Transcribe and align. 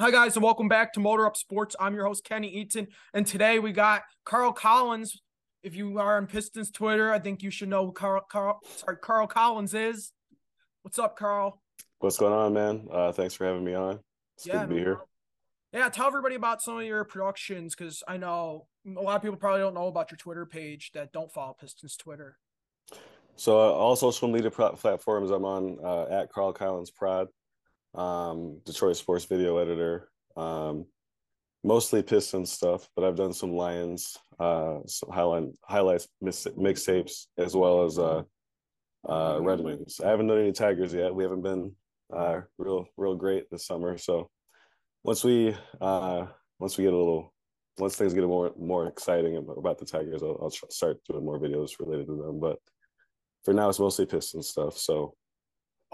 Hi, 0.00 0.10
guys, 0.10 0.34
and 0.34 0.42
welcome 0.42 0.66
back 0.66 0.92
to 0.94 1.00
Motor 1.00 1.24
Up 1.24 1.36
Sports. 1.36 1.76
I'm 1.78 1.94
your 1.94 2.04
host, 2.04 2.24
Kenny 2.24 2.48
Eaton, 2.48 2.88
and 3.12 3.24
today 3.24 3.60
we 3.60 3.70
got 3.70 4.02
Carl 4.24 4.52
Collins. 4.52 5.22
If 5.62 5.76
you 5.76 6.00
are 6.00 6.16
on 6.16 6.26
Pistons 6.26 6.72
Twitter, 6.72 7.12
I 7.12 7.20
think 7.20 7.44
you 7.44 7.50
should 7.52 7.68
know 7.68 7.86
who 7.86 7.92
Carl, 7.92 8.22
Carl, 8.28 8.58
sorry, 8.74 8.96
Carl 8.96 9.28
Collins 9.28 9.72
is. 9.72 10.10
What's 10.82 10.98
up, 10.98 11.16
Carl? 11.16 11.62
What's 12.00 12.18
going 12.18 12.32
on, 12.32 12.52
man? 12.52 12.88
Uh, 12.90 13.12
thanks 13.12 13.34
for 13.34 13.46
having 13.46 13.64
me 13.64 13.74
on. 13.74 14.00
It's 14.36 14.48
yeah, 14.48 14.54
good 14.54 14.60
to 14.70 14.74
be 14.74 14.80
here. 14.80 14.98
Yeah, 15.72 15.88
tell 15.90 16.08
everybody 16.08 16.34
about 16.34 16.60
some 16.60 16.76
of 16.76 16.84
your 16.84 17.04
productions 17.04 17.76
because 17.76 18.02
I 18.08 18.16
know 18.16 18.66
a 18.84 19.00
lot 19.00 19.14
of 19.14 19.22
people 19.22 19.36
probably 19.36 19.60
don't 19.60 19.74
know 19.74 19.86
about 19.86 20.10
your 20.10 20.18
Twitter 20.18 20.44
page 20.44 20.90
that 20.94 21.12
don't 21.12 21.30
follow 21.30 21.54
Pistons 21.60 21.96
Twitter. 21.96 22.36
So, 23.36 23.60
uh, 23.60 23.70
all 23.70 23.94
social 23.94 24.26
media 24.26 24.50
platforms 24.50 25.30
I'm 25.30 25.44
on 25.44 25.78
uh, 25.84 26.06
at 26.10 26.32
Carl 26.32 26.52
Collins 26.52 26.90
Prod 26.90 27.28
um, 27.94 28.60
Detroit 28.64 28.96
sports 28.96 29.24
video 29.24 29.58
editor, 29.58 30.08
um, 30.36 30.86
mostly 31.62 32.02
Pistons 32.02 32.52
stuff, 32.52 32.88
but 32.94 33.04
I've 33.04 33.16
done 33.16 33.32
some 33.32 33.52
Lions, 33.52 34.16
uh, 34.38 34.78
some 34.86 35.10
highlight, 35.10 35.44
highlights, 35.64 36.08
mixtapes, 36.22 37.26
as 37.38 37.54
well 37.56 37.84
as 37.84 37.98
uh, 37.98 38.22
uh, 39.08 39.38
Red 39.40 39.60
Wings. 39.60 40.00
I 40.04 40.08
haven't 40.08 40.26
done 40.26 40.38
any 40.38 40.52
Tigers 40.52 40.92
yet. 40.92 41.14
We 41.14 41.24
haven't 41.24 41.42
been 41.42 41.72
uh, 42.12 42.42
real, 42.58 42.86
real 42.96 43.14
great 43.14 43.50
this 43.50 43.66
summer. 43.66 43.96
So 43.96 44.28
once 45.02 45.24
we, 45.24 45.56
uh, 45.80 46.26
once 46.58 46.76
we 46.76 46.84
get 46.84 46.92
a 46.92 46.96
little, 46.96 47.32
once 47.78 47.96
things 47.96 48.14
get 48.14 48.24
more, 48.24 48.52
more 48.58 48.86
exciting 48.86 49.36
about 49.36 49.78
the 49.78 49.86
Tigers, 49.86 50.22
I'll, 50.22 50.38
I'll 50.42 50.50
start 50.50 50.98
doing 51.08 51.24
more 51.24 51.40
videos 51.40 51.80
related 51.80 52.06
to 52.06 52.16
them. 52.16 52.40
But 52.40 52.58
for 53.44 53.54
now, 53.54 53.68
it's 53.68 53.80
mostly 53.80 54.06
Pistons 54.06 54.48
stuff. 54.48 54.76
So 54.76 55.14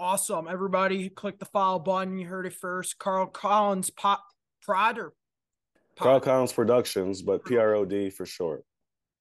Awesome. 0.01 0.47
Everybody 0.49 1.09
click 1.09 1.37
the 1.37 1.45
follow 1.45 1.77
button. 1.77 2.17
You 2.17 2.25
heard 2.25 2.47
it 2.47 2.53
first. 2.53 2.97
Carl 2.97 3.27
Collins 3.27 3.91
pop 3.91 4.23
prod 4.63 4.97
or? 4.97 5.13
Carl 5.95 6.19
Collins 6.19 6.51
Productions, 6.51 7.21
but 7.21 7.45
P 7.45 7.57
R 7.57 7.75
O 7.75 7.85
D 7.85 8.09
for 8.09 8.25
short. 8.25 8.65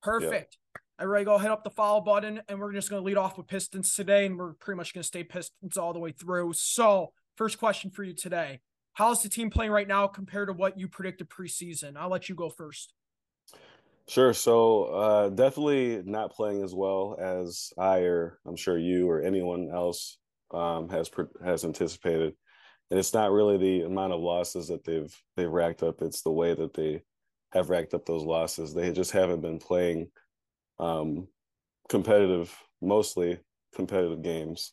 Perfect. 0.03 0.57
Yep. 0.75 0.83
Everybody 1.03 1.25
go 1.27 1.37
hit 1.37 1.51
up 1.51 1.65
the 1.65 1.71
follow 1.71 2.01
button 2.01 2.41
and 2.49 2.59
we're 2.59 2.73
just 2.73 2.89
gonna 2.89 3.03
lead 3.03 3.19
off 3.19 3.37
with 3.37 3.47
Pistons 3.47 3.95
today, 3.95 4.25
and 4.25 4.39
we're 4.39 4.55
pretty 4.55 4.79
much 4.79 4.95
gonna 4.95 5.05
stay 5.05 5.23
Pistons 5.23 5.77
all 5.77 5.93
the 5.93 5.99
way 5.99 6.13
through. 6.13 6.55
So 6.55 7.13
first 7.37 7.59
question 7.59 7.91
for 7.91 8.03
you 8.03 8.15
today. 8.15 8.61
How's 8.95 9.23
the 9.23 9.29
team 9.29 9.51
playing 9.51 9.73
right 9.73 9.87
now 9.87 10.07
compared 10.07 10.49
to 10.49 10.55
what 10.55 10.79
you 10.79 10.89
predicted 10.89 11.29
preseason? 11.29 11.99
I'll 11.99 12.09
let 12.09 12.31
you 12.31 12.35
go 12.35 12.49
first. 12.49 12.95
Sure. 14.09 14.33
So 14.33 14.85
uh, 14.85 15.29
definitely 15.29 16.03
not 16.07 16.33
playing 16.33 16.63
as 16.63 16.75
well 16.75 17.19
as 17.21 17.71
I 17.77 17.99
or 17.99 18.39
I'm 18.47 18.57
sure 18.57 18.79
you 18.79 19.11
or 19.11 19.21
anyone 19.21 19.69
else 19.71 20.17
um, 20.53 20.89
has 20.89 21.11
has 21.45 21.65
anticipated, 21.65 22.35
and 22.91 22.99
it's 22.99 23.15
not 23.15 23.33
really 23.33 23.57
the 23.57 23.83
amount 23.83 24.13
of 24.13 24.21
losses 24.21 24.69
that 24.69 24.85
they've 24.85 25.15
they've 25.37 25.51
racked 25.51 25.83
up; 25.83 26.03
it's 26.03 26.23
the 26.23 26.31
way 26.31 26.55
that 26.55 26.75
they 26.75 27.03
have 27.53 27.71
racked 27.71 27.95
up 27.95 28.07
those 28.07 28.23
losses. 28.23 28.75
They 28.75 28.93
just 28.93 29.13
haven't 29.13 29.41
been 29.41 29.59
playing 29.59 30.09
um, 30.79 31.29
competitive, 31.89 32.57
mostly 32.81 33.39
competitive 33.75 34.23
games. 34.23 34.73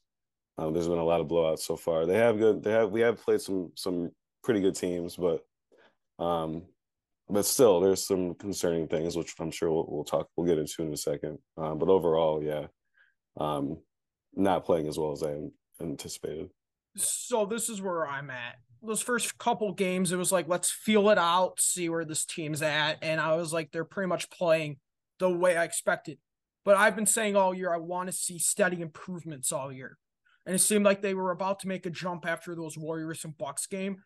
Um, 0.57 0.73
there's 0.73 0.87
been 0.87 0.97
a 0.97 1.05
lot 1.05 1.21
of 1.21 1.27
blowouts 1.27 1.59
so 1.59 1.75
far. 1.75 2.05
They 2.05 2.17
have 2.17 2.37
good. 2.37 2.63
They 2.63 2.71
have 2.71 2.91
we 2.91 3.01
have 3.01 3.21
played 3.21 3.41
some 3.41 3.71
some 3.75 4.11
pretty 4.43 4.61
good 4.61 4.75
teams, 4.75 5.15
but 5.15 5.43
um, 6.19 6.63
but 7.29 7.45
still, 7.45 7.79
there's 7.81 8.05
some 8.05 8.35
concerning 8.35 8.87
things, 8.87 9.17
which 9.17 9.33
I'm 9.39 9.51
sure 9.51 9.69
we'll, 9.71 9.85
we'll 9.89 10.03
talk. 10.03 10.29
We'll 10.35 10.47
get 10.47 10.57
into 10.57 10.83
in 10.83 10.93
a 10.93 10.97
second. 10.97 11.37
Um, 11.57 11.77
but 11.77 11.89
overall, 11.89 12.41
yeah, 12.41 12.67
um, 13.37 13.77
not 14.33 14.65
playing 14.65 14.87
as 14.87 14.97
well 14.97 15.11
as 15.11 15.23
I 15.23 15.35
anticipated. 15.81 16.49
So 16.95 17.45
this 17.45 17.69
is 17.69 17.81
where 17.81 18.07
I'm 18.07 18.29
at. 18.29 18.55
Those 18.81 19.01
first 19.01 19.37
couple 19.37 19.71
games, 19.73 20.11
it 20.11 20.17
was 20.17 20.31
like, 20.31 20.47
let's 20.47 20.71
feel 20.71 21.09
it 21.09 21.17
out, 21.17 21.59
see 21.59 21.89
where 21.89 22.05
this 22.05 22.25
team's 22.25 22.61
at. 22.61 22.97
And 23.01 23.19
I 23.19 23.35
was 23.35 23.51
like, 23.51 23.71
they're 23.71 23.83
pretty 23.83 24.07
much 24.07 24.29
playing 24.29 24.77
the 25.19 25.29
way 25.29 25.57
I 25.57 25.63
expected. 25.63 26.19
But 26.63 26.77
I've 26.77 26.95
been 26.95 27.05
saying 27.05 27.35
all 27.35 27.53
year, 27.53 27.73
I 27.73 27.77
want 27.77 28.07
to 28.07 28.13
see 28.13 28.39
steady 28.39 28.81
improvements 28.81 29.51
all 29.51 29.71
year. 29.71 29.97
And 30.45 30.55
it 30.55 30.59
seemed 30.59 30.85
like 30.85 31.01
they 31.01 31.13
were 31.13 31.31
about 31.31 31.59
to 31.61 31.67
make 31.67 31.85
a 31.85 31.89
jump 31.89 32.25
after 32.25 32.55
those 32.55 32.77
Warriors 32.77 33.25
and 33.25 33.37
Bucks 33.37 33.67
game. 33.67 33.97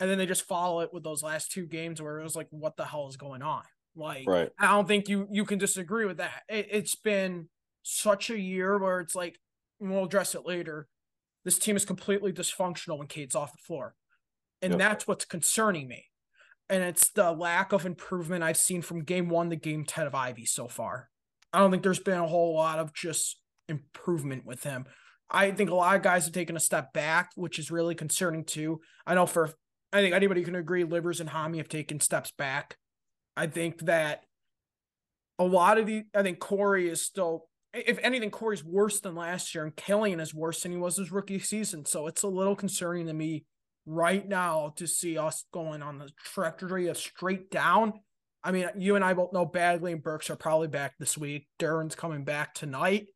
And 0.00 0.10
then 0.10 0.18
they 0.18 0.26
just 0.26 0.42
follow 0.42 0.80
it 0.80 0.92
with 0.92 1.02
those 1.02 1.22
last 1.22 1.52
two 1.52 1.66
games 1.66 2.00
where 2.00 2.18
it 2.18 2.22
was 2.22 2.36
like, 2.36 2.48
what 2.50 2.76
the 2.76 2.84
hell 2.84 3.08
is 3.08 3.16
going 3.16 3.42
on? 3.42 3.62
Like, 3.96 4.26
right. 4.26 4.50
I 4.58 4.68
don't 4.68 4.88
think 4.88 5.08
you 5.08 5.28
you 5.30 5.44
can 5.44 5.58
disagree 5.58 6.04
with 6.04 6.16
that. 6.16 6.42
It, 6.48 6.68
it's 6.70 6.96
been 6.96 7.48
such 7.82 8.30
a 8.30 8.38
year 8.38 8.78
where 8.78 9.00
it's 9.00 9.14
like, 9.14 9.38
we'll 9.78 10.04
address 10.04 10.34
it 10.34 10.46
later 10.46 10.88
this 11.44 11.58
team 11.58 11.76
is 11.76 11.84
completely 11.84 12.32
dysfunctional 12.32 12.98
when 12.98 13.06
Cade's 13.06 13.34
off 13.34 13.52
the 13.52 13.58
floor. 13.58 13.94
And 14.62 14.72
yep. 14.72 14.78
that's 14.78 15.06
what's 15.06 15.24
concerning 15.24 15.88
me. 15.88 16.06
And 16.68 16.82
it's 16.82 17.10
the 17.10 17.32
lack 17.32 17.72
of 17.72 17.84
improvement 17.84 18.42
I've 18.42 18.56
seen 18.56 18.80
from 18.80 19.04
game 19.04 19.28
one 19.28 19.50
to 19.50 19.56
game 19.56 19.84
10 19.84 20.06
of 20.06 20.14
Ivey 20.14 20.46
so 20.46 20.68
far. 20.68 21.10
I 21.52 21.58
don't 21.58 21.70
think 21.70 21.82
there's 21.82 21.98
been 21.98 22.18
a 22.18 22.26
whole 22.26 22.54
lot 22.54 22.78
of 22.78 22.94
just 22.94 23.38
improvement 23.68 24.46
with 24.46 24.62
him. 24.62 24.86
I 25.30 25.50
think 25.50 25.70
a 25.70 25.74
lot 25.74 25.96
of 25.96 26.02
guys 26.02 26.24
have 26.24 26.34
taken 26.34 26.56
a 26.56 26.60
step 26.60 26.92
back, 26.92 27.30
which 27.34 27.58
is 27.58 27.70
really 27.70 27.94
concerning 27.94 28.44
too. 28.44 28.80
I 29.06 29.14
know 29.14 29.26
for 29.26 29.50
I 29.92 30.00
think 30.00 30.14
anybody 30.14 30.42
can 30.42 30.56
agree 30.56 30.84
Livers 30.84 31.20
and 31.20 31.30
Hami 31.30 31.58
have 31.58 31.68
taken 31.68 32.00
steps 32.00 32.32
back. 32.36 32.76
I 33.36 33.46
think 33.46 33.80
that 33.82 34.24
a 35.38 35.44
lot 35.44 35.78
of 35.78 35.86
the 35.86 36.04
I 36.14 36.22
think 36.22 36.38
Cory 36.38 36.88
is 36.88 37.02
still 37.02 37.46
if 37.74 37.98
anything, 38.02 38.30
Cory's 38.30 38.64
worse 38.64 39.00
than 39.00 39.14
last 39.14 39.54
year, 39.54 39.64
and 39.64 39.74
Killian 39.74 40.20
is 40.20 40.34
worse 40.34 40.62
than 40.62 40.72
he 40.72 40.78
was 40.78 40.96
his 40.96 41.12
rookie 41.12 41.38
season. 41.38 41.84
So 41.84 42.06
it's 42.06 42.22
a 42.22 42.28
little 42.28 42.56
concerning 42.56 43.06
to 43.06 43.12
me 43.12 43.44
right 43.86 44.26
now 44.26 44.72
to 44.76 44.86
see 44.86 45.18
us 45.18 45.44
going 45.52 45.82
on 45.82 45.98
the 45.98 46.10
trajectory 46.24 46.88
of 46.88 46.96
straight 46.96 47.50
down. 47.50 47.94
I 48.42 48.52
mean, 48.52 48.68
you 48.76 48.94
and 48.96 49.04
I 49.04 49.14
both 49.14 49.32
know 49.32 49.44
Bagley 49.44 49.92
and 49.92 50.02
Burks 50.02 50.30
are 50.30 50.36
probably 50.36 50.68
back 50.68 50.94
this 50.98 51.16
week. 51.18 51.48
Duren's 51.58 51.94
coming 51.94 52.24
back 52.24 52.54
tonight. 52.54 53.08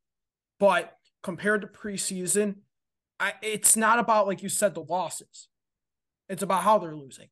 But 0.58 0.92
compared 1.22 1.60
to 1.62 1.69
preseason, 1.69 2.56
I, 3.20 3.34
it's 3.42 3.76
not 3.76 3.98
about, 3.98 4.26
like 4.26 4.42
you 4.42 4.48
said, 4.48 4.75
the 4.75 4.82
losses. 4.82 5.48
It's 6.28 6.42
about 6.42 6.62
how 6.62 6.78
they're 6.78 6.96
losing. 6.96 7.28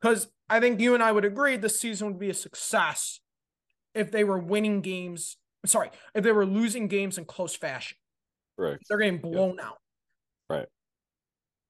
Because 0.00 0.28
I 0.48 0.60
think 0.60 0.80
you 0.80 0.94
and 0.94 1.02
I 1.02 1.12
would 1.12 1.24
agree 1.24 1.56
this 1.56 1.80
season 1.80 2.08
would 2.08 2.18
be 2.18 2.30
a 2.30 2.34
success 2.34 3.20
if 3.94 4.10
they 4.10 4.24
were 4.24 4.38
winning 4.38 4.80
games 4.80 5.36
sorry, 5.66 5.90
if 6.14 6.24
they 6.24 6.32
were 6.32 6.46
losing 6.46 6.88
games 6.88 7.18
in 7.18 7.24
close 7.24 7.54
fashion. 7.54 7.96
Right. 8.58 8.78
They're 8.88 8.98
getting 8.98 9.20
blown 9.20 9.56
yep. 9.56 9.66
out. 9.66 9.78
Right. 10.50 10.66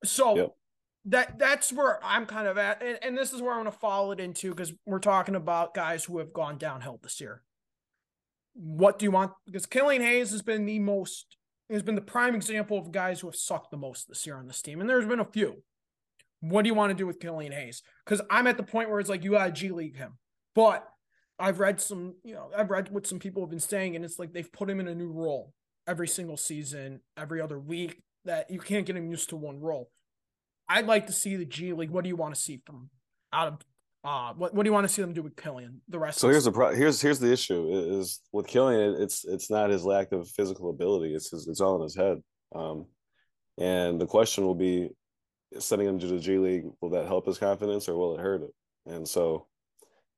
So 0.04 0.36
yep. 0.36 0.50
that 1.06 1.38
that's 1.38 1.72
where 1.72 2.04
I'm 2.04 2.26
kind 2.26 2.48
of 2.48 2.58
at. 2.58 2.82
And, 2.82 2.98
and 3.02 3.18
this 3.18 3.32
is 3.32 3.40
where 3.40 3.52
I 3.52 3.56
want 3.56 3.72
to 3.72 3.78
follow 3.78 4.12
it 4.12 4.20
into 4.20 4.50
because 4.50 4.72
we're 4.86 4.98
talking 4.98 5.34
about 5.36 5.74
guys 5.74 6.04
who 6.04 6.18
have 6.18 6.32
gone 6.32 6.58
downhill 6.58 6.98
this 7.02 7.20
year. 7.20 7.42
What 8.54 8.98
do 8.98 9.04
you 9.04 9.10
want? 9.10 9.32
Because 9.46 9.66
Killian 9.66 10.02
Hayes 10.02 10.30
has 10.32 10.42
been 10.42 10.66
the 10.66 10.78
most 10.78 11.36
has 11.70 11.82
been 11.82 11.94
the 11.94 12.00
prime 12.00 12.34
example 12.34 12.76
of 12.78 12.92
guys 12.92 13.20
who 13.20 13.28
have 13.28 13.36
sucked 13.36 13.70
the 13.70 13.76
most 13.76 14.08
this 14.08 14.26
year 14.26 14.36
on 14.36 14.46
this 14.46 14.60
team. 14.60 14.80
And 14.80 14.90
there's 14.90 15.06
been 15.06 15.20
a 15.20 15.24
few. 15.24 15.62
What 16.40 16.62
do 16.62 16.68
you 16.68 16.74
want 16.74 16.90
to 16.90 16.94
do 16.94 17.06
with 17.06 17.20
Killian 17.20 17.52
Hayes? 17.52 17.82
Because 18.04 18.20
I'm 18.28 18.46
at 18.46 18.56
the 18.56 18.62
point 18.62 18.90
where 18.90 19.00
it's 19.00 19.08
like 19.08 19.24
you 19.24 19.30
gotta 19.30 19.52
G 19.52 19.70
League 19.70 19.96
him. 19.96 20.18
But 20.54 20.86
I've 21.38 21.60
read 21.60 21.80
some, 21.80 22.14
you 22.22 22.34
know, 22.34 22.50
I've 22.56 22.70
read 22.70 22.90
what 22.90 23.06
some 23.06 23.18
people 23.18 23.42
have 23.42 23.50
been 23.50 23.60
saying, 23.60 23.96
and 23.96 24.04
it's 24.04 24.18
like 24.18 24.32
they've 24.32 24.52
put 24.52 24.70
him 24.70 24.80
in 24.80 24.88
a 24.88 24.94
new 24.94 25.10
role 25.10 25.52
every 25.86 26.08
single 26.08 26.36
season, 26.36 27.00
every 27.16 27.40
other 27.40 27.58
week, 27.58 28.00
that 28.24 28.50
you 28.50 28.60
can't 28.60 28.86
get 28.86 28.96
him 28.96 29.10
used 29.10 29.30
to 29.30 29.36
one 29.36 29.60
role. 29.60 29.90
I'd 30.68 30.86
like 30.86 31.06
to 31.08 31.12
see 31.12 31.36
the 31.36 31.44
G 31.44 31.72
League. 31.72 31.90
What 31.90 32.04
do 32.04 32.08
you 32.08 32.16
want 32.16 32.34
to 32.34 32.40
see 32.40 32.62
from 32.64 32.90
out 33.32 33.48
of 33.48 33.58
uh 34.04 34.32
what, 34.34 34.52
what 34.52 34.64
do 34.64 34.68
you 34.68 34.72
want 34.72 34.86
to 34.86 34.92
see 34.92 35.00
them 35.00 35.12
do 35.12 35.22
with 35.22 35.36
Killian 35.36 35.80
the 35.88 35.98
rest 35.98 36.18
so 36.18 36.28
here's 36.28 36.44
the 36.44 36.52
pro- 36.52 36.74
here's 36.74 37.00
here's 37.00 37.20
the 37.20 37.32
issue 37.32 37.68
is 38.00 38.20
with 38.32 38.46
Killian 38.46 39.00
it's 39.00 39.24
it's 39.24 39.48
not 39.50 39.70
his 39.70 39.84
lack 39.84 40.12
of 40.12 40.28
physical 40.28 40.70
ability 40.70 41.14
it's 41.14 41.30
his, 41.30 41.46
it's 41.46 41.60
all 41.60 41.76
in 41.76 41.82
his 41.82 41.94
head 41.94 42.18
um 42.54 42.86
and 43.58 44.00
the 44.00 44.06
question 44.06 44.44
will 44.44 44.56
be 44.56 44.90
sending 45.58 45.86
him 45.86 45.98
to 46.00 46.06
the 46.06 46.18
G 46.18 46.38
League 46.38 46.64
will 46.80 46.90
that 46.90 47.06
help 47.06 47.26
his 47.26 47.38
confidence 47.38 47.88
or 47.88 47.96
will 47.96 48.16
it 48.16 48.20
hurt 48.20 48.42
it 48.42 48.50
and 48.86 49.06
so 49.06 49.46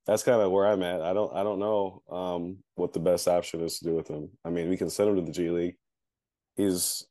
that's 0.07 0.23
kind 0.23 0.41
of 0.41 0.51
where 0.51 0.67
I'm 0.67 0.83
at. 0.83 1.01
I 1.01 1.13
don't 1.13 1.35
I 1.35 1.43
don't 1.43 1.59
know 1.59 2.03
um, 2.11 2.59
what 2.75 2.93
the 2.93 3.01
best 3.01 3.27
option 3.27 3.61
is 3.61 3.79
to 3.79 3.85
do 3.87 3.95
with 3.95 4.09
him. 4.09 4.29
I 4.45 4.51
mean, 4.51 4.69
we 4.69 4.77
can 4.77 4.91
send 4.91 5.11
him 5.11 5.17
to 5.17 5.23
the 5.23 5.33
G 5.33 5.51
League. 5.51 5.77
He's 6.57 7.07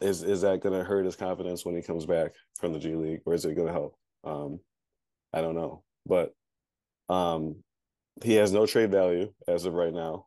is 0.00 0.22
is 0.22 0.40
that 0.42 0.60
going 0.60 0.76
to 0.78 0.84
hurt 0.84 1.04
his 1.04 1.16
confidence 1.16 1.64
when 1.64 1.76
he 1.76 1.82
comes 1.82 2.06
back 2.06 2.32
from 2.58 2.72
the 2.72 2.78
G 2.78 2.94
League, 2.94 3.20
or 3.24 3.34
is 3.34 3.44
it 3.44 3.54
going 3.54 3.68
to 3.68 3.72
help? 3.72 3.96
Um, 4.24 4.60
I 5.32 5.40
don't 5.40 5.54
know, 5.54 5.84
but 6.04 6.34
um, 7.08 7.62
he 8.22 8.34
has 8.34 8.52
no 8.52 8.66
trade 8.66 8.90
value 8.90 9.32
as 9.46 9.64
of 9.64 9.74
right 9.74 9.94
now, 9.94 10.26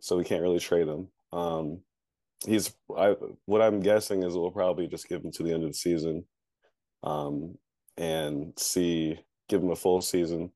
so 0.00 0.16
we 0.16 0.24
can't 0.24 0.42
really 0.42 0.58
trade 0.58 0.88
him. 0.88 1.08
Um, 1.32 1.80
he's 2.46 2.74
I 2.96 3.14
what 3.44 3.60
I'm 3.60 3.80
guessing 3.80 4.22
is 4.22 4.34
we'll 4.34 4.50
probably 4.50 4.86
just 4.86 5.08
give 5.08 5.22
him 5.22 5.32
to 5.32 5.42
the 5.42 5.52
end 5.52 5.64
of 5.64 5.70
the 5.70 5.74
season, 5.74 6.24
um, 7.02 7.56
and 7.98 8.54
see 8.58 9.18
give 9.50 9.62
him 9.62 9.70
a 9.70 9.76
full 9.76 10.00
season 10.00 10.50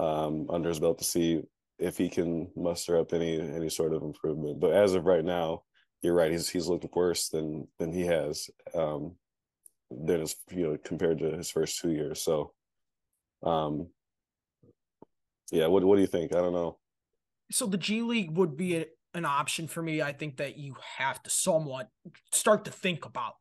um, 0.00 0.46
under 0.50 0.68
his 0.68 0.80
belt 0.80 0.98
to 0.98 1.04
see 1.04 1.42
if 1.78 1.98
he 1.98 2.08
can 2.08 2.50
muster 2.56 2.98
up 2.98 3.12
any 3.12 3.40
any 3.40 3.68
sort 3.68 3.92
of 3.92 4.02
improvement. 4.02 4.60
But 4.60 4.72
as 4.72 4.94
of 4.94 5.06
right 5.06 5.24
now, 5.24 5.62
you're 6.02 6.14
right. 6.14 6.30
He's 6.30 6.48
he's 6.48 6.68
looked 6.68 6.86
worse 6.94 7.28
than 7.28 7.68
than 7.78 7.92
he 7.92 8.06
has 8.06 8.50
um, 8.74 9.16
than 9.90 10.20
his 10.20 10.36
you 10.50 10.64
know 10.64 10.78
compared 10.84 11.18
to 11.18 11.36
his 11.36 11.50
first 11.50 11.80
two 11.80 11.90
years. 11.90 12.22
So 12.22 12.54
Um, 13.42 13.88
yeah, 15.50 15.66
what 15.66 15.84
what 15.84 15.96
do 15.96 16.00
you 16.00 16.06
think? 16.06 16.34
I 16.34 16.40
don't 16.40 16.52
know. 16.52 16.78
So 17.50 17.66
the 17.66 17.76
G 17.76 18.02
League 18.02 18.36
would 18.36 18.56
be 18.56 18.76
a, 18.76 18.86
an 19.14 19.24
option 19.24 19.68
for 19.68 19.82
me. 19.82 20.00
I 20.00 20.12
think 20.12 20.36
that 20.36 20.56
you 20.56 20.76
have 20.98 21.22
to 21.24 21.30
somewhat 21.30 21.88
start 22.32 22.64
to 22.64 22.70
think 22.70 23.04
about. 23.04 23.34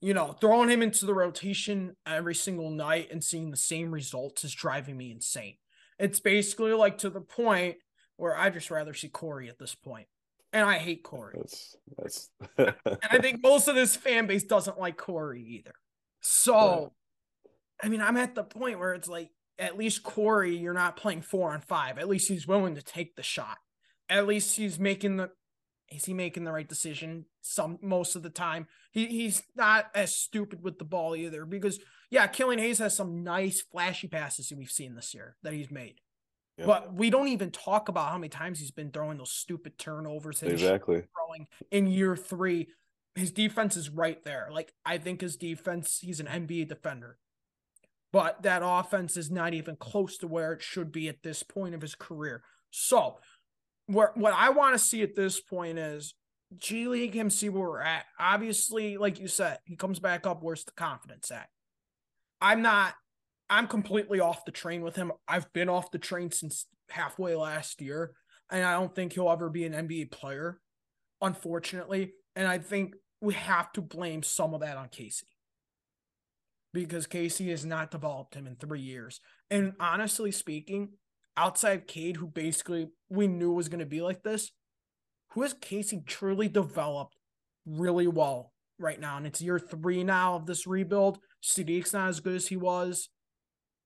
You 0.00 0.14
know, 0.14 0.32
throwing 0.40 0.68
him 0.68 0.82
into 0.82 1.06
the 1.06 1.14
rotation 1.14 1.96
every 2.06 2.34
single 2.34 2.70
night 2.70 3.08
and 3.10 3.22
seeing 3.22 3.50
the 3.50 3.56
same 3.56 3.90
results 3.90 4.44
is 4.44 4.54
driving 4.54 4.96
me 4.96 5.10
insane. 5.10 5.56
It's 5.98 6.20
basically 6.20 6.72
like 6.72 6.98
to 6.98 7.10
the 7.10 7.20
point 7.20 7.76
where 8.16 8.36
I 8.36 8.50
just 8.50 8.70
rather 8.70 8.94
see 8.94 9.08
Cory 9.08 9.48
at 9.48 9.58
this 9.58 9.74
point. 9.74 10.06
And 10.52 10.68
I 10.68 10.78
hate 10.78 11.02
Cory. 11.02 11.34
That's 11.36 11.76
that's 11.98 12.30
and 12.56 12.98
I 13.10 13.18
think 13.18 13.42
most 13.42 13.68
of 13.68 13.74
this 13.74 13.96
fan 13.96 14.26
base 14.26 14.44
doesn't 14.44 14.78
like 14.78 14.96
Cory 14.96 15.42
either. 15.42 15.74
So 16.20 16.92
I 17.82 17.88
mean, 17.88 18.00
I'm 18.00 18.16
at 18.16 18.34
the 18.34 18.44
point 18.44 18.78
where 18.78 18.94
it's 18.94 19.08
like 19.08 19.30
at 19.58 19.76
least 19.76 20.02
Cory, 20.02 20.56
you're 20.56 20.72
not 20.72 20.96
playing 20.96 21.22
four 21.22 21.52
on 21.52 21.60
five. 21.60 21.98
At 21.98 22.08
least 22.08 22.28
he's 22.28 22.46
willing 22.46 22.74
to 22.74 22.82
take 22.82 23.16
the 23.16 23.22
shot. 23.22 23.58
At 24.08 24.26
least 24.26 24.56
he's 24.56 24.78
making 24.78 25.16
the 25.16 25.30
is 25.90 26.04
he 26.04 26.14
making 26.14 26.44
the 26.44 26.52
right 26.52 26.68
decision 26.68 27.26
some 27.42 27.78
most 27.80 28.16
of 28.16 28.22
the 28.22 28.30
time? 28.30 28.66
He, 28.90 29.06
he's 29.06 29.42
not 29.54 29.86
as 29.94 30.14
stupid 30.14 30.62
with 30.62 30.78
the 30.78 30.84
ball 30.84 31.14
either 31.14 31.44
because 31.44 31.78
yeah 32.10 32.26
Killian 32.26 32.60
Hayes 32.60 32.78
has 32.78 32.96
some 32.96 33.22
nice 33.22 33.60
flashy 33.60 34.08
passes 34.08 34.48
that 34.48 34.58
we've 34.58 34.70
seen 34.70 34.94
this 34.94 35.14
year 35.14 35.36
that 35.42 35.52
he's 35.52 35.70
made. 35.70 36.00
Yep. 36.58 36.66
but 36.66 36.94
we 36.94 37.10
don't 37.10 37.28
even 37.28 37.50
talk 37.50 37.90
about 37.90 38.08
how 38.10 38.16
many 38.16 38.30
times 38.30 38.58
he's 38.58 38.70
been 38.70 38.90
throwing 38.90 39.18
those 39.18 39.30
stupid 39.30 39.78
turnovers 39.78 40.42
exactly. 40.42 41.02
throwing 41.14 41.46
in 41.70 41.86
year 41.86 42.16
three. 42.16 42.68
His 43.14 43.30
defense 43.30 43.76
is 43.76 43.90
right 43.90 44.22
there. 44.24 44.48
Like 44.50 44.72
i 44.84 44.98
think 44.98 45.20
his 45.20 45.36
defense 45.36 45.98
he's 46.02 46.20
an 46.20 46.26
nba 46.26 46.68
defender. 46.68 47.18
But 48.12 48.42
that 48.44 48.62
offense 48.64 49.18
is 49.18 49.30
not 49.30 49.52
even 49.52 49.76
close 49.76 50.16
to 50.18 50.26
where 50.26 50.54
it 50.54 50.62
should 50.62 50.90
be 50.90 51.08
at 51.08 51.22
this 51.22 51.42
point 51.42 51.74
of 51.74 51.82
his 51.82 51.94
career. 51.94 52.42
So 52.70 53.18
where 53.86 54.12
what 54.14 54.32
I 54.32 54.50
want 54.50 54.74
to 54.74 54.78
see 54.78 55.02
at 55.02 55.14
this 55.14 55.40
point 55.40 55.78
is 55.78 56.14
G 56.56 56.88
League 56.88 57.14
him 57.14 57.30
see 57.30 57.48
where 57.48 57.68
we're 57.68 57.80
at. 57.80 58.04
Obviously, 58.18 58.96
like 58.96 59.18
you 59.18 59.28
said, 59.28 59.58
he 59.64 59.76
comes 59.76 59.98
back 59.98 60.26
up. 60.26 60.42
Where's 60.42 60.64
the 60.64 60.72
confidence 60.72 61.30
at? 61.30 61.48
I'm 62.40 62.62
not. 62.62 62.94
I'm 63.48 63.68
completely 63.68 64.20
off 64.20 64.44
the 64.44 64.52
train 64.52 64.82
with 64.82 64.96
him. 64.96 65.12
I've 65.28 65.52
been 65.52 65.68
off 65.68 65.90
the 65.90 65.98
train 65.98 66.32
since 66.32 66.66
halfway 66.90 67.36
last 67.36 67.80
year, 67.80 68.12
and 68.50 68.64
I 68.64 68.74
don't 68.74 68.94
think 68.94 69.12
he'll 69.12 69.30
ever 69.30 69.48
be 69.48 69.64
an 69.64 69.72
NBA 69.72 70.10
player, 70.10 70.60
unfortunately. 71.20 72.12
And 72.34 72.48
I 72.48 72.58
think 72.58 72.94
we 73.20 73.34
have 73.34 73.72
to 73.72 73.80
blame 73.80 74.22
some 74.22 74.52
of 74.52 74.60
that 74.60 74.76
on 74.76 74.88
Casey 74.88 75.28
because 76.74 77.06
Casey 77.06 77.50
has 77.50 77.64
not 77.64 77.90
developed 77.90 78.34
him 78.34 78.46
in 78.46 78.56
three 78.56 78.80
years. 78.80 79.20
And 79.50 79.72
honestly 79.80 80.30
speaking, 80.30 80.90
outside 81.36 81.86
Cade, 81.86 82.16
who 82.16 82.26
basically 82.26 82.88
we 83.08 83.26
knew 83.26 83.52
was 83.52 83.68
going 83.68 83.80
to 83.80 83.86
be 83.86 84.02
like 84.02 84.22
this, 84.22 84.50
who 85.30 85.42
has 85.42 85.52
Casey 85.52 86.02
truly 86.06 86.48
developed 86.48 87.16
really 87.66 88.06
well 88.06 88.52
right 88.78 88.98
now? 88.98 89.16
And 89.16 89.26
it's 89.26 89.42
year 89.42 89.58
three 89.58 90.04
now 90.04 90.34
of 90.34 90.46
this 90.46 90.66
rebuild. 90.66 91.18
Saddiq's 91.42 91.92
not 91.92 92.08
as 92.08 92.20
good 92.20 92.36
as 92.36 92.46
he 92.46 92.56
was. 92.56 93.08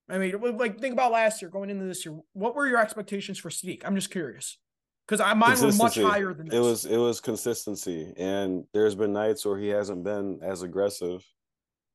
I 0.08 0.18
mean, 0.18 0.34
like 0.56 0.80
think 0.80 0.92
about 0.92 1.12
last 1.12 1.40
year 1.40 1.50
going 1.50 1.70
into 1.70 1.84
this 1.84 2.04
year. 2.04 2.18
What 2.32 2.56
were 2.56 2.66
your 2.66 2.80
expectations 2.80 3.38
for 3.38 3.48
Sadiq? 3.48 3.82
I'm 3.84 3.94
just 3.94 4.10
curious 4.10 4.58
because 5.06 5.20
mine 5.36 5.60
were 5.60 5.72
much 5.72 5.98
higher 5.98 6.34
than 6.34 6.48
this. 6.48 6.56
It 6.56 6.60
was 6.60 6.84
it 6.84 6.96
was 6.96 7.20
consistency, 7.20 8.12
and 8.16 8.64
there's 8.72 8.94
been 8.94 9.12
nights 9.12 9.44
where 9.44 9.58
he 9.58 9.68
hasn't 9.68 10.02
been 10.02 10.40
as 10.42 10.62
aggressive 10.62 11.24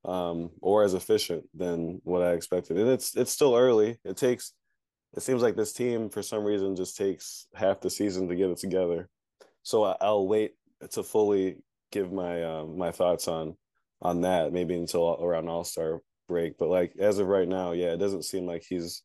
um, 0.06 0.52
or 0.62 0.84
as 0.84 0.94
efficient 0.94 1.44
than 1.54 2.00
what 2.04 2.22
I 2.22 2.34
expected. 2.34 2.78
And 2.78 2.90
it's 2.90 3.16
it's 3.18 3.32
still 3.32 3.56
early. 3.56 3.98
It 4.06 4.16
takes 4.18 4.54
it 5.16 5.22
seems 5.22 5.42
like 5.42 5.56
this 5.56 5.74
team 5.74 6.10
for 6.10 6.22
some 6.22 6.44
reason 6.44 6.76
just 6.76 6.98
takes 6.98 7.48
half 7.56 7.80
the 7.80 7.90
season 7.90 8.28
to 8.28 8.36
get 8.36 8.50
it 8.50 8.58
together. 8.58 9.10
So 9.64 9.84
I'll 9.84 10.28
wait 10.28 10.56
to 10.92 11.04
fully 11.04 11.64
give 11.92 12.12
my 12.12 12.44
um, 12.44 12.78
my 12.78 12.92
thoughts 12.92 13.28
on 13.28 13.56
on 14.02 14.22
that 14.22 14.52
maybe 14.52 14.76
until 14.76 15.18
around 15.22 15.48
All 15.48 15.64
Star 15.64 16.02
break. 16.28 16.58
But 16.58 16.70
like 16.70 16.96
as 17.00 17.20
of 17.20 17.28
right 17.28 17.48
now, 17.48 17.72
yeah, 17.72 17.94
it 17.94 17.98
doesn't 17.98 18.26
seem 18.26 18.46
like 18.46 18.64
he's 18.68 19.02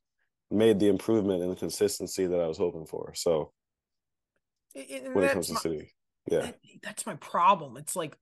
made 0.50 0.80
the 0.80 0.88
improvement 0.88 1.42
and 1.42 1.52
the 1.52 1.56
consistency 1.56 2.26
that 2.26 2.40
I 2.40 2.48
was 2.48 2.58
hoping 2.58 2.86
for. 2.86 3.14
So 3.14 3.52
and 4.74 5.14
when 5.14 5.24
it 5.24 5.32
comes 5.32 5.46
to 5.46 5.54
my, 5.54 5.60
City, 5.60 5.92
yeah, 6.30 6.50
that's 6.82 7.06
my 7.06 7.14
problem. 7.14 7.76
It's 7.76 7.94
like, 7.94 8.16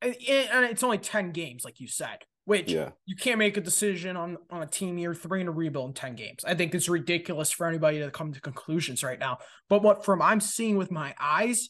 and 0.00 0.14
it's 0.20 0.82
only 0.84 0.98
ten 0.98 1.32
games, 1.32 1.64
like 1.64 1.80
you 1.80 1.88
said 1.88 2.18
which 2.48 2.72
yeah. 2.72 2.88
you 3.04 3.14
can't 3.14 3.38
make 3.38 3.58
a 3.58 3.60
decision 3.60 4.16
on 4.16 4.38
on 4.48 4.62
a 4.62 4.66
team 4.66 4.96
year 4.96 5.14
three 5.14 5.42
in 5.42 5.48
a 5.48 5.52
rebuild 5.52 5.90
in 5.90 5.92
10 5.92 6.14
games. 6.14 6.46
I 6.46 6.54
think 6.54 6.74
it's 6.74 6.88
ridiculous 6.88 7.52
for 7.52 7.66
anybody 7.66 7.98
to 7.98 8.10
come 8.10 8.32
to 8.32 8.40
conclusions 8.40 9.04
right 9.04 9.18
now. 9.18 9.36
But 9.68 9.82
what 9.82 10.02
from 10.02 10.22
I'm 10.22 10.40
seeing 10.40 10.78
with 10.78 10.90
my 10.90 11.14
eyes 11.20 11.68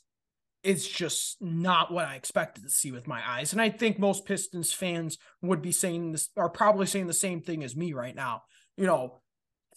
is 0.63 0.87
just 0.87 1.39
not 1.41 1.93
what 1.93 2.07
I 2.07 2.15
expected 2.15 2.63
to 2.63 2.71
see 2.71 2.93
with 2.93 3.09
my 3.09 3.21
eyes. 3.29 3.53
And 3.53 3.61
I 3.61 3.71
think 3.71 3.99
most 3.99 4.25
Pistons 4.25 4.73
fans 4.73 5.19
would 5.43 5.63
be 5.63 5.73
saying 5.73 6.13
this 6.13 6.29
are 6.37 6.49
probably 6.49 6.87
saying 6.87 7.09
the 7.09 7.13
same 7.13 7.41
thing 7.41 7.65
as 7.65 7.75
me 7.75 7.93
right 7.93 8.15
now. 8.15 8.43
You 8.77 8.87
know, 8.87 9.21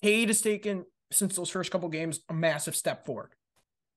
Cade 0.04 0.28
has 0.28 0.42
taken 0.42 0.86
since 1.12 1.36
those 1.36 1.50
first 1.50 1.72
couple 1.72 1.90
games 1.90 2.20
a 2.30 2.34
massive 2.36 2.76
step 2.76 3.08
forward. 3.08 3.34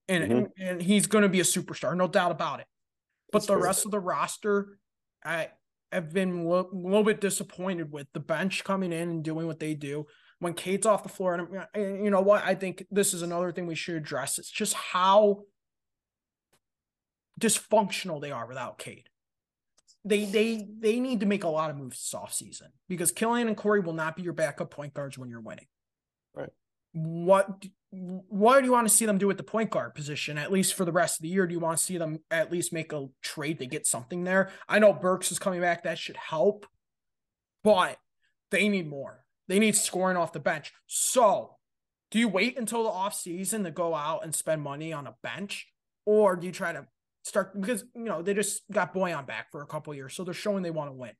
And 0.08 0.24
mm-hmm. 0.24 0.32
and, 0.32 0.48
and 0.58 0.82
he's 0.82 1.06
going 1.06 1.24
to 1.24 1.28
be 1.28 1.40
a 1.40 1.44
superstar, 1.44 1.94
no 1.94 2.08
doubt 2.08 2.30
about 2.30 2.60
it. 2.60 2.66
But 3.30 3.40
That's 3.40 3.48
the 3.48 3.58
rest 3.58 3.84
of 3.84 3.90
the 3.90 4.00
roster, 4.00 4.78
I 5.22 5.48
have 5.94 6.12
been 6.12 6.30
a 6.30 6.48
little, 6.48 6.70
little 6.72 7.04
bit 7.04 7.20
disappointed 7.20 7.92
with 7.92 8.06
the 8.12 8.20
bench 8.20 8.64
coming 8.64 8.92
in 8.92 9.08
and 9.08 9.24
doing 9.24 9.46
what 9.46 9.60
they 9.60 9.74
do. 9.74 10.06
When 10.40 10.54
Cade's 10.54 10.86
off 10.86 11.02
the 11.02 11.08
floor, 11.08 11.66
and 11.74 12.04
you 12.04 12.10
know 12.10 12.20
what, 12.20 12.44
I 12.44 12.54
think 12.54 12.84
this 12.90 13.14
is 13.14 13.22
another 13.22 13.52
thing 13.52 13.66
we 13.66 13.74
should 13.74 13.94
address. 13.94 14.38
It's 14.38 14.50
just 14.50 14.74
how 14.74 15.44
dysfunctional 17.40 18.20
they 18.20 18.30
are 18.30 18.46
without 18.46 18.78
Cade. 18.78 19.08
They 20.04 20.26
they 20.26 20.68
they 20.78 21.00
need 21.00 21.20
to 21.20 21.26
make 21.26 21.44
a 21.44 21.48
lot 21.48 21.70
of 21.70 21.76
moves 21.76 21.98
this 21.98 22.20
offseason 22.20 22.68
because 22.88 23.10
Killian 23.10 23.48
and 23.48 23.56
Cory 23.56 23.80
will 23.80 23.94
not 23.94 24.16
be 24.16 24.22
your 24.22 24.34
backup 24.34 24.70
point 24.70 24.92
guards 24.92 25.16
when 25.16 25.30
you're 25.30 25.40
winning. 25.40 25.66
Right. 26.34 26.50
What 26.92 27.64
what 27.94 28.60
do 28.60 28.66
you 28.66 28.72
want 28.72 28.88
to 28.88 28.94
see 28.94 29.06
them 29.06 29.18
do 29.18 29.30
at 29.30 29.36
the 29.36 29.42
point 29.42 29.70
guard 29.70 29.94
position, 29.94 30.38
at 30.38 30.52
least 30.52 30.74
for 30.74 30.84
the 30.84 30.92
rest 30.92 31.18
of 31.18 31.22
the 31.22 31.28
year? 31.28 31.46
Do 31.46 31.54
you 31.54 31.60
want 31.60 31.78
to 31.78 31.84
see 31.84 31.98
them 31.98 32.18
at 32.30 32.50
least 32.50 32.72
make 32.72 32.92
a 32.92 33.06
trade 33.22 33.58
to 33.60 33.66
get 33.66 33.86
something 33.86 34.24
there? 34.24 34.50
I 34.68 34.78
know 34.78 34.92
Burks 34.92 35.30
is 35.30 35.38
coming 35.38 35.60
back. 35.60 35.84
That 35.84 35.98
should 35.98 36.16
help, 36.16 36.66
but 37.62 37.98
they 38.50 38.68
need 38.68 38.88
more. 38.88 39.24
They 39.48 39.58
need 39.58 39.76
scoring 39.76 40.16
off 40.16 40.32
the 40.32 40.40
bench. 40.40 40.72
So, 40.86 41.56
do 42.10 42.18
you 42.18 42.28
wait 42.28 42.58
until 42.58 42.84
the 42.84 42.90
offseason 42.90 43.64
to 43.64 43.70
go 43.70 43.94
out 43.94 44.24
and 44.24 44.34
spend 44.34 44.62
money 44.62 44.92
on 44.92 45.06
a 45.06 45.14
bench? 45.22 45.68
Or 46.06 46.36
do 46.36 46.46
you 46.46 46.52
try 46.52 46.72
to 46.72 46.86
start 47.24 47.58
because 47.58 47.84
you 47.94 48.04
know 48.04 48.22
they 48.22 48.34
just 48.34 48.62
got 48.70 48.94
Bojan 48.94 49.26
back 49.26 49.50
for 49.50 49.62
a 49.62 49.66
couple 49.66 49.94
years, 49.94 50.14
so 50.14 50.24
they're 50.24 50.34
showing 50.34 50.62
they 50.62 50.70
want 50.70 50.90
to 50.90 50.94
win. 50.94 51.12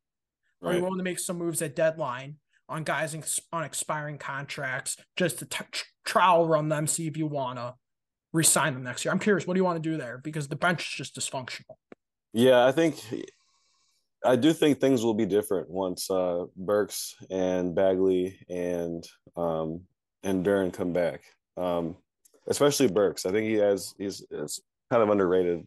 Right. 0.60 0.72
Are 0.72 0.76
you 0.76 0.82
willing 0.82 0.98
to 0.98 1.04
make 1.04 1.18
some 1.18 1.38
moves 1.38 1.62
at 1.62 1.74
deadline 1.74 2.36
on 2.68 2.84
guys 2.84 3.14
on 3.52 3.64
expiring 3.64 4.18
contracts 4.18 4.96
just 5.16 5.38
to 5.40 5.46
t- 5.46 5.64
trial 6.04 6.46
run 6.46 6.68
them, 6.68 6.86
see 6.86 7.06
if 7.06 7.16
you 7.16 7.26
want 7.26 7.58
to 7.58 7.74
resign 8.32 8.74
them 8.74 8.82
next 8.82 9.04
year. 9.04 9.12
I'm 9.12 9.18
curious, 9.18 9.46
what 9.46 9.54
do 9.54 9.58
you 9.58 9.64
want 9.64 9.82
to 9.82 9.90
do 9.90 9.96
there? 9.96 10.18
Because 10.18 10.48
the 10.48 10.56
bench 10.56 10.88
is 10.88 11.06
just 11.06 11.16
dysfunctional. 11.16 11.76
Yeah, 12.32 12.66
I 12.66 12.72
think 12.72 12.96
I 14.24 14.36
do 14.36 14.52
think 14.52 14.80
things 14.80 15.04
will 15.04 15.14
be 15.14 15.26
different 15.26 15.70
once 15.70 16.10
uh, 16.10 16.46
Burks 16.56 17.14
and 17.30 17.74
Bagley 17.74 18.38
and 18.48 19.06
um, 19.36 19.82
and 20.22 20.44
Duren 20.44 20.72
come 20.72 20.92
back. 20.92 21.22
Um, 21.56 21.96
especially 22.48 22.88
Burks. 22.88 23.26
I 23.26 23.30
think 23.30 23.46
he 23.48 23.54
has 23.54 23.94
he's 23.98 24.24
kind 24.30 25.02
of 25.02 25.10
underrated 25.10 25.66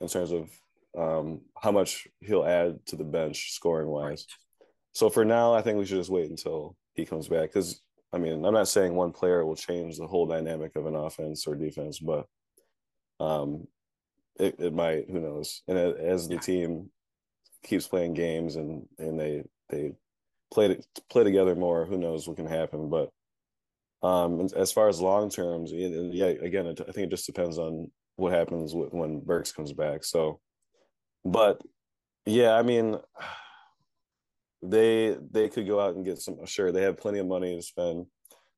in 0.00 0.08
terms 0.08 0.32
of 0.32 0.50
um, 0.98 1.42
how 1.60 1.70
much 1.70 2.08
he'll 2.20 2.44
add 2.44 2.84
to 2.86 2.96
the 2.96 3.04
bench 3.04 3.52
scoring 3.52 3.88
wise. 3.88 4.26
Right. 4.60 4.66
So 4.92 5.10
for 5.10 5.24
now, 5.24 5.54
I 5.54 5.62
think 5.62 5.78
we 5.78 5.86
should 5.86 5.98
just 5.98 6.10
wait 6.10 6.30
until 6.30 6.76
he 6.94 7.04
comes 7.04 7.28
back 7.28 7.50
because 7.50 7.80
I 8.12 8.18
mean, 8.18 8.44
I'm 8.44 8.54
not 8.54 8.68
saying 8.68 8.94
one 8.94 9.12
player 9.12 9.44
will 9.44 9.56
change 9.56 9.98
the 9.98 10.06
whole 10.06 10.26
dynamic 10.26 10.76
of 10.76 10.86
an 10.86 10.94
offense 10.94 11.46
or 11.46 11.54
defense, 11.54 11.98
but 11.98 12.26
um, 13.20 13.66
it, 14.38 14.56
it 14.58 14.72
might. 14.72 15.10
Who 15.10 15.20
knows? 15.20 15.62
And 15.68 15.78
as 15.78 16.28
the 16.28 16.34
yeah. 16.34 16.40
team 16.40 16.90
keeps 17.64 17.86
playing 17.86 18.14
games 18.14 18.56
and 18.56 18.86
and 18.98 19.18
they 19.18 19.44
they 19.68 19.92
play 20.52 20.80
play 21.10 21.24
together 21.24 21.54
more, 21.54 21.84
who 21.84 21.98
knows 21.98 22.26
what 22.26 22.36
can 22.36 22.46
happen? 22.46 22.88
But 22.88 23.10
um, 24.02 24.48
as 24.56 24.72
far 24.72 24.88
as 24.88 25.00
long 25.00 25.28
terms, 25.28 25.70
yeah, 25.72 26.26
again, 26.26 26.66
I 26.66 26.92
think 26.92 27.06
it 27.06 27.10
just 27.10 27.26
depends 27.26 27.58
on 27.58 27.90
what 28.16 28.32
happens 28.32 28.72
when 28.74 29.20
Burks 29.20 29.52
comes 29.52 29.72
back. 29.72 30.04
So, 30.04 30.40
but 31.24 31.60
yeah, 32.24 32.54
I 32.54 32.62
mean 32.62 32.98
they 34.62 35.16
they 35.30 35.48
could 35.48 35.66
go 35.66 35.80
out 35.80 35.94
and 35.94 36.04
get 36.04 36.18
some 36.18 36.44
sure 36.46 36.72
they 36.72 36.82
have 36.82 36.98
plenty 36.98 37.18
of 37.18 37.26
money 37.26 37.56
to 37.56 37.62
spend. 37.62 38.06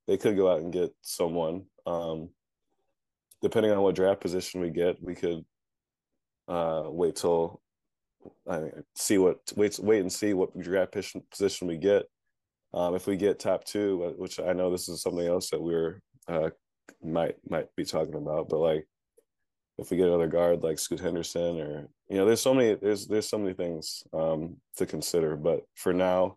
They 0.06 0.16
could 0.16 0.36
go 0.36 0.50
out 0.50 0.60
and 0.60 0.72
get 0.72 0.90
someone. 1.02 1.64
Um 1.86 2.30
depending 3.42 3.72
on 3.72 3.80
what 3.80 3.94
draft 3.94 4.20
position 4.20 4.60
we 4.60 4.70
get 4.70 5.02
we 5.02 5.14
could 5.14 5.44
uh 6.48 6.84
wait 6.86 7.16
till 7.16 7.60
I 8.48 8.58
mean, 8.60 8.72
see 8.94 9.18
what 9.18 9.38
wait 9.56 9.78
wait 9.78 10.00
and 10.00 10.12
see 10.12 10.34
what 10.34 10.58
draft 10.58 10.96
position 11.30 11.68
we 11.68 11.76
get. 11.76 12.04
Um, 12.72 12.94
if 12.94 13.06
we 13.06 13.16
get 13.16 13.38
top 13.38 13.64
two, 13.64 14.04
uh, 14.04 14.10
which 14.10 14.38
I 14.38 14.52
know 14.52 14.70
this 14.70 14.88
is 14.88 15.02
something 15.02 15.26
else 15.26 15.50
that 15.50 15.60
we're 15.60 16.00
uh, 16.28 16.50
might 17.02 17.36
might 17.48 17.74
be 17.76 17.84
talking 17.84 18.14
about, 18.14 18.48
but 18.48 18.58
like 18.58 18.86
if 19.80 19.90
we 19.90 19.96
get 19.96 20.08
another 20.08 20.26
guard 20.26 20.62
like 20.62 20.78
Scoot 20.78 21.00
Henderson 21.00 21.58
or 21.60 21.88
you 22.08 22.16
know, 22.16 22.26
there's 22.26 22.40
so 22.40 22.52
many 22.52 22.74
there's 22.74 23.06
there's 23.06 23.28
so 23.28 23.38
many 23.38 23.54
things 23.54 24.04
um, 24.12 24.56
to 24.76 24.84
consider. 24.84 25.36
But 25.36 25.64
for 25.74 25.92
now, 25.92 26.36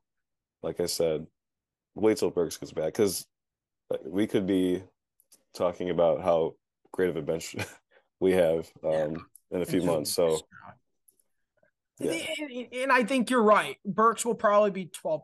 like 0.62 0.80
I 0.80 0.86
said, 0.86 1.28
wait 1.94 2.18
till 2.18 2.30
Burks 2.30 2.58
gets 2.58 2.72
back 2.72 2.94
because 2.94 3.26
we 4.06 4.28
could 4.28 4.48
be 4.48 4.84
talking 5.54 5.90
about 5.90 6.22
how 6.22 6.56
great 6.92 7.10
of 7.10 7.18
a 7.18 7.22
bench 7.22 7.56
we 8.20 8.32
have 8.32 8.72
um, 8.84 8.92
yeah. 8.92 9.18
in 9.52 9.62
a 9.62 9.66
few 9.66 9.82
months. 9.82 10.14
So, 10.14 10.40
yeah. 12.00 12.24
and 12.82 12.92
I 12.92 13.04
think 13.04 13.30
you're 13.30 13.44
right. 13.44 13.78
Burks 13.86 14.26
will 14.26 14.36
probably 14.36 14.72
be 14.72 14.86
12 14.86 15.22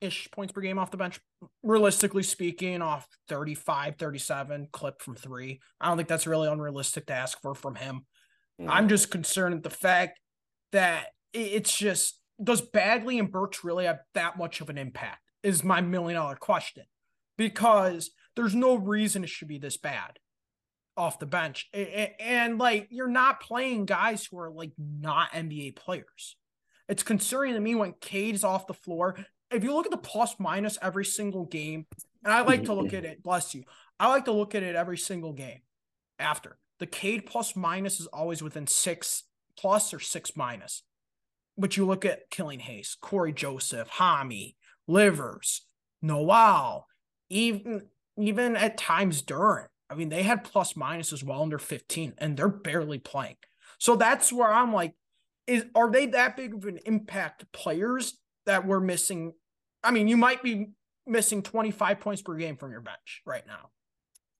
ish 0.00 0.30
points 0.30 0.52
per 0.52 0.60
game 0.60 0.78
off 0.78 0.90
the 0.90 0.96
bench, 0.96 1.20
realistically 1.62 2.22
speaking, 2.22 2.82
off 2.82 3.06
35, 3.28 3.96
37 3.96 4.68
clip 4.72 5.02
from 5.02 5.14
three. 5.14 5.60
I 5.80 5.88
don't 5.88 5.96
think 5.96 6.08
that's 6.08 6.26
really 6.26 6.48
unrealistic 6.48 7.06
to 7.06 7.14
ask 7.14 7.40
for 7.40 7.54
from 7.54 7.74
him. 7.74 8.06
Mm-hmm. 8.60 8.70
I'm 8.70 8.88
just 8.88 9.10
concerned 9.10 9.54
at 9.54 9.62
the 9.62 9.70
fact 9.70 10.20
that 10.72 11.06
it's 11.32 11.76
just 11.76 12.20
does 12.42 12.60
Bagley 12.60 13.18
and 13.18 13.30
Burks 13.30 13.64
really 13.64 13.86
have 13.86 13.98
that 14.14 14.38
much 14.38 14.60
of 14.60 14.70
an 14.70 14.78
impact? 14.78 15.20
Is 15.42 15.64
my 15.64 15.80
million 15.80 16.20
dollar 16.20 16.36
question 16.36 16.84
because 17.36 18.10
there's 18.36 18.54
no 18.54 18.76
reason 18.76 19.22
it 19.22 19.30
should 19.30 19.48
be 19.48 19.58
this 19.58 19.76
bad 19.76 20.18
off 20.96 21.20
the 21.20 21.26
bench. 21.26 21.70
And 21.72 22.58
like 22.58 22.88
you're 22.90 23.08
not 23.08 23.40
playing 23.40 23.86
guys 23.86 24.26
who 24.26 24.38
are 24.38 24.50
like 24.50 24.72
not 24.78 25.32
NBA 25.32 25.76
players. 25.76 26.36
It's 26.88 27.02
concerning 27.02 27.54
to 27.54 27.60
me 27.60 27.74
when 27.74 27.94
Cade 28.00 28.34
is 28.34 28.44
off 28.44 28.66
the 28.66 28.74
floor. 28.74 29.16
If 29.50 29.64
you 29.64 29.74
look 29.74 29.86
at 29.86 29.92
the 29.92 29.98
plus 29.98 30.36
minus 30.38 30.78
every 30.82 31.04
single 31.04 31.44
game, 31.44 31.86
and 32.24 32.32
I 32.32 32.42
like 32.42 32.64
to 32.64 32.74
look 32.74 32.92
at 32.92 33.04
mm-hmm. 33.04 33.12
it, 33.12 33.22
bless 33.22 33.54
you. 33.54 33.64
I 33.98 34.08
like 34.08 34.26
to 34.26 34.32
look 34.32 34.54
at 34.54 34.62
it 34.62 34.76
every 34.76 34.98
single 34.98 35.32
game 35.32 35.60
after. 36.18 36.58
The 36.78 36.86
Cade 36.86 37.26
plus 37.26 37.56
minus 37.56 38.00
is 38.00 38.06
always 38.06 38.42
within 38.42 38.66
six 38.66 39.24
plus 39.58 39.92
or 39.92 40.00
six 40.00 40.36
minus. 40.36 40.82
But 41.56 41.76
you 41.76 41.86
look 41.86 42.04
at 42.04 42.30
Killian 42.30 42.60
Hayes, 42.60 42.96
Cory 43.00 43.32
Joseph, 43.32 43.90
Hami, 43.90 44.54
Livers, 44.86 45.62
Noel, 46.02 46.86
even 47.28 47.86
even 48.16 48.56
at 48.56 48.78
times 48.78 49.22
Duren. 49.22 49.66
I 49.90 49.94
mean, 49.94 50.08
they 50.08 50.22
had 50.22 50.44
plus 50.44 50.76
minus 50.76 51.12
as 51.12 51.24
well 51.24 51.42
under 51.42 51.58
15, 51.58 52.14
and 52.18 52.36
they're 52.36 52.48
barely 52.48 52.98
playing. 52.98 53.36
So 53.78 53.96
that's 53.96 54.32
where 54.32 54.52
I'm 54.52 54.72
like, 54.72 54.94
is 55.46 55.64
are 55.74 55.90
they 55.90 56.06
that 56.06 56.36
big 56.36 56.54
of 56.54 56.64
an 56.66 56.78
impact 56.84 57.50
players 57.52 58.18
that 58.48 58.66
we're 58.66 58.80
missing? 58.80 59.32
I 59.84 59.92
mean, 59.92 60.08
you 60.08 60.16
might 60.16 60.42
be 60.42 60.70
missing 61.06 61.42
25 61.42 62.00
points 62.00 62.22
per 62.22 62.34
game 62.34 62.56
from 62.56 62.72
your 62.72 62.80
bench 62.80 63.22
right 63.24 63.46
now. 63.46 63.70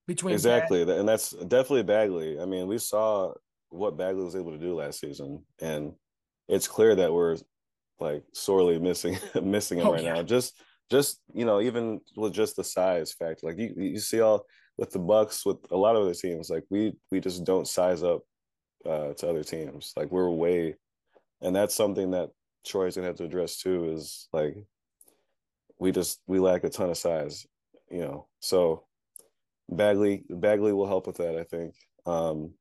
Between 0.07 0.35
exactly, 0.35 0.83
and 0.83 1.09
that's 1.09 1.31
definitely 1.31 1.83
Bagley. 1.83 2.41
I 2.41 2.47
mean, 2.47 2.67
we 2.67 2.79
saw 2.79 3.33
what 3.69 3.99
Bagley 3.99 4.25
was 4.25 4.37
able 4.37 4.53
to 4.53 4.59
do 4.59 4.75
last 4.75 5.01
season, 5.01 5.45
and 5.61 5.93
it's 6.49 6.67
clear 6.67 6.95
that 6.95 7.13
we're 7.13 7.37
like 8.01 8.25
sorely 8.33 8.79
missing 8.79 9.19
missing 9.43 9.79
him 9.79 9.87
oh, 9.87 9.93
right 9.93 10.03
yeah. 10.03 10.15
now. 10.15 10.23
Just 10.23 10.55
just 10.91 11.21
you 11.35 11.45
know 11.45 11.61
even 11.61 12.01
with 12.17 12.33
just 12.33 12.57
the 12.57 12.65
size 12.65 13.13
factor 13.13 13.47
like 13.47 13.59
you 13.59 13.75
you 13.77 13.99
see 13.99 14.21
all 14.21 14.45
with 14.77 14.91
the 14.91 14.99
bucks 14.99 15.45
with 15.45 15.59
a 15.71 15.77
lot 15.77 15.97
of 15.97 16.03
other 16.03 16.15
teams 16.15 16.49
like 16.51 16.65
we 16.71 16.95
we 17.11 17.21
just 17.21 17.45
don't 17.45 17.69
size 17.69 18.03
up 18.03 18.23
uh 18.87 19.13
to 19.15 19.29
other 19.29 19.45
teams 19.45 19.93
like 19.97 20.11
we're 20.11 20.31
way 20.31 20.75
and 21.43 21.55
that's 21.55 21.75
something 21.75 22.13
that 22.13 22.31
troy's 22.69 22.97
gonna 22.97 23.07
have 23.07 23.17
to 23.17 23.25
address 23.25 23.59
too 23.59 23.93
is 23.93 24.29
like 24.33 24.57
we 25.79 25.93
just 25.93 26.21
we 26.27 26.39
lack 26.39 26.65
a 26.65 26.69
ton 26.69 26.91
of 26.91 26.97
size 26.97 27.47
you 27.91 28.01
know 28.01 28.27
so 28.41 28.85
bagley 29.71 30.25
bagley 30.29 30.73
will 30.73 30.87
help 30.87 31.07
with 31.07 31.17
that 31.17 31.37
i 31.37 31.45
think 31.45 31.75
um 32.07 32.53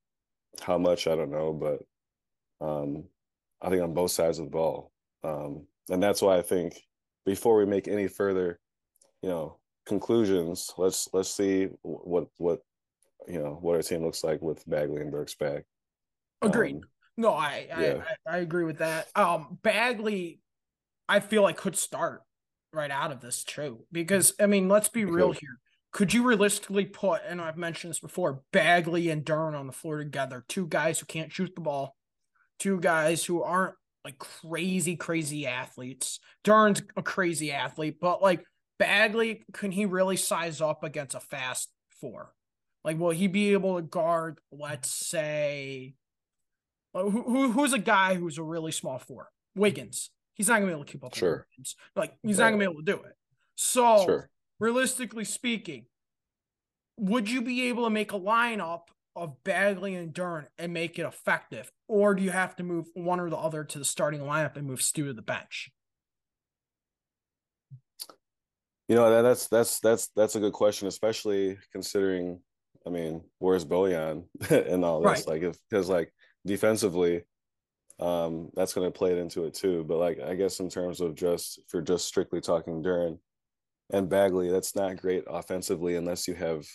how 0.62 0.78
much 0.78 1.08
i 1.08 1.16
don't 1.16 1.32
know 1.32 1.54
but 1.54 2.66
um 2.66 3.04
i 3.62 3.70
think 3.70 3.82
on 3.82 3.94
both 3.94 4.12
sides 4.12 4.40
of 4.40 4.46
the 4.46 4.52
ball 4.52 4.92
um 5.24 5.66
and 5.90 6.02
that's 6.02 6.22
why 6.22 6.38
i 6.38 6.42
think 6.42 6.82
before 7.28 7.58
we 7.58 7.66
make 7.66 7.90
any 7.90 8.08
further, 8.08 8.58
you 9.22 9.28
know, 9.30 9.58
conclusions, 9.86 10.72
let's 10.78 11.10
let's 11.14 11.30
see 11.30 11.68
what 11.84 12.28
what 12.38 12.62
you 13.28 13.38
know 13.38 13.60
what 13.62 13.76
our 13.76 13.82
team 13.82 14.04
looks 14.04 14.24
like 14.24 14.42
with 14.42 14.64
Bagley 14.68 15.02
and 15.02 15.12
Burks 15.12 15.36
back. 15.36 15.66
Agreed. 16.42 16.78
Um, 16.78 16.82
no, 17.18 17.34
I, 17.34 17.68
yeah. 17.68 18.02
I 18.26 18.36
I 18.36 18.38
agree 18.38 18.64
with 18.64 18.78
that. 18.78 19.08
Um, 19.16 19.58
Bagley, 19.64 20.40
I 21.10 21.20
feel 21.20 21.42
like 21.42 21.58
could 21.58 21.76
start 21.76 22.22
right 22.74 22.92
out 22.92 23.12
of 23.12 23.22
this 23.22 23.44
too 23.44 23.86
because 23.92 24.34
I 24.40 24.46
mean, 24.46 24.70
let's 24.70 24.90
be 24.90 25.06
real 25.06 25.32
here. 25.32 25.60
Could 25.92 26.14
you 26.14 26.28
realistically 26.28 26.86
put, 26.86 27.22
and 27.28 27.42
I've 27.42 27.58
mentioned 27.58 27.92
this 27.92 28.00
before, 28.00 28.44
Bagley 28.52 29.10
and 29.10 29.26
Duren 29.26 29.58
on 29.58 29.68
the 29.68 29.74
floor 29.74 29.98
together, 29.98 30.46
two 30.48 30.68
guys 30.68 31.00
who 31.00 31.06
can't 31.08 31.32
shoot 31.32 31.56
the 31.56 31.62
ball, 31.62 31.96
two 32.60 32.80
guys 32.80 33.26
who 33.26 33.42
aren't 33.42 33.76
like 34.06 34.20
crazy, 34.20 34.96
crazy 34.96 35.48
athletes. 35.48 36.20
Duren's 36.44 36.84
a 36.96 37.02
crazy 37.02 37.52
athlete, 37.52 37.98
but 38.00 38.22
like 38.22 38.44
Bagley, 38.78 39.44
can 39.54 39.72
he 39.72 39.86
really 39.86 40.18
size 40.18 40.62
up 40.62 40.84
against 40.84 41.16
a 41.16 41.20
fast 41.20 41.70
four? 42.00 42.32
Like, 42.84 43.00
will 43.00 43.10
he 43.10 43.28
be 43.28 43.54
able 43.54 43.76
to 43.76 43.82
guard, 43.82 44.40
let's 44.52 44.90
say, 44.90 45.96
Uh, 46.94 47.04
who, 47.04 47.22
who 47.24 47.52
who's 47.52 47.74
a 47.74 47.80
guy 47.80 48.16
who's 48.16 48.38
a 48.38 48.44
really 48.44 48.72
small 48.72 49.00
four? 49.00 49.30
Wiggins. 49.56 50.10
He's 50.34 50.48
not 50.48 50.56
gonna 50.56 50.68
be 50.68 50.72
able 50.74 50.86
to 50.86 50.92
keep 50.92 51.04
up. 51.04 51.16
Sure. 51.16 51.48
Wiggins. 51.52 51.76
Like, 51.96 52.16
he's 52.24 52.38
not 52.38 52.46
gonna 52.46 52.58
be 52.58 52.64
able 52.64 52.76
to 52.76 52.84
do 52.84 52.96
it. 52.96 53.16
So, 53.56 54.04
sure. 54.06 54.30
realistically 54.60 55.26
speaking, 55.26 55.86
would 56.98 57.30
you 57.30 57.42
be 57.42 57.70
able 57.70 57.86
to 57.86 57.90
make 57.90 58.14
a 58.14 58.20
lineup 58.20 58.84
of 59.16 59.44
Bagley 59.44 59.96
and 59.96 60.14
Duren 60.14 60.46
and 60.58 60.74
make 60.74 61.00
it 61.00 61.06
effective? 61.06 61.72
Or 61.88 62.14
do 62.14 62.24
you 62.24 62.30
have 62.30 62.56
to 62.58 62.64
move 62.64 62.88
one 62.94 63.20
or 63.20 63.30
the 63.30 63.38
other 63.38 63.64
to 63.64 63.80
the 63.80 63.86
starting 63.86 64.22
lineup 64.22 64.56
and 64.56 64.68
move 64.68 64.82
Stu 64.82 65.08
to 65.08 65.14
the 65.14 65.22
bench? 65.22 65.72
You 68.88 68.96
know, 68.96 69.10
that, 69.10 69.22
that's 69.24 69.48
that's 69.48 69.80
that's 69.80 70.10
that's 70.16 70.36
a 70.36 70.40
good 70.40 70.54
question, 70.54 70.88
especially 70.88 71.58
considering 71.74 72.40
I 72.86 72.90
mean, 72.90 73.22
where's 73.40 73.66
Bojan 73.66 74.24
and 74.50 74.86
all 74.86 75.02
this? 75.02 75.06
Right. 75.06 75.28
Like 75.28 75.42
if 75.42 75.58
because 75.70 75.90
like 75.90 76.14
defensively, 76.48 77.24
um, 78.00 78.50
that's 78.56 78.74
gonna 78.74 78.92
play 78.92 79.12
it 79.12 79.20
into 79.20 79.46
it 79.46 79.54
too. 79.54 79.84
But 79.84 79.98
like 79.98 80.20
I 80.20 80.36
guess 80.36 80.60
in 80.60 80.70
terms 80.70 81.02
of 81.02 81.16
just 81.16 81.62
for 81.68 81.82
just 81.82 82.06
strictly 82.06 82.42
talking 82.42 82.84
Duren 82.84 83.20
and 83.92 84.10
Bagley, 84.10 84.50
that's 84.50 84.76
not 84.76 84.98
great 85.02 85.24
offensively 85.28 85.96
unless 85.96 86.28
you 86.28 86.36
have 86.36 86.66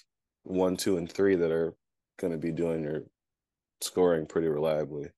one, 0.45 0.77
two, 0.77 0.97
and 0.97 1.11
three 1.11 1.37
that 1.37 1.51
are 1.51 1.75
going 2.19 2.33
to 2.33 2.39
be 2.39 2.53
doing 2.53 2.83
your 2.85 3.03
scoring 3.81 4.27
pretty 4.27 4.49
reliably. 4.49 5.11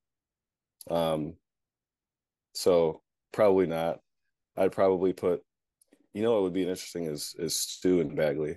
Um, 0.90 1.34
so 2.54 3.02
probably 3.32 3.66
not. 3.66 4.00
I'd 4.56 4.73
probably 4.73 5.12
put, 5.12 5.42
you 6.12 6.23
know, 6.23 6.34
what 6.34 6.42
would 6.42 6.52
be 6.52 6.62
interesting 6.62 7.06
is 7.06 7.34
is 7.38 7.58
Stu 7.58 8.00
and 8.00 8.16
Bagley. 8.16 8.56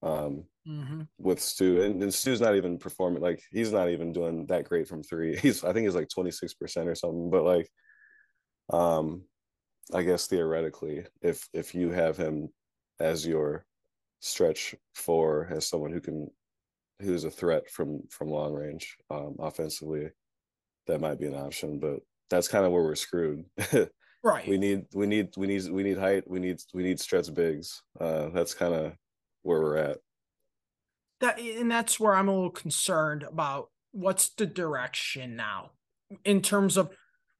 Um, 0.00 0.44
mm-hmm. 0.66 1.02
with 1.18 1.40
Stu 1.40 1.82
and, 1.82 2.00
and 2.02 2.14
Stu's 2.14 2.40
not 2.40 2.54
even 2.54 2.78
performing 2.78 3.20
like 3.20 3.42
he's 3.50 3.72
not 3.72 3.88
even 3.88 4.12
doing 4.12 4.46
that 4.46 4.64
great 4.64 4.86
from 4.86 5.02
three. 5.02 5.36
He's 5.42 5.64
I 5.64 5.72
think 5.72 5.86
he's 5.86 5.96
like 5.96 6.08
twenty 6.08 6.30
six 6.30 6.54
percent 6.54 6.88
or 6.88 6.94
something. 6.94 7.30
But 7.30 7.44
like, 7.44 7.68
um, 8.72 9.24
I 9.92 10.02
guess 10.02 10.26
theoretically, 10.26 11.06
if 11.20 11.48
if 11.52 11.74
you 11.74 11.90
have 11.90 12.16
him 12.16 12.50
as 13.00 13.26
your 13.26 13.64
stretch 14.20 14.74
four 14.94 15.48
as 15.50 15.66
someone 15.66 15.92
who 15.92 16.00
can 16.00 16.28
who's 17.00 17.24
a 17.24 17.30
threat 17.30 17.70
from 17.70 18.02
from 18.10 18.30
long 18.30 18.54
range 18.54 18.96
um, 19.10 19.36
offensively, 19.38 20.10
that 20.86 21.00
might 21.00 21.18
be 21.18 21.26
an 21.26 21.34
option. 21.34 21.78
But 21.78 22.00
that's 22.30 22.48
kind 22.48 22.64
of 22.64 22.72
where 22.72 22.82
we're 22.82 22.94
screwed. 22.94 23.44
right. 24.22 24.46
We 24.46 24.58
need 24.58 24.86
we 24.94 25.06
need 25.06 25.30
we 25.36 25.46
need 25.46 25.68
we 25.70 25.82
need 25.82 25.98
height. 25.98 26.28
We 26.28 26.40
need 26.40 26.60
we 26.74 26.82
need 26.82 27.00
stretch 27.00 27.32
bigs. 27.32 27.82
Uh, 28.00 28.28
that's 28.30 28.54
kind 28.54 28.74
of 28.74 28.92
where 29.48 29.60
we're 29.60 29.76
at. 29.76 29.98
That 31.20 31.40
and 31.40 31.70
that's 31.70 31.98
where 31.98 32.14
I'm 32.14 32.28
a 32.28 32.34
little 32.34 32.50
concerned 32.50 33.24
about 33.24 33.70
what's 33.90 34.28
the 34.28 34.46
direction 34.46 35.34
now 35.34 35.70
in 36.24 36.42
terms 36.42 36.76
of 36.76 36.90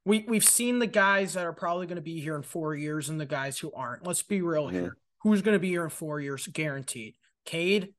we 0.04 0.24
we've 0.26 0.44
seen 0.44 0.78
the 0.78 0.86
guys 0.86 1.34
that 1.34 1.44
are 1.44 1.52
probably 1.52 1.86
going 1.86 1.96
to 1.96 2.02
be 2.02 2.18
here 2.18 2.34
in 2.34 2.42
four 2.42 2.74
years 2.74 3.08
and 3.08 3.20
the 3.20 3.26
guys 3.26 3.58
who 3.58 3.70
aren't. 3.72 4.06
Let's 4.06 4.22
be 4.22 4.42
real 4.42 4.66
mm-hmm. 4.66 4.74
here. 4.74 4.96
Who's 5.22 5.42
going 5.42 5.54
to 5.54 5.60
be 5.60 5.68
here 5.68 5.84
in 5.84 5.90
four 5.90 6.20
years, 6.20 6.46
guaranteed? 6.46 7.14
Cade, 7.44 7.94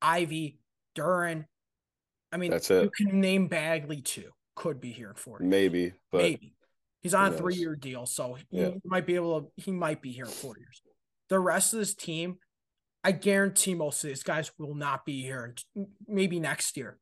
Ivey, 0.00 0.58
Duren. 0.94 1.46
I 2.32 2.36
mean, 2.36 2.50
that's 2.50 2.70
it. 2.70 2.84
You 2.84 2.90
can 2.90 3.20
name 3.20 3.48
Bagley 3.48 4.00
too. 4.00 4.30
Could 4.54 4.80
be 4.80 4.92
here 4.92 5.14
for 5.16 5.38
maybe, 5.40 5.92
but 6.12 6.22
maybe 6.22 6.54
he's 7.00 7.14
on 7.14 7.32
a 7.32 7.36
three-year 7.36 7.76
deal, 7.76 8.06
so 8.06 8.34
he 8.34 8.44
yeah. 8.50 8.70
might 8.84 9.06
be 9.06 9.16
able 9.16 9.40
to. 9.40 9.46
He 9.56 9.72
might 9.72 10.02
be 10.02 10.12
here 10.12 10.26
in 10.26 10.30
four 10.30 10.54
years. 10.58 10.82
The 11.28 11.38
rest 11.38 11.72
of 11.72 11.78
this 11.78 11.94
team, 11.94 12.38
I 13.02 13.12
guarantee 13.12 13.74
most 13.74 14.04
of 14.04 14.08
these 14.08 14.22
guys 14.22 14.50
will 14.58 14.74
not 14.74 15.04
be 15.04 15.22
here. 15.22 15.54
Maybe 16.06 16.38
next 16.38 16.76
year, 16.76 16.98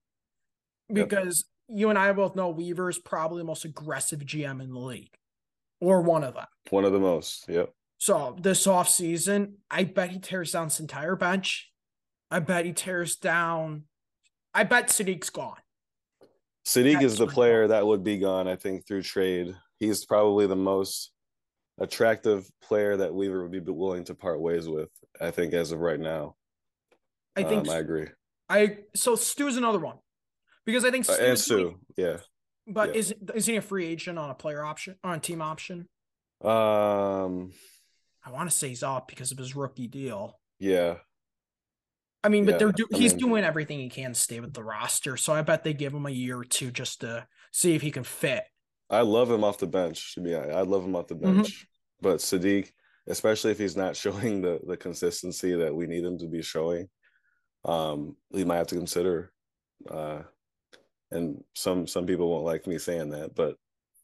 because 0.93 1.45
yep. 1.69 1.79
you 1.79 1.91
and 1.91 1.99
I 1.99 2.13
both 2.13 2.37
know 2.37 2.51
Weaver 2.51 2.89
is 2.89 2.99
probably 2.99 3.39
the 3.39 3.47
most 3.47 3.65
aggressive 3.65 4.21
GM 4.21 4.63
in 4.63 4.73
the 4.73 4.79
league, 4.79 5.15
or 5.81 6.01
one 6.03 6.25
of 6.25 6.35
them. 6.35 6.47
One 6.71 6.85
of 6.85 6.93
the 6.93 7.01
most. 7.01 7.49
Yep. 7.49 7.73
So 7.99 8.37
this 8.41 8.67
off 8.67 8.89
season, 8.89 9.57
I 9.71 9.85
bet 9.85 10.11
he 10.11 10.21
tears 10.21 10.53
down 10.53 10.69
his 10.69 10.79
entire 10.79 11.17
bench. 11.17 11.73
I 12.31 12.39
bet 12.39 12.65
he 12.65 12.73
tears 12.73 13.17
down. 13.17 13.85
I 14.55 14.65
bet 14.65 14.89
Saddiq's 14.89 15.31
gone. 15.31 15.57
Saddiq 16.65 17.03
is 17.03 17.19
the 17.19 17.27
player 17.27 17.67
that 17.67 17.87
would 17.87 18.05
be 18.05 18.19
gone, 18.19 18.47
I 18.47 18.55
think, 18.55 18.87
through 18.87 19.03
trade. 19.03 19.57
He's 19.79 20.05
probably 20.05 20.47
the 20.47 20.55
most 20.55 21.13
attractive 21.79 22.49
player 22.63 22.97
that 22.97 23.15
Weaver 23.15 23.43
would 23.43 23.53
be 23.53 23.61
willing 23.61 24.05
to 24.05 24.15
part 24.15 24.41
ways 24.41 24.69
with, 24.69 24.91
I 25.21 25.31
think, 25.31 25.55
as 25.55 25.73
of 25.73 25.81
right 25.81 26.01
now. 26.01 26.37
I 27.37 27.45
think 27.45 27.69
um, 27.69 27.75
I 27.75 27.79
agree. 27.79 28.07
I 28.49 28.79
so 28.95 29.15
Stu's 29.15 29.57
another 29.57 29.79
one 29.79 29.97
because 30.65 30.85
I 30.85 30.91
think 30.91 31.05
Stu 31.05 31.15
uh, 31.15 31.17
and 31.19 31.39
Stu, 31.39 31.81
yeah. 31.97 32.17
But 32.67 32.91
yeah. 32.91 33.01
is 33.01 33.15
is 33.35 33.47
he 33.47 33.57
a 33.57 33.63
free 33.63 33.87
agent 33.87 34.19
on 34.19 34.31
a 34.31 34.35
player 34.35 34.65
option 34.65 34.97
on 35.05 35.17
a 35.17 35.21
team 35.21 35.41
option? 35.41 35.89
Um, 36.43 37.53
I 38.25 38.31
want 38.31 38.51
to 38.51 38.57
say 38.57 38.69
he's 38.69 38.83
off 38.83 39.07
because 39.07 39.33
of 39.33 39.39
his 39.39 39.57
rookie 39.57 39.89
deal. 39.89 40.39
Yeah. 40.59 40.97
I 42.23 42.29
mean, 42.29 42.45
but 42.45 42.53
yeah, 42.53 42.59
they're 42.59 42.73
do- 42.73 42.89
he's 42.91 43.13
mean, 43.13 43.21
doing 43.21 43.45
everything 43.45 43.79
he 43.79 43.89
can 43.89 44.13
to 44.13 44.19
stay 44.19 44.41
with 44.41 44.53
the 44.53 44.63
roster. 44.63 45.17
So 45.17 45.33
I 45.33 45.43
bet 45.43 45.63
they 45.63 45.73
give 45.73 45.95
him 45.95 46.05
a 46.05 46.11
year 46.11 46.39
or 46.39 46.45
two 46.45 46.71
just 46.71 47.01
to 47.03 47.27
see 47.53 47.75
if 47.75 47.83
he 47.83 47.91
can 47.91 48.05
fit. 48.05 48.45
I 48.91 49.03
love 49.03 49.31
him 49.31 49.45
off 49.45 49.59
the 49.59 49.67
bench. 49.67 50.15
To 50.15 50.21
be 50.21 50.35
honest, 50.35 50.57
I 50.57 50.63
love 50.63 50.85
him 50.85 50.97
off 50.97 51.09
the 51.09 51.15
mm-hmm. 51.15 51.37
bench. 51.37 51.49
Mm-hmm. 51.49 52.09
But 52.09 52.19
Saddiq, 52.19 52.71
especially 53.07 53.53
if 53.53 53.59
he's 53.59 53.77
not 53.77 53.97
showing 54.03 54.43
the 54.43 54.61
the 54.67 54.77
consistency 54.77 55.55
that 55.55 55.75
we 55.75 55.87
need 55.87 56.05
him 56.05 56.19
to 56.19 56.27
be 56.27 56.43
showing, 56.43 56.89
um, 57.65 58.17
we 58.31 58.45
might 58.45 58.57
have 58.57 58.67
to 58.69 58.77
consider. 58.77 59.33
Uh, 59.91 60.23
and 61.11 61.43
some 61.55 61.87
some 61.87 62.07
people 62.07 62.29
won't 62.29 62.45
like 62.45 62.67
me 62.67 62.79
saying 62.79 63.11
that, 63.11 63.35
but 63.35 63.57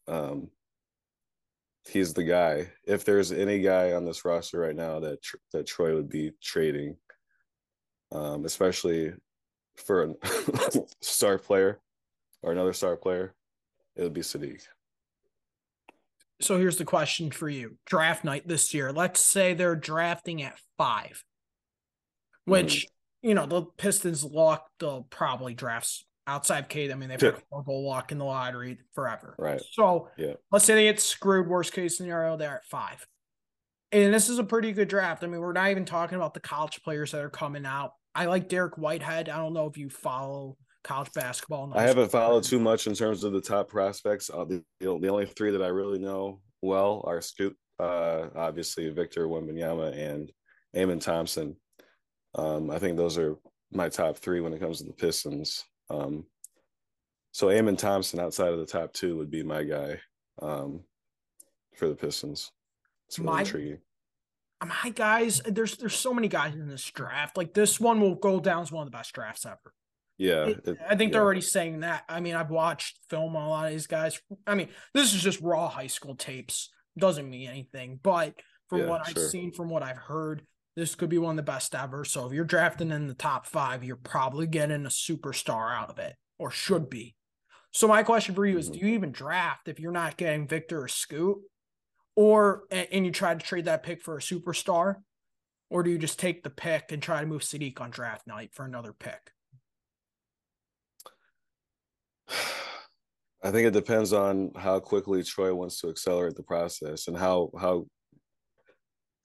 um, 0.07 0.49
he's 1.87 2.13
the 2.13 2.23
guy. 2.23 2.71
If 2.85 3.05
there's 3.05 3.31
any 3.31 3.59
guy 3.59 3.93
on 3.93 4.05
this 4.05 4.25
roster 4.25 4.59
right 4.59 4.75
now 4.75 4.99
that 5.01 5.19
that 5.51 5.67
Troy 5.67 5.93
would 5.95 6.09
be 6.09 6.31
trading, 6.41 6.97
um, 8.11 8.45
especially 8.45 9.13
for 9.75 10.03
a 10.03 10.13
star 11.01 11.37
player 11.37 11.79
or 12.41 12.51
another 12.51 12.73
star 12.73 12.95
player, 12.95 13.35
it 13.95 14.03
would 14.03 14.13
be 14.13 14.21
Saddiq. 14.21 14.61
So 16.41 16.57
here's 16.57 16.77
the 16.77 16.85
question 16.85 17.31
for 17.31 17.47
you: 17.47 17.77
Draft 17.85 18.23
night 18.23 18.47
this 18.47 18.73
year. 18.73 18.91
Let's 18.91 19.19
say 19.19 19.53
they're 19.53 19.75
drafting 19.75 20.43
at 20.43 20.59
five, 20.77 21.23
which 22.45 22.85
mm. 22.85 23.29
you 23.29 23.33
know 23.35 23.45
the 23.45 23.63
Pistons 23.63 24.23
lock. 24.23 24.67
They'll 24.79 25.07
probably 25.09 25.53
draft 25.53 26.05
outside 26.27 26.69
Kate. 26.69 26.91
I 26.91 26.95
mean, 26.95 27.09
they've 27.09 27.21
had 27.21 27.35
a 27.35 27.41
horrible 27.51 27.87
luck 27.87 28.11
in 28.11 28.17
the 28.17 28.25
lottery 28.25 28.79
forever. 28.93 29.35
Right. 29.37 29.61
So 29.71 30.09
yeah. 30.17 30.33
let's 30.51 30.65
say 30.65 30.75
they 30.75 30.83
get 30.85 30.99
screwed. 30.99 31.47
Worst 31.47 31.73
case 31.73 31.97
scenario, 31.97 32.37
they're 32.37 32.55
at 32.55 32.65
five. 32.65 33.05
And 33.91 34.13
this 34.13 34.29
is 34.29 34.39
a 34.39 34.43
pretty 34.43 34.73
good 34.73 34.87
draft. 34.89 35.23
I 35.23 35.27
mean, 35.27 35.39
we're 35.39 35.53
not 35.53 35.69
even 35.69 35.85
talking 35.85 36.15
about 36.15 36.33
the 36.33 36.39
college 36.39 36.81
players 36.83 37.11
that 37.11 37.21
are 37.21 37.29
coming 37.29 37.65
out. 37.65 37.91
I 38.13 38.25
like 38.25 38.49
Dariq 38.49 38.77
Whitehead. 38.77 39.29
I 39.29 39.37
don't 39.37 39.53
know 39.53 39.67
if 39.67 39.77
you 39.77 39.89
follow 39.89 40.57
college 40.85 41.11
basketball. 41.13 41.71
I 41.75 41.81
haven't 41.81 42.11
followed 42.11 42.43
too 42.43 42.59
much 42.59 42.87
in 42.87 42.93
terms 42.93 43.23
of 43.23 43.33
the 43.33 43.41
top 43.41 43.67
prospects. 43.67 44.29
Uh, 44.29 44.45
the, 44.45 44.63
the 44.79 45.09
only 45.09 45.25
three 45.25 45.51
that 45.51 45.61
I 45.61 45.67
really 45.67 45.99
know 45.99 46.41
well 46.61 47.03
are 47.07 47.21
Scoot, 47.21 47.57
uh, 47.79 48.27
obviously 48.35 48.89
Victor 48.89 49.27
Wembanyama 49.27 49.97
and 49.97 50.31
Amen 50.77 50.99
Thompson. 50.99 51.55
Um, 52.35 52.69
I 52.69 52.79
think 52.79 52.97
those 52.97 53.17
are 53.17 53.35
my 53.71 53.89
top 53.89 54.17
three 54.17 54.41
when 54.41 54.53
it 54.53 54.59
comes 54.59 54.77
to 54.77 54.83
the 54.83 54.93
Pistons. 54.93 55.63
Um, 55.89 56.25
so 57.31 57.49
Amen 57.49 57.75
Thompson 57.75 58.19
outside 58.19 58.53
of 58.53 58.59
the 58.59 58.65
top 58.65 58.93
two 58.93 59.17
would 59.17 59.31
be 59.31 59.43
my 59.43 59.63
guy 59.63 59.99
um, 60.41 60.81
for 61.75 61.89
the 61.89 61.95
Pistons. 61.95 62.51
It's 63.07 63.19
really 63.19 63.31
my, 63.33 63.39
intriguing. 63.39 63.79
My 64.63 64.89
guys, 64.93 65.41
there's 65.45 65.77
there's 65.77 65.95
so 65.95 66.13
many 66.13 66.27
guys 66.27 66.53
in 66.53 66.67
this 66.67 66.85
draft. 66.85 67.37
Like 67.37 67.53
this 67.53 67.79
one 67.79 68.01
will 68.01 68.15
go 68.15 68.39
down 68.39 68.61
as 68.61 68.71
one 68.71 68.85
of 68.85 68.91
the 68.91 68.97
best 68.97 69.13
drafts 69.13 69.45
ever. 69.45 69.73
Yeah, 70.17 70.45
it, 70.45 70.61
it, 70.65 70.77
I 70.87 70.95
think 70.95 71.09
yeah. 71.09 71.13
they're 71.13 71.23
already 71.23 71.41
saying 71.41 71.81
that. 71.81 72.03
I 72.07 72.19
mean, 72.19 72.35
I've 72.35 72.51
watched 72.51 72.99
film 73.09 73.35
on 73.35 73.43
a 73.43 73.49
lot 73.49 73.65
of 73.65 73.71
these 73.71 73.87
guys. 73.87 74.19
I 74.47 74.55
mean, 74.55 74.69
this 74.93 75.13
is 75.13 75.21
just 75.21 75.41
raw 75.41 75.67
high 75.67 75.87
school 75.87 76.15
tapes. 76.15 76.71
Doesn't 76.97 77.29
mean 77.29 77.49
anything, 77.49 77.99
but 78.01 78.33
from 78.69 78.81
yeah, 78.81 78.87
what 78.87 79.01
I've 79.05 79.17
seen, 79.17 79.51
from 79.51 79.69
what 79.69 79.83
I've 79.83 79.97
heard, 79.97 80.43
this 80.75 80.95
could 80.95 81.09
be 81.09 81.17
one 81.17 81.37
of 81.37 81.45
the 81.45 81.51
best 81.51 81.75
ever. 81.75 82.05
So 82.05 82.25
if 82.25 82.33
you're 82.33 82.45
drafting 82.45 82.91
in 82.91 83.07
the 83.07 83.13
top 83.13 83.45
five, 83.45 83.83
you're 83.83 83.97
probably 83.97 84.47
getting 84.47 84.85
a 84.85 84.89
superstar 84.89 85.75
out 85.75 85.89
of 85.89 85.99
it, 85.99 86.15
or 86.39 86.51
should 86.51 86.89
be. 86.89 87.15
So 87.71 87.87
my 87.89 88.03
question 88.03 88.35
for 88.35 88.45
you 88.45 88.57
is: 88.57 88.69
mm-hmm. 88.69 88.79
Do 88.79 88.87
you 88.87 88.93
even 88.93 89.11
draft 89.11 89.67
if 89.67 89.79
you're 89.79 89.91
not 89.91 90.15
getting 90.15 90.47
Victor 90.47 90.83
or 90.83 90.87
Scoot, 90.87 91.37
or 92.15 92.63
and 92.71 93.05
you 93.05 93.11
try 93.11 93.33
to 93.33 93.45
trade 93.45 93.65
that 93.65 93.83
pick 93.83 94.01
for 94.01 94.15
a 94.15 94.21
superstar, 94.21 94.95
or 95.69 95.83
do 95.83 95.89
you 95.89 95.97
just 95.97 96.19
take 96.19 96.43
the 96.43 96.49
pick 96.49 96.93
and 96.93 97.01
try 97.01 97.19
to 97.19 97.27
move 97.27 97.41
Saddiq 97.41 97.81
on 97.81 97.89
draft 97.89 98.25
night 98.27 98.51
for 98.53 98.63
another 98.63 98.93
pick? 98.93 99.31
I 103.45 103.51
think 103.51 103.67
it 103.67 103.73
depends 103.73 104.11
on 104.11 104.51
how 104.57 104.79
quickly 104.79 105.21
Troy 105.21 105.53
wants 105.53 105.79
to 105.81 105.89
accelerate 105.89 106.35
the 106.35 106.41
process 106.41 107.07
and 107.07 107.15
how 107.15 107.51
how 107.59 107.85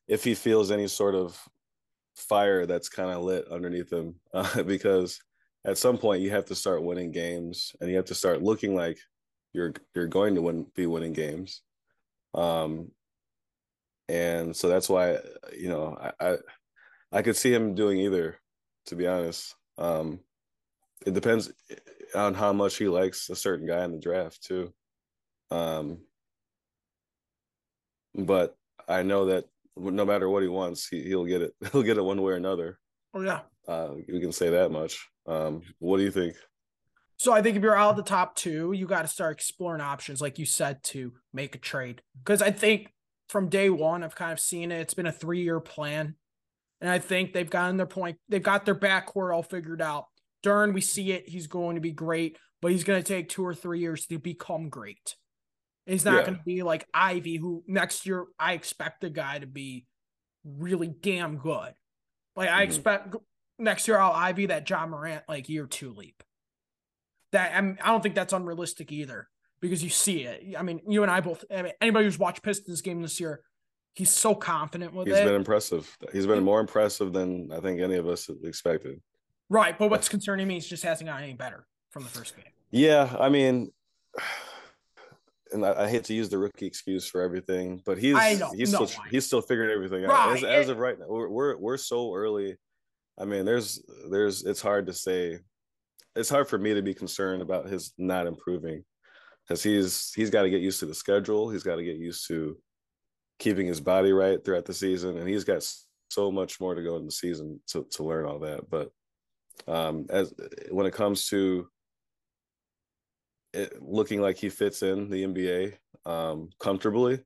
if 0.09 0.23
he 0.23 0.35
feels 0.35 0.71
any 0.71 0.89
sort 0.89 1.15
of 1.15 1.43
fire 2.17 2.67
that's 2.67 2.91
kind 2.91 3.09
of 3.09 3.23
lit 3.23 3.47
underneath 3.51 3.91
him 3.91 4.17
uh, 4.35 4.63
because 4.65 5.19
at 5.65 5.79
some 5.79 5.97
point 5.97 6.21
you 6.21 6.29
have 6.29 6.45
to 6.45 6.55
start 6.55 6.83
winning 6.83 7.13
games 7.13 7.75
and 7.81 7.89
you 7.89 7.97
have 7.97 8.05
to 8.05 8.15
start 8.15 8.43
looking 8.43 8.75
like 8.75 8.99
you're 9.55 9.73
you're 9.95 10.07
going 10.07 10.35
to 10.35 10.43
win 10.43 10.67
be 10.77 10.85
winning 10.85 11.15
games. 11.15 11.63
Um 12.35 12.91
and 14.11 14.55
so 14.55 14.69
that's 14.69 14.91
why 14.91 15.17
you 15.57 15.69
know 15.71 15.97
I, 15.99 16.33
I 16.33 16.37
i 17.13 17.23
could 17.23 17.37
see 17.37 17.55
him 17.55 17.75
doing 17.75 17.99
either 17.99 18.39
to 18.87 18.97
be 18.97 19.07
honest. 19.07 19.55
Um 19.79 20.21
it 21.07 21.15
depends 21.15 21.51
on 22.15 22.35
how 22.35 22.53
much 22.53 22.77
he 22.77 22.89
likes 22.89 23.29
a 23.31 23.37
certain 23.37 23.67
guy 23.67 23.85
in 23.85 23.93
the 23.93 23.99
draft 23.99 24.43
too 24.43 24.73
um 25.51 25.99
but 28.15 28.57
i 28.89 29.03
know 29.03 29.27
that 29.27 29.45
no 29.77 30.05
matter 30.05 30.29
what 30.29 30.43
he 30.43 30.49
wants, 30.49 30.89
he, 30.89 31.03
he'll 31.03 31.25
get 31.25 31.43
it. 31.43 31.55
He'll 31.73 31.83
get 31.83 31.97
it 31.97 32.05
one 32.05 32.21
way 32.23 32.33
or 32.33 32.37
another. 32.37 32.79
Oh 33.15 33.23
yeah, 33.23 33.41
uh, 33.67 33.95
we 34.09 34.21
can 34.21 34.33
say 34.33 34.51
that 34.51 34.71
much. 34.71 35.09
Um, 35.27 35.63
what 35.79 35.99
do 35.99 36.05
you 36.05 36.11
think? 36.11 36.37
So 37.17 37.33
I 37.33 37.43
think 37.43 37.57
if 37.57 37.63
you're 37.63 37.77
out 37.77 37.91
of 37.91 37.97
the 37.97 38.03
top 38.03 38.35
two, 38.35 38.73
you 38.73 38.87
got 38.87 39.03
to 39.03 39.09
start 39.09 39.35
exploring 39.35 39.83
options, 39.83 40.23
like 40.23 40.39
you 40.39 40.47
said, 40.47 40.83
to 40.85 41.13
make 41.35 41.55
a 41.55 41.59
trade. 41.59 42.01
Because 42.19 42.41
I 42.41 42.51
think 42.51 42.93
from 43.29 43.49
day 43.49 43.69
one, 43.69 44.03
I've 44.03 44.15
kind 44.15 44.33
of 44.33 44.41
seen 44.41 44.73
it. 44.73 44.81
It's 44.81 44.95
been 44.95 45.07
a 45.07 45.13
three 45.13 45.43
year 45.43 45.61
plan, 45.61 46.15
and 46.81 46.91
I 46.91 46.99
think 46.99 47.33
they've 47.33 47.51
gotten 47.51 47.77
their 47.77 47.87
point. 47.87 48.19
They've 48.29 48.43
got 48.43 48.65
their 48.65 48.75
backcourt 48.75 49.35
all 49.35 49.43
figured 49.43 49.83
out. 49.83 50.07
Duren, 50.43 50.73
we 50.73 50.81
see 50.81 51.13
it. 51.13 51.29
He's 51.29 51.47
going 51.47 51.75
to 51.75 51.81
be 51.81 51.93
great, 51.93 52.39
but 52.63 52.73
he's 52.73 52.85
going 52.85 53.03
to 53.03 53.07
take 53.07 53.29
two 53.29 53.45
or 53.45 53.55
three 53.55 53.81
years 53.81 54.07
to 54.07 54.19
become 54.19 54.69
great. 54.69 55.17
He's 55.87 56.05
not 56.05 56.15
yeah. 56.15 56.23
going 56.23 56.39
to 56.39 56.45
be 56.45 56.63
like 56.63 56.87
Ivey, 56.95 57.37
who 57.37 57.65
next 57.67 58.07
year 58.07 58.27
I 58.39 58.53
expect 58.53 59.01
the 59.01 59.11
guy 59.11 59.39
to 59.39 59.47
be 59.47 59.87
really 60.45 60.89
damn 60.89 61.39
good. 61.39 61.73
Like 62.37 62.49
I 62.49 62.53
mm-hmm. 62.53 62.63
expect 62.63 63.17
next 63.59 63.89
year 63.89 63.99
I'll 63.99 64.13
Ivy 64.13 64.47
that 64.47 64.69
Ja 64.69 64.87
Morant 64.87 65.25
like 65.29 65.49
year 65.49 65.67
two 65.67 65.93
leap. 65.93 66.23
That 67.33 67.53
I'm, 67.57 67.79
I 67.83 67.89
don't 67.89 68.03
think 68.03 68.15
that's 68.15 68.33
unrealistic 68.33 68.93
either 68.93 69.29
because 69.61 69.83
you 69.83 69.91
see 69.91 70.23
it. 70.23 70.57
I 70.59 70.63
mean, 70.63 70.81
you 70.89 71.03
and 71.03 71.11
I 71.11 71.21
both. 71.21 71.45
I 71.55 71.63
mean, 71.63 71.73
anybody 71.81 72.07
who's 72.07 72.19
watched 72.19 72.43
Pistons 72.43 72.83
game 72.83 73.03
this 73.03 73.21
year, 73.21 73.43
he's 73.95 74.11
so 74.11 74.35
confident 74.35 74.95
with 74.95 75.07
he's 75.07 75.17
it. 75.17 75.21
He's 75.21 75.27
been 75.27 75.35
impressive. 75.35 75.97
He's 76.13 76.27
been 76.27 76.43
more 76.43 76.61
impressive 76.61 77.13
than 77.13 77.51
I 77.53 77.61
think 77.61 77.81
any 77.81 77.97
of 77.97 78.09
us 78.09 78.29
expected. 78.45 79.01
Right, 79.51 79.79
but 79.79 79.91
what's 79.91 80.09
concerning 80.09 80.49
me 80.49 80.57
is 80.57 80.67
just 80.67 80.83
hasn't 80.83 81.09
gotten 81.09 81.25
any 81.25 81.35
better 81.35 81.67
from 81.91 82.05
the 82.05 82.09
first 82.09 82.35
game. 82.37 82.47
Yeah, 82.71 83.15
I 83.19 83.29
mean 83.29 83.71
and 85.53 85.65
I, 85.65 85.85
I, 85.85 85.89
hate 85.89 86.05
to 86.05 86.15
use 86.15 86.29
the 86.29 86.39
rookie 86.39 86.67
excuse 86.67 87.09
for 87.09 87.23
everything, 87.23 87.83
but 87.85 87.99
he's 87.99 88.19
he's 88.55 88.73
no, 88.73 88.85
still 88.85 89.05
he's 89.11 89.27
still 89.27 89.41
figuring 89.41 89.71
everything 89.71 90.05
out. 90.05 90.11
Right. 90.11 90.37
As, 90.37 90.45
as, 90.45 90.69
of 90.69 90.79
right 90.79 90.99
now, 90.99 91.07
we're, 91.09 91.29
we're 91.29 91.57
we're 91.57 91.77
so 91.77 92.15
early. 92.15 92.57
I 93.19 93.25
mean, 93.25 93.45
there's 93.45 93.83
there's 94.11 94.45
it's 94.45 94.63
hard 94.63 94.87
to 94.87 94.93
say. 94.93 95.39
It's 96.17 96.29
hard 96.29 96.49
for 96.49 96.59
me 96.59 96.75
to 96.75 96.83
be 96.83 96.95
concerned 96.95 97.41
about 97.41 97.69
his 97.69 97.93
not 97.97 98.27
improving, 98.27 98.85
because 99.47 99.63
he's 99.63 100.13
he's 100.15 100.31
got 100.31 100.43
to 100.43 100.51
get 100.51 100.61
used 100.61 100.81
to 100.81 100.87
the 100.87 100.95
schedule. 100.95 101.51
He's 101.51 101.63
got 101.63 101.77
to 101.77 101.85
get 101.85 101.97
used 101.97 102.27
to 102.29 102.57
keeping 103.39 103.67
his 103.67 103.81
body 103.81 104.13
right 104.13 104.45
throughout 104.45 104.65
the 104.65 104.75
season, 104.75 105.19
and 105.19 105.29
he's 105.29 105.45
got 105.45 105.67
so 106.11 106.31
much 106.33 106.61
more 106.61 106.75
to 106.75 106.83
go 106.83 106.97
in 106.97 107.07
the 107.07 107.13
season 107.13 107.61
to 107.69 107.87
to 107.93 108.05
learn 108.05 108.27
all 108.27 108.41
that. 108.41 108.69
But 108.69 108.91
um, 109.67 110.07
as 110.11 110.33
when 110.71 110.87
it 110.87 110.95
comes 110.95 111.29
to 111.29 111.69
it, 113.53 113.83
looking 113.83 114.21
like 114.21 114.37
he 114.37 114.49
fits 114.49 114.83
in 114.83 115.11
the 115.11 115.25
NBA 115.25 115.75
um, 116.07 116.51
comfortably, 116.59 117.21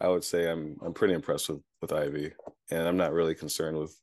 I 0.00 0.08
would 0.08 0.24
say 0.24 0.50
I'm 0.50 0.76
I'm 0.84 0.94
pretty 0.94 1.14
impressed 1.14 1.48
with 1.48 1.60
with 1.80 1.92
Ivey, 1.92 2.32
and 2.70 2.86
I'm 2.86 2.96
not 2.96 3.12
really 3.12 3.34
concerned 3.34 3.78
with 3.78 3.96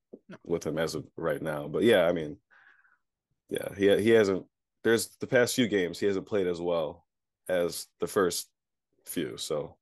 with 0.46 0.66
him 0.66 0.78
as 0.78 0.96
of 0.96 1.06
right 1.18 1.42
now. 1.42 1.68
But 1.68 1.84
yeah, 1.84 2.06
I 2.06 2.12
mean, 2.12 2.38
yeah, 3.50 3.68
he 3.78 3.96
he 4.02 4.10
hasn't. 4.12 4.46
There's 4.84 5.10
the 5.20 5.28
past 5.28 5.56
few 5.56 5.68
games 5.68 6.00
he 6.00 6.06
hasn't 6.06 6.26
played 6.26 6.48
as 6.48 6.62
well 6.62 7.06
as 7.50 7.88
the 8.00 8.08
first 8.08 8.50
few, 9.06 9.38
so 9.38 9.76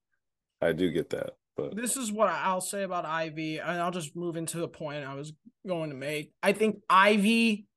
I 0.62 0.72
do 0.72 0.92
get 0.92 1.10
that. 1.12 1.32
But 1.56 1.76
this 1.76 1.98
is 1.98 2.12
what 2.12 2.30
I'll 2.30 2.62
say 2.62 2.84
about 2.84 3.06
Ivey, 3.06 3.60
and 3.60 3.82
I'll 3.82 3.92
just 3.92 4.16
move 4.16 4.38
into 4.38 4.60
the 4.60 4.68
point 4.68 5.06
I 5.06 5.16
was 5.16 5.34
going 5.68 5.90
to 5.90 5.96
make. 5.96 6.32
I 6.42 6.54
think 6.54 6.82
Ivey, 6.90 7.68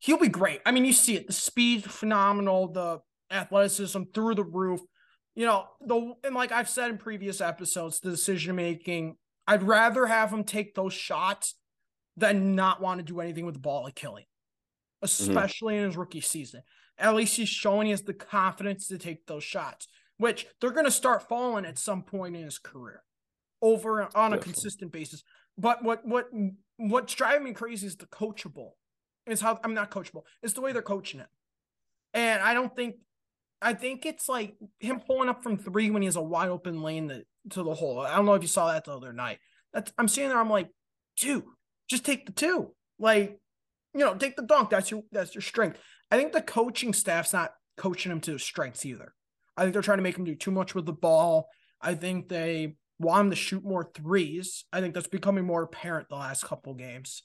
he'll 0.00 0.18
be 0.18 0.28
great. 0.28 0.60
I 0.66 0.72
mean, 0.72 0.84
you 0.84 0.92
see 0.92 1.16
it, 1.16 1.26
the 1.26 1.32
speed 1.32 1.84
phenomenal, 1.84 2.72
the 2.72 3.00
athleticism 3.30 4.02
through 4.12 4.34
the 4.34 4.44
roof. 4.44 4.80
You 5.34 5.46
know, 5.46 5.66
the 5.80 6.14
and 6.24 6.34
like 6.34 6.52
I've 6.52 6.68
said 6.68 6.90
in 6.90 6.98
previous 6.98 7.40
episodes, 7.40 8.00
the 8.00 8.10
decision 8.10 8.56
making. 8.56 9.16
I'd 9.46 9.62
rather 9.62 10.06
have 10.06 10.32
him 10.32 10.44
take 10.44 10.74
those 10.74 10.92
shots 10.92 11.54
than 12.16 12.54
not 12.54 12.80
want 12.80 12.98
to 12.98 13.04
do 13.04 13.20
anything 13.20 13.46
with 13.46 13.54
the 13.54 13.60
ball 13.60 13.84
like 13.84 13.94
Killian, 13.94 14.26
especially 15.02 15.74
mm-hmm. 15.74 15.84
in 15.84 15.88
his 15.88 15.96
rookie 15.96 16.20
season. 16.20 16.62
At 16.98 17.14
least 17.14 17.36
he's 17.36 17.48
showing 17.48 17.86
he 17.86 17.92
has 17.92 18.02
the 18.02 18.12
confidence 18.12 18.86
to 18.88 18.98
take 18.98 19.26
those 19.26 19.42
shots 19.42 19.88
which 20.20 20.46
they're 20.60 20.70
going 20.70 20.84
to 20.84 20.90
start 20.90 21.26
falling 21.28 21.64
at 21.64 21.78
some 21.78 22.02
point 22.02 22.36
in 22.36 22.44
his 22.44 22.58
career 22.58 23.02
over 23.62 24.02
on 24.02 24.08
Definitely. 24.10 24.38
a 24.38 24.42
consistent 24.42 24.92
basis. 24.92 25.22
But 25.56 25.82
what 25.82 26.06
what 26.06 26.28
what's 26.76 27.14
driving 27.14 27.44
me 27.44 27.52
crazy 27.54 27.86
is 27.86 27.96
the 27.96 28.06
coachable. 28.06 28.72
Is 29.26 29.40
how 29.40 29.58
I'm 29.62 29.74
not 29.74 29.90
coachable. 29.90 30.22
It's 30.42 30.54
the 30.54 30.60
way 30.60 30.72
they're 30.72 30.82
coaching 30.82 31.20
it. 31.20 31.28
And 32.14 32.42
I 32.42 32.54
don't 32.54 32.74
think 32.74 32.96
I 33.62 33.74
think 33.74 34.06
it's 34.06 34.28
like 34.28 34.54
him 34.78 35.00
pulling 35.00 35.28
up 35.28 35.42
from 35.42 35.58
three 35.58 35.90
when 35.90 36.02
he 36.02 36.06
has 36.06 36.16
a 36.16 36.22
wide 36.22 36.48
open 36.48 36.82
lane 36.82 37.08
to, 37.08 37.24
to 37.50 37.62
the 37.62 37.74
hole. 37.74 38.00
I 38.00 38.16
don't 38.16 38.26
know 38.26 38.34
if 38.34 38.42
you 38.42 38.48
saw 38.48 38.72
that 38.72 38.84
the 38.84 38.96
other 38.96 39.12
night. 39.12 39.38
That's 39.72 39.92
I'm 39.98 40.08
sitting 40.08 40.30
there, 40.30 40.40
I'm 40.40 40.50
like, 40.50 40.70
two, 41.16 41.52
just 41.88 42.04
take 42.04 42.26
the 42.26 42.32
two. 42.32 42.74
Like, 42.98 43.38
you 43.94 44.00
know, 44.00 44.14
take 44.14 44.36
the 44.36 44.42
dunk. 44.42 44.70
That's 44.70 44.90
your 44.90 45.02
that's 45.12 45.34
your 45.34 45.42
strength. 45.42 45.78
I 46.10 46.16
think 46.16 46.32
the 46.32 46.42
coaching 46.42 46.92
staff's 46.92 47.32
not 47.32 47.52
coaching 47.76 48.10
him 48.10 48.20
to 48.22 48.32
his 48.32 48.42
strengths 48.42 48.84
either. 48.84 49.14
I 49.56 49.62
think 49.62 49.74
they're 49.74 49.82
trying 49.82 49.98
to 49.98 50.02
make 50.02 50.16
him 50.16 50.24
do 50.24 50.34
too 50.34 50.50
much 50.50 50.74
with 50.74 50.86
the 50.86 50.92
ball. 50.92 51.48
I 51.80 51.94
think 51.94 52.28
they 52.28 52.76
want 52.98 53.26
him 53.26 53.30
to 53.30 53.36
shoot 53.36 53.64
more 53.64 53.90
threes. 53.94 54.64
I 54.72 54.80
think 54.80 54.94
that's 54.94 55.06
becoming 55.06 55.44
more 55.44 55.62
apparent 55.62 56.08
the 56.08 56.16
last 56.16 56.44
couple 56.44 56.74
games. 56.74 57.22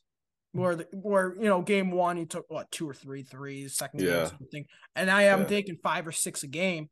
Where 0.55 0.75
the, 0.75 0.87
where 0.93 1.35
you 1.35 1.45
know 1.45 1.61
game 1.61 1.91
one 1.91 2.17
he 2.17 2.25
took 2.25 2.45
what 2.49 2.71
two 2.71 2.89
or 2.89 2.93
three 2.93 3.23
threes, 3.23 3.75
second 3.75 4.01
yeah. 4.01 4.11
game 4.11 4.27
something, 4.27 4.65
and 4.95 5.11
I 5.11 5.23
am 5.23 5.41
yeah. 5.41 5.47
taking 5.47 5.77
five 5.83 6.07
or 6.07 6.11
six 6.11 6.43
a 6.43 6.47
game, 6.47 6.89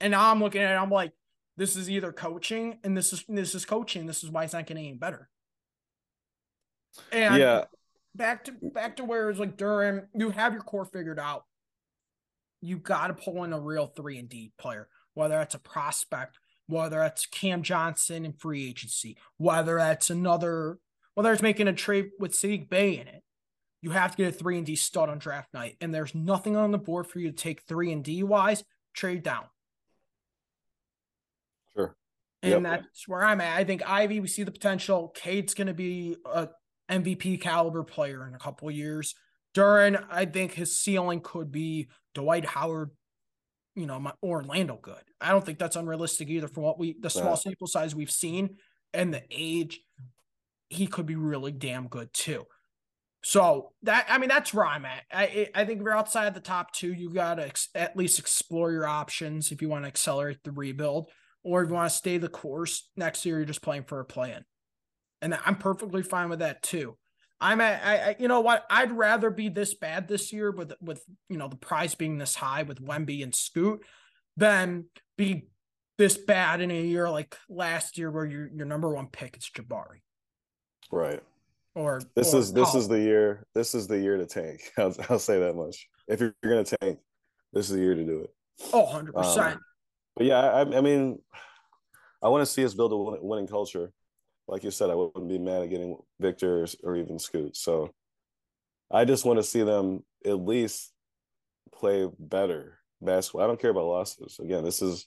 and 0.00 0.10
now 0.10 0.30
I'm 0.30 0.40
looking 0.42 0.62
at 0.62 0.72
it, 0.72 0.76
I'm 0.76 0.90
like, 0.90 1.12
this 1.56 1.76
is 1.76 1.88
either 1.88 2.12
coaching 2.12 2.78
and 2.82 2.96
this 2.96 3.12
is 3.12 3.24
this 3.28 3.54
is 3.54 3.64
coaching. 3.64 4.06
This 4.06 4.24
is 4.24 4.30
why 4.30 4.44
it's 4.44 4.52
not 4.52 4.66
getting 4.66 4.86
any 4.86 4.96
better. 4.96 5.28
And 7.12 7.36
yeah, 7.36 7.64
back 8.14 8.44
to 8.44 8.52
back 8.52 8.96
to 8.96 9.04
where 9.04 9.30
it's 9.30 9.38
like 9.38 9.56
Duren, 9.56 10.06
you 10.14 10.30
have 10.30 10.52
your 10.52 10.62
core 10.62 10.84
figured 10.84 11.18
out 11.18 11.44
you 12.64 12.78
got 12.78 13.08
to 13.08 13.14
pull 13.14 13.44
in 13.44 13.52
a 13.52 13.60
real 13.60 13.86
three 13.86 14.18
and 14.18 14.28
D 14.28 14.52
player, 14.58 14.88
whether 15.12 15.34
that's 15.36 15.54
a 15.54 15.58
prospect, 15.58 16.38
whether 16.66 16.96
that's 16.96 17.26
Cam 17.26 17.62
Johnson 17.62 18.24
in 18.24 18.32
free 18.32 18.66
agency, 18.66 19.18
whether 19.36 19.76
that's 19.76 20.08
another, 20.08 20.78
whether 21.14 21.32
it's 21.32 21.42
making 21.42 21.68
a 21.68 21.72
trade 21.72 22.10
with 22.18 22.32
Saddiq 22.32 22.68
Bey 22.68 22.98
in 22.98 23.08
it. 23.08 23.22
You 23.82 23.90
have 23.90 24.12
to 24.12 24.16
get 24.16 24.34
a 24.34 24.36
three 24.36 24.56
and 24.56 24.66
D 24.66 24.76
stud 24.76 25.08
on 25.08 25.18
draft 25.18 25.52
night, 25.52 25.76
and 25.80 25.94
there's 25.94 26.14
nothing 26.14 26.56
on 26.56 26.70
the 26.70 26.78
board 26.78 27.06
for 27.06 27.18
you 27.18 27.30
to 27.30 27.36
take 27.36 27.62
three 27.62 27.92
and 27.92 28.02
D 28.02 28.22
wise. 28.22 28.64
Trade 28.94 29.22
down. 29.22 29.44
Sure. 31.76 31.94
And 32.42 32.52
yep. 32.52 32.62
that's 32.62 33.08
where 33.08 33.22
I'm 33.22 33.40
at. 33.40 33.58
I 33.58 33.64
think 33.64 33.82
Ivey, 33.88 34.20
we 34.20 34.28
see 34.28 34.42
the 34.42 34.50
potential. 34.50 35.08
Cade's 35.14 35.54
going 35.54 35.66
to 35.66 35.74
be 35.74 36.16
a 36.24 36.48
MVP 36.90 37.40
caliber 37.40 37.82
player 37.82 38.26
in 38.26 38.34
a 38.34 38.38
couple 38.38 38.70
years. 38.70 39.14
Duren, 39.54 40.04
I 40.10 40.24
think 40.24 40.52
his 40.52 40.78
ceiling 40.78 41.20
could 41.20 41.52
be 41.52 41.88
Dwight 42.14 42.44
Howard, 42.44 42.90
you 43.76 43.86
know, 43.86 44.12
or 44.20 44.38
Orlando 44.38 44.78
good. 44.80 45.02
I 45.20 45.30
don't 45.30 45.44
think 45.44 45.58
that's 45.58 45.76
unrealistic 45.76 46.28
either 46.28 46.48
from 46.48 46.64
what 46.64 46.78
we 46.78 46.96
the 46.98 47.10
small 47.10 47.36
sample 47.36 47.66
size 47.66 47.94
we've 47.94 48.10
seen 48.10 48.56
and 48.92 49.14
the 49.14 49.22
age. 49.30 49.80
He 50.74 50.86
could 50.86 51.06
be 51.06 51.16
really 51.16 51.52
damn 51.52 51.88
good 51.88 52.12
too. 52.12 52.44
So 53.22 53.72
that 53.82 54.06
I 54.08 54.18
mean 54.18 54.28
that's 54.28 54.52
where 54.52 54.66
I'm 54.66 54.84
at. 54.84 55.02
I 55.12 55.48
I 55.54 55.64
think 55.64 55.80
if 55.80 55.84
you're 55.84 55.96
outside 55.96 56.34
the 56.34 56.40
top 56.40 56.72
two, 56.72 56.92
you 56.92 57.10
got 57.10 57.36
to 57.36 57.46
ex- 57.46 57.68
at 57.74 57.96
least 57.96 58.18
explore 58.18 58.70
your 58.70 58.86
options 58.86 59.50
if 59.50 59.62
you 59.62 59.68
want 59.68 59.84
to 59.84 59.88
accelerate 59.88 60.38
the 60.44 60.52
rebuild, 60.52 61.10
or 61.42 61.62
if 61.62 61.68
you 61.68 61.74
want 61.74 61.90
to 61.90 61.96
stay 61.96 62.18
the 62.18 62.28
course. 62.28 62.90
Next 62.96 63.24
year, 63.24 63.36
you're 63.36 63.46
just 63.46 63.62
playing 63.62 63.84
for 63.84 64.00
a 64.00 64.04
play-in, 64.04 64.44
and 65.22 65.38
I'm 65.46 65.56
perfectly 65.56 66.02
fine 66.02 66.28
with 66.28 66.40
that 66.40 66.62
too. 66.62 66.98
I'm 67.40 67.60
at, 67.60 67.84
I, 67.84 67.96
I, 67.96 68.16
you 68.18 68.28
know 68.28 68.40
what? 68.40 68.64
I'd 68.70 68.92
rather 68.92 69.28
be 69.28 69.48
this 69.48 69.74
bad 69.74 70.08
this 70.08 70.32
year 70.32 70.50
with, 70.50 70.72
with, 70.80 71.02
you 71.28 71.36
know, 71.36 71.48
the 71.48 71.56
prize 71.56 71.94
being 71.94 72.16
this 72.16 72.34
high 72.34 72.62
with 72.62 72.82
Wemby 72.82 73.22
and 73.22 73.34
Scoot 73.34 73.84
than 74.36 74.86
be 75.18 75.48
this 75.98 76.16
bad 76.16 76.60
in 76.60 76.70
a 76.70 76.82
year 76.82 77.10
like 77.10 77.36
last 77.50 77.98
year 77.98 78.10
where 78.10 78.24
your, 78.24 78.48
your 78.54 78.64
number 78.64 78.94
one 78.94 79.08
pick 79.08 79.36
is 79.36 79.50
Jabari. 79.54 80.00
Right. 80.94 81.22
Or 81.74 82.00
this 82.14 82.34
or 82.34 82.38
is, 82.38 82.52
this 82.52 82.74
is 82.74 82.86
the 82.86 83.00
year, 83.00 83.46
this 83.54 83.74
is 83.74 83.86
the 83.86 83.98
year 83.98 84.16
to 84.16 84.26
tank. 84.26 84.60
I'll, 84.78 84.94
I'll 85.08 85.18
say 85.18 85.40
that 85.40 85.54
much. 85.54 85.88
If 86.06 86.20
you're, 86.20 86.34
you're 86.42 86.52
going 86.52 86.64
to 86.64 86.76
tank, 86.76 86.98
this 87.52 87.68
is 87.68 87.76
the 87.76 87.82
year 87.82 87.94
to 87.94 88.04
do 88.04 88.20
it. 88.20 88.30
Oh, 88.72 88.86
100%. 88.86 89.38
Um, 89.38 89.60
but 90.16 90.26
yeah, 90.26 90.38
I, 90.38 90.60
I 90.60 90.80
mean, 90.80 91.18
I 92.22 92.28
want 92.28 92.42
to 92.42 92.46
see 92.46 92.64
us 92.64 92.74
build 92.74 92.92
a 92.92 93.24
winning 93.24 93.48
culture 93.48 93.92
like 94.46 94.64
you 94.64 94.70
said, 94.70 94.90
I 94.90 94.94
wouldn't 94.94 95.28
be 95.28 95.38
mad 95.38 95.62
at 95.62 95.70
getting 95.70 95.96
Victor 96.20 96.66
or 96.82 96.96
even 96.96 97.18
Scoot. 97.18 97.56
So 97.56 97.92
I 98.90 99.04
just 99.04 99.24
want 99.24 99.38
to 99.38 99.42
see 99.42 99.62
them 99.62 100.04
at 100.24 100.38
least 100.38 100.92
play 101.74 102.08
better 102.18 102.78
basketball. 103.00 103.42
I 103.42 103.46
don't 103.46 103.60
care 103.60 103.70
about 103.70 103.86
losses. 103.86 104.38
Again, 104.38 104.64
this 104.64 104.82
is 104.82 105.06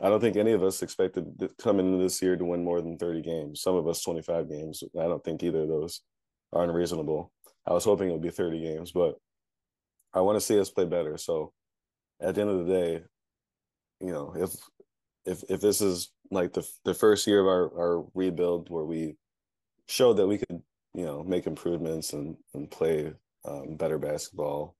I 0.00 0.10
don't 0.10 0.20
think 0.20 0.36
any 0.36 0.52
of 0.52 0.62
us 0.62 0.82
expected 0.82 1.24
come 1.58 1.80
into 1.80 1.96
this 1.96 2.20
year 2.20 2.36
to 2.36 2.44
win 2.44 2.62
more 2.62 2.82
than 2.82 2.98
30 2.98 3.22
games. 3.22 3.62
Some 3.62 3.76
of 3.76 3.88
us 3.88 4.02
25 4.02 4.48
games. 4.48 4.82
I 4.98 5.04
don't 5.04 5.24
think 5.24 5.42
either 5.42 5.62
of 5.62 5.68
those 5.68 6.02
are 6.52 6.64
unreasonable. 6.64 7.32
I 7.66 7.72
was 7.72 7.84
hoping 7.84 8.08
it 8.08 8.12
would 8.12 8.20
be 8.20 8.30
30 8.30 8.60
games, 8.60 8.92
but 8.92 9.16
I 10.12 10.20
want 10.20 10.36
to 10.36 10.40
see 10.40 10.60
us 10.60 10.70
play 10.70 10.84
better. 10.84 11.16
So 11.16 11.52
at 12.20 12.34
the 12.34 12.42
end 12.42 12.50
of 12.50 12.66
the 12.66 12.72
day, 12.72 13.02
you 14.00 14.12
know, 14.12 14.34
if 14.36 14.50
if 15.24 15.42
if 15.48 15.60
this 15.60 15.80
is 15.80 16.12
like 16.30 16.52
the 16.52 16.68
the 16.84 16.94
first 16.94 17.26
year 17.26 17.40
of 17.40 17.46
our 17.46 17.64
our 17.78 18.06
rebuild 18.14 18.68
where 18.70 18.84
we 18.84 19.16
showed 19.88 20.14
that 20.18 20.26
we 20.26 20.38
could 20.38 20.62
you 20.94 21.04
know 21.04 21.22
make 21.22 21.46
improvements 21.46 22.12
and 22.12 22.36
and 22.54 22.70
play 22.70 23.12
um, 23.46 23.76
better 23.76 23.98
basketball 23.98 24.76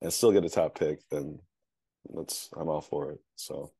and 0.00 0.12
still 0.12 0.32
get 0.32 0.44
a 0.44 0.48
top 0.50 0.78
pick, 0.78 1.00
then 1.10 1.40
let's 2.08 2.50
I'm 2.56 2.68
all 2.68 2.80
for 2.80 3.10
it. 3.10 3.20
So. 3.36 3.72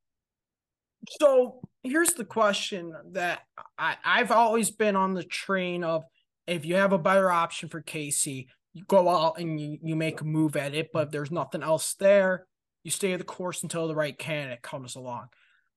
So 1.20 1.60
here's 1.82 2.14
the 2.14 2.24
question 2.24 2.94
that 3.12 3.42
I, 3.78 3.96
I've 4.04 4.30
always 4.30 4.70
been 4.70 4.96
on 4.96 5.14
the 5.14 5.24
train 5.24 5.84
of 5.84 6.04
if 6.46 6.64
you 6.64 6.76
have 6.76 6.92
a 6.92 6.98
better 6.98 7.30
option 7.30 7.68
for 7.68 7.80
Casey, 7.80 8.48
you 8.72 8.84
go 8.86 9.08
out 9.08 9.38
and 9.38 9.60
you, 9.60 9.78
you 9.82 9.96
make 9.96 10.20
a 10.20 10.24
move 10.24 10.56
at 10.56 10.74
it, 10.74 10.90
but 10.92 11.06
if 11.06 11.10
there's 11.12 11.30
nothing 11.30 11.62
else 11.62 11.94
there, 11.94 12.46
you 12.82 12.90
stay 12.90 13.14
the 13.16 13.24
course 13.24 13.62
until 13.62 13.88
the 13.88 13.94
right 13.94 14.18
candidate 14.18 14.62
comes 14.62 14.94
along 14.96 15.28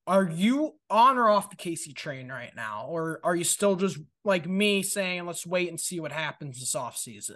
are 0.08 0.24
you 0.24 0.76
on 0.90 1.18
or 1.18 1.28
off 1.28 1.50
the 1.50 1.58
Casey 1.58 1.92
train 1.92 2.30
right 2.30 2.56
now? 2.56 2.88
Or 2.90 3.20
are 3.24 3.36
you 3.36 3.44
still 3.44 3.76
just 3.76 4.00
like 4.24 4.48
me 4.48 4.82
saying, 4.82 5.26
let's 5.26 5.46
wait 5.46 5.70
and 5.70 5.80
see 5.80 6.00
what 6.00 6.14
happens 6.14 6.60
this 6.60 6.74
offseason? 6.76 7.36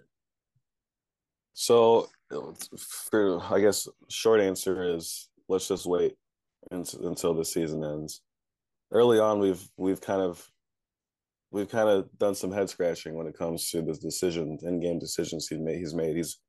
So, 1.54 2.08
for, 3.10 3.42
I 3.54 3.60
guess 3.60 3.90
short 4.08 4.40
answer 4.40 4.96
is 4.96 5.28
let's 5.50 5.68
just 5.68 5.86
wait 5.86 6.16
until 6.70 7.34
the 7.34 7.46
season 7.46 7.84
ends. 7.84 8.22
Early 8.92 9.20
on, 9.20 9.40
we've 9.40 9.68
we've 9.78 10.02
kind 10.02 10.22
of 10.22 10.48
we've 11.52 11.70
kind 11.70 11.90
of 11.90 12.10
done 12.18 12.36
some 12.36 12.52
head 12.52 12.70
scratching 12.70 13.16
when 13.16 13.28
it 13.28 13.38
comes 13.38 13.70
to 13.70 13.82
the 13.82 13.94
decisions, 13.94 14.64
in 14.64 14.80
game 14.80 15.00
decisions 15.00 15.48
he's 15.48 15.60
made. 15.60 15.78
He's 15.80 15.94
made. 15.94 16.16
He's 16.16 16.40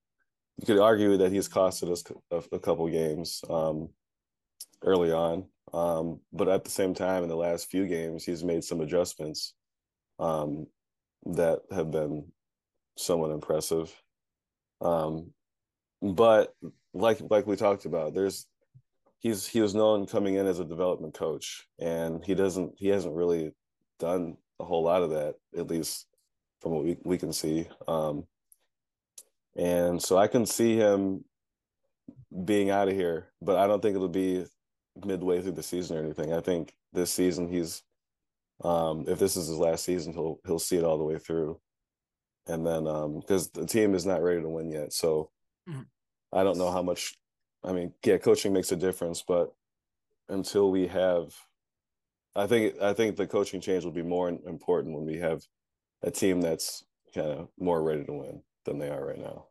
you 0.59 0.66
could 0.66 0.79
argue 0.79 1.16
that 1.16 1.33
he's 1.33 1.48
costed 1.48 1.90
us 1.90 2.05
a, 2.31 2.42
a 2.55 2.59
couple 2.59 2.87
games 2.88 3.40
um, 3.48 3.88
early 4.85 5.12
on. 5.12 5.46
Um, 5.72 6.20
but 6.33 6.48
at 6.48 6.64
the 6.64 6.70
same 6.70 6.94
time, 6.94 7.22
in 7.22 7.29
the 7.29 7.37
last 7.37 7.70
few 7.70 7.87
games, 7.87 8.25
he's 8.25 8.44
made 8.44 8.62
some 8.62 8.81
adjustments 8.81 9.55
um, 10.18 10.66
that 11.25 11.61
have 11.70 11.90
been 11.90 12.27
somewhat 12.98 13.31
impressive. 13.31 13.92
Um, 14.81 15.31
but 16.03 16.55
like 16.92 17.20
like 17.31 17.46
we 17.46 17.57
talked 17.57 17.87
about, 17.87 18.14
there's 18.14 18.46
he's 19.22 19.46
he 19.46 19.61
was 19.61 19.74
known 19.74 20.06
coming 20.06 20.35
in 20.35 20.46
as 20.46 20.58
a 20.58 20.64
development 20.64 21.14
coach, 21.14 21.66
and 21.78 22.22
he 22.24 22.35
doesn't 22.35 22.74
he 22.76 22.88
hasn't 22.88 23.14
really 23.14 23.52
done 23.98 24.37
a 24.61 24.64
whole 24.64 24.82
lot 24.82 25.02
of 25.02 25.11
that, 25.11 25.37
at 25.56 25.68
least 25.68 26.06
from 26.61 26.72
what 26.72 26.85
we, 26.85 26.96
we 27.04 27.18
can 27.18 27.32
see. 27.32 27.66
Um, 27.88 28.24
and 29.56 30.02
so 30.02 30.18
I 30.18 30.26
can 30.26 30.44
see 30.44 30.76
him 30.76 31.24
being 32.44 32.70
out 32.70 32.88
of 32.88 32.94
here, 32.94 33.32
but 33.40 33.56
I 33.56 33.66
don't 33.66 33.80
think 33.80 33.94
it'll 33.94 34.08
be 34.08 34.44
midway 35.04 35.40
through 35.40 35.52
the 35.52 35.62
season 35.62 35.96
or 35.96 36.02
anything. 36.02 36.32
I 36.32 36.40
think 36.40 36.74
this 36.92 37.11
season 37.11 37.48
he's 37.48 37.82
um, 38.64 39.04
if 39.08 39.18
this 39.18 39.37
is 39.37 39.48
his 39.48 39.58
last 39.58 39.85
season, 39.85 40.12
he'll 40.12 40.40
he'll 40.46 40.58
see 40.58 40.76
it 40.76 40.85
all 40.85 40.98
the 40.98 41.04
way 41.04 41.18
through. 41.18 41.61
And 42.48 42.66
then 42.66 42.88
um 42.88 43.20
because 43.20 43.50
the 43.50 43.66
team 43.66 43.94
is 43.94 44.04
not 44.04 44.22
ready 44.22 44.42
to 44.42 44.48
win 44.48 44.70
yet. 44.70 44.92
So 44.92 45.30
mm-hmm. 45.68 45.82
I 46.32 46.42
don't 46.42 46.58
know 46.58 46.72
how 46.72 46.82
much 46.82 47.14
I 47.64 47.72
mean, 47.72 47.92
yeah, 48.05 48.18
coaching 48.18 48.53
makes 48.53 48.72
a 48.72 48.77
difference, 48.77 49.22
but 49.27 49.53
until 50.29 50.70
we 50.70 50.87
have 50.88 51.35
I 52.35 52.46
think 52.46 52.81
I 52.81 52.92
think 52.92 53.16
the 53.16 53.27
coaching 53.27 53.61
change 53.61 53.85
will 53.85 53.92
be 53.92 54.03
more 54.03 54.29
important 54.29 54.94
when 54.94 55.05
we 55.05 55.18
have 55.18 55.42
a 56.03 56.11
team 56.11 56.40
that's 56.40 56.85
kind 57.14 57.29
of 57.29 57.48
more 57.59 57.83
ready 57.83 58.05
to 58.05 58.12
win 58.12 58.42
than 58.64 58.79
they 58.79 58.88
are 58.88 59.05
right 59.05 59.18
now. 59.18 59.46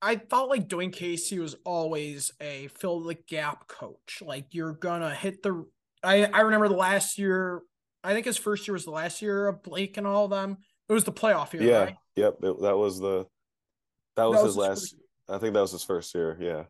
I 0.00 0.16
felt 0.16 0.48
like 0.48 0.68
Dwane 0.68 0.92
Casey 0.92 1.38
was 1.38 1.56
always 1.64 2.32
a 2.40 2.68
fill 2.78 3.00
the 3.00 3.14
gap 3.14 3.68
coach. 3.68 4.22
Like 4.24 4.46
you're 4.52 4.72
gonna 4.72 5.14
hit 5.14 5.42
the. 5.42 5.66
I 6.02 6.24
I 6.24 6.40
remember 6.40 6.68
the 6.68 6.74
last 6.74 7.18
year. 7.18 7.62
I 8.02 8.12
think 8.12 8.26
his 8.26 8.36
first 8.36 8.66
year 8.66 8.72
was 8.72 8.84
the 8.84 8.92
last 8.92 9.22
year 9.22 9.46
of 9.48 9.62
Blake 9.62 9.96
and 9.96 10.06
all 10.06 10.24
of 10.24 10.30
them. 10.30 10.58
It 10.88 10.92
was 10.92 11.04
the 11.04 11.12
playoff 11.12 11.52
year. 11.52 11.62
Yeah. 11.62 11.84
Right? 11.84 11.96
Yep. 12.16 12.38
It, 12.42 12.62
that 12.62 12.76
was 12.76 12.98
the. 12.98 13.26
That 14.16 14.24
was, 14.24 14.40
that 14.40 14.46
his, 14.46 14.56
last. 14.56 14.94
I 15.28 15.38
think 15.38 15.54
that 15.54 15.60
was 15.60 15.72
his 15.72 15.84
first 15.84 16.14
year. 16.14 16.36
Yeah. 16.40 16.64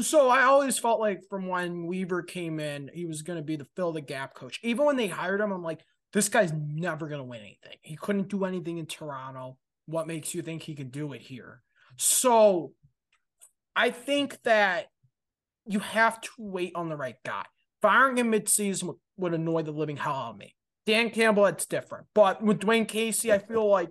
So 0.00 0.28
I 0.28 0.42
always 0.42 0.78
felt 0.78 1.00
like 1.00 1.22
from 1.30 1.46
when 1.46 1.86
Weaver 1.86 2.22
came 2.22 2.60
in, 2.60 2.90
he 2.92 3.06
was 3.06 3.22
going 3.22 3.38
to 3.38 3.44
be 3.44 3.56
the 3.56 3.66
fill 3.76 3.92
the 3.92 4.00
gap 4.00 4.34
coach. 4.34 4.60
Even 4.62 4.84
when 4.84 4.96
they 4.96 5.08
hired 5.08 5.40
him, 5.40 5.50
I'm 5.50 5.62
like, 5.62 5.80
this 6.12 6.28
guy's 6.28 6.52
never 6.52 7.08
going 7.08 7.20
to 7.20 7.24
win 7.24 7.40
anything. 7.40 7.78
He 7.82 7.96
couldn't 7.96 8.28
do 8.28 8.44
anything 8.44 8.78
in 8.78 8.86
Toronto. 8.86 9.56
What 9.86 10.06
makes 10.06 10.34
you 10.34 10.42
think 10.42 10.62
he 10.62 10.74
can 10.74 10.90
do 10.90 11.12
it 11.14 11.22
here? 11.22 11.62
So 11.96 12.72
I 13.74 13.90
think 13.90 14.42
that 14.42 14.88
you 15.66 15.80
have 15.80 16.20
to 16.20 16.30
wait 16.38 16.72
on 16.74 16.88
the 16.88 16.96
right 16.96 17.16
guy. 17.24 17.44
Firing 17.80 18.18
him 18.18 18.32
midseason 18.32 18.84
would, 18.84 18.96
would 19.16 19.34
annoy 19.34 19.62
the 19.62 19.72
living 19.72 19.96
hell 19.96 20.14
out 20.14 20.30
of 20.32 20.38
me. 20.38 20.54
Dan 20.84 21.10
Campbell, 21.10 21.46
it's 21.46 21.66
different. 21.66 22.06
But 22.14 22.42
with 22.42 22.60
Dwane 22.60 22.88
Casey, 22.88 23.32
I 23.32 23.38
feel 23.38 23.68
like 23.68 23.90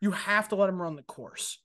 you 0.00 0.10
have 0.12 0.48
to 0.48 0.56
let 0.56 0.68
him 0.68 0.80
run 0.80 0.96
the 0.96 1.02
course. 1.02 1.58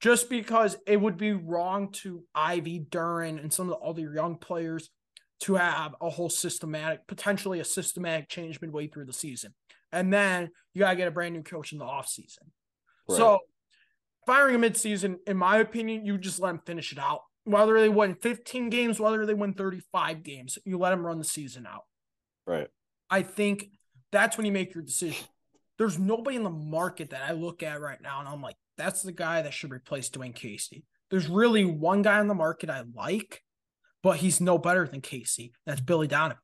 Just 0.00 0.30
because 0.30 0.76
it 0.86 1.00
would 1.00 1.16
be 1.16 1.32
wrong 1.32 1.90
to 1.90 2.22
Ivey 2.34 2.86
Duren 2.88 3.40
and 3.40 3.52
some 3.52 3.68
of 3.68 3.78
the 3.78 3.84
other 3.84 4.14
young 4.14 4.36
players 4.36 4.90
to 5.40 5.54
have 5.54 5.94
a 6.00 6.08
whole 6.08 6.30
systematic, 6.30 7.06
potentially 7.06 7.60
a 7.60 7.64
systematic 7.64 8.28
change 8.28 8.60
midway 8.60 8.86
through 8.86 9.06
the 9.06 9.12
season. 9.12 9.54
And 9.92 10.12
then 10.12 10.50
you 10.74 10.80
got 10.80 10.90
to 10.90 10.96
get 10.96 11.08
a 11.08 11.12
brand 11.12 11.34
new 11.34 11.42
coach 11.42 11.72
in 11.72 11.78
the 11.78 11.84
offseason. 11.84 12.50
Right. 13.08 13.16
So 13.16 13.40
firing 14.26 14.54
a 14.54 14.58
midseason, 14.58 15.16
in 15.26 15.36
my 15.36 15.58
opinion, 15.58 16.04
you 16.04 16.18
just 16.18 16.40
let 16.40 16.50
them 16.50 16.62
finish 16.66 16.92
it 16.92 16.98
out. 16.98 17.22
Whether 17.44 17.80
they 17.80 17.88
win 17.88 18.14
15 18.14 18.68
games, 18.68 19.00
whether 19.00 19.24
they 19.24 19.34
win 19.34 19.54
35 19.54 20.22
games, 20.22 20.58
you 20.64 20.78
let 20.78 20.90
them 20.90 21.06
run 21.06 21.18
the 21.18 21.24
season 21.24 21.66
out. 21.66 21.84
Right. 22.46 22.68
I 23.08 23.22
think 23.22 23.70
that's 24.12 24.36
when 24.36 24.44
you 24.44 24.52
make 24.52 24.74
your 24.74 24.84
decision. 24.84 25.26
There's 25.78 25.98
nobody 25.98 26.36
in 26.36 26.42
the 26.42 26.50
market 26.50 27.10
that 27.10 27.22
I 27.26 27.32
look 27.32 27.62
at 27.62 27.80
right 27.80 28.00
now 28.02 28.20
and 28.20 28.28
I'm 28.28 28.42
like, 28.42 28.56
that's 28.78 29.02
the 29.02 29.12
guy 29.12 29.42
that 29.42 29.52
should 29.52 29.72
replace 29.72 30.08
Dwane 30.08 30.34
Casey. 30.34 30.84
There's 31.10 31.28
really 31.28 31.64
one 31.64 32.02
guy 32.02 32.18
on 32.18 32.28
the 32.28 32.34
market 32.34 32.70
I 32.70 32.84
like, 32.94 33.42
but 34.02 34.18
he's 34.18 34.40
no 34.40 34.56
better 34.56 34.86
than 34.86 35.00
Casey. 35.00 35.52
That's 35.66 35.80
Billy 35.80 36.06
Donovan. 36.06 36.42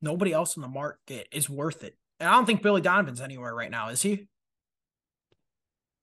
Nobody 0.00 0.32
else 0.32 0.56
in 0.56 0.62
the 0.62 0.68
market 0.68 1.28
is 1.30 1.48
worth 1.48 1.84
it. 1.84 1.96
And 2.20 2.28
I 2.28 2.32
don't 2.32 2.46
think 2.46 2.62
Billy 2.62 2.80
Donovan's 2.80 3.20
anywhere 3.20 3.54
right 3.54 3.70
now, 3.70 3.88
is 3.88 4.02
he? 4.02 4.26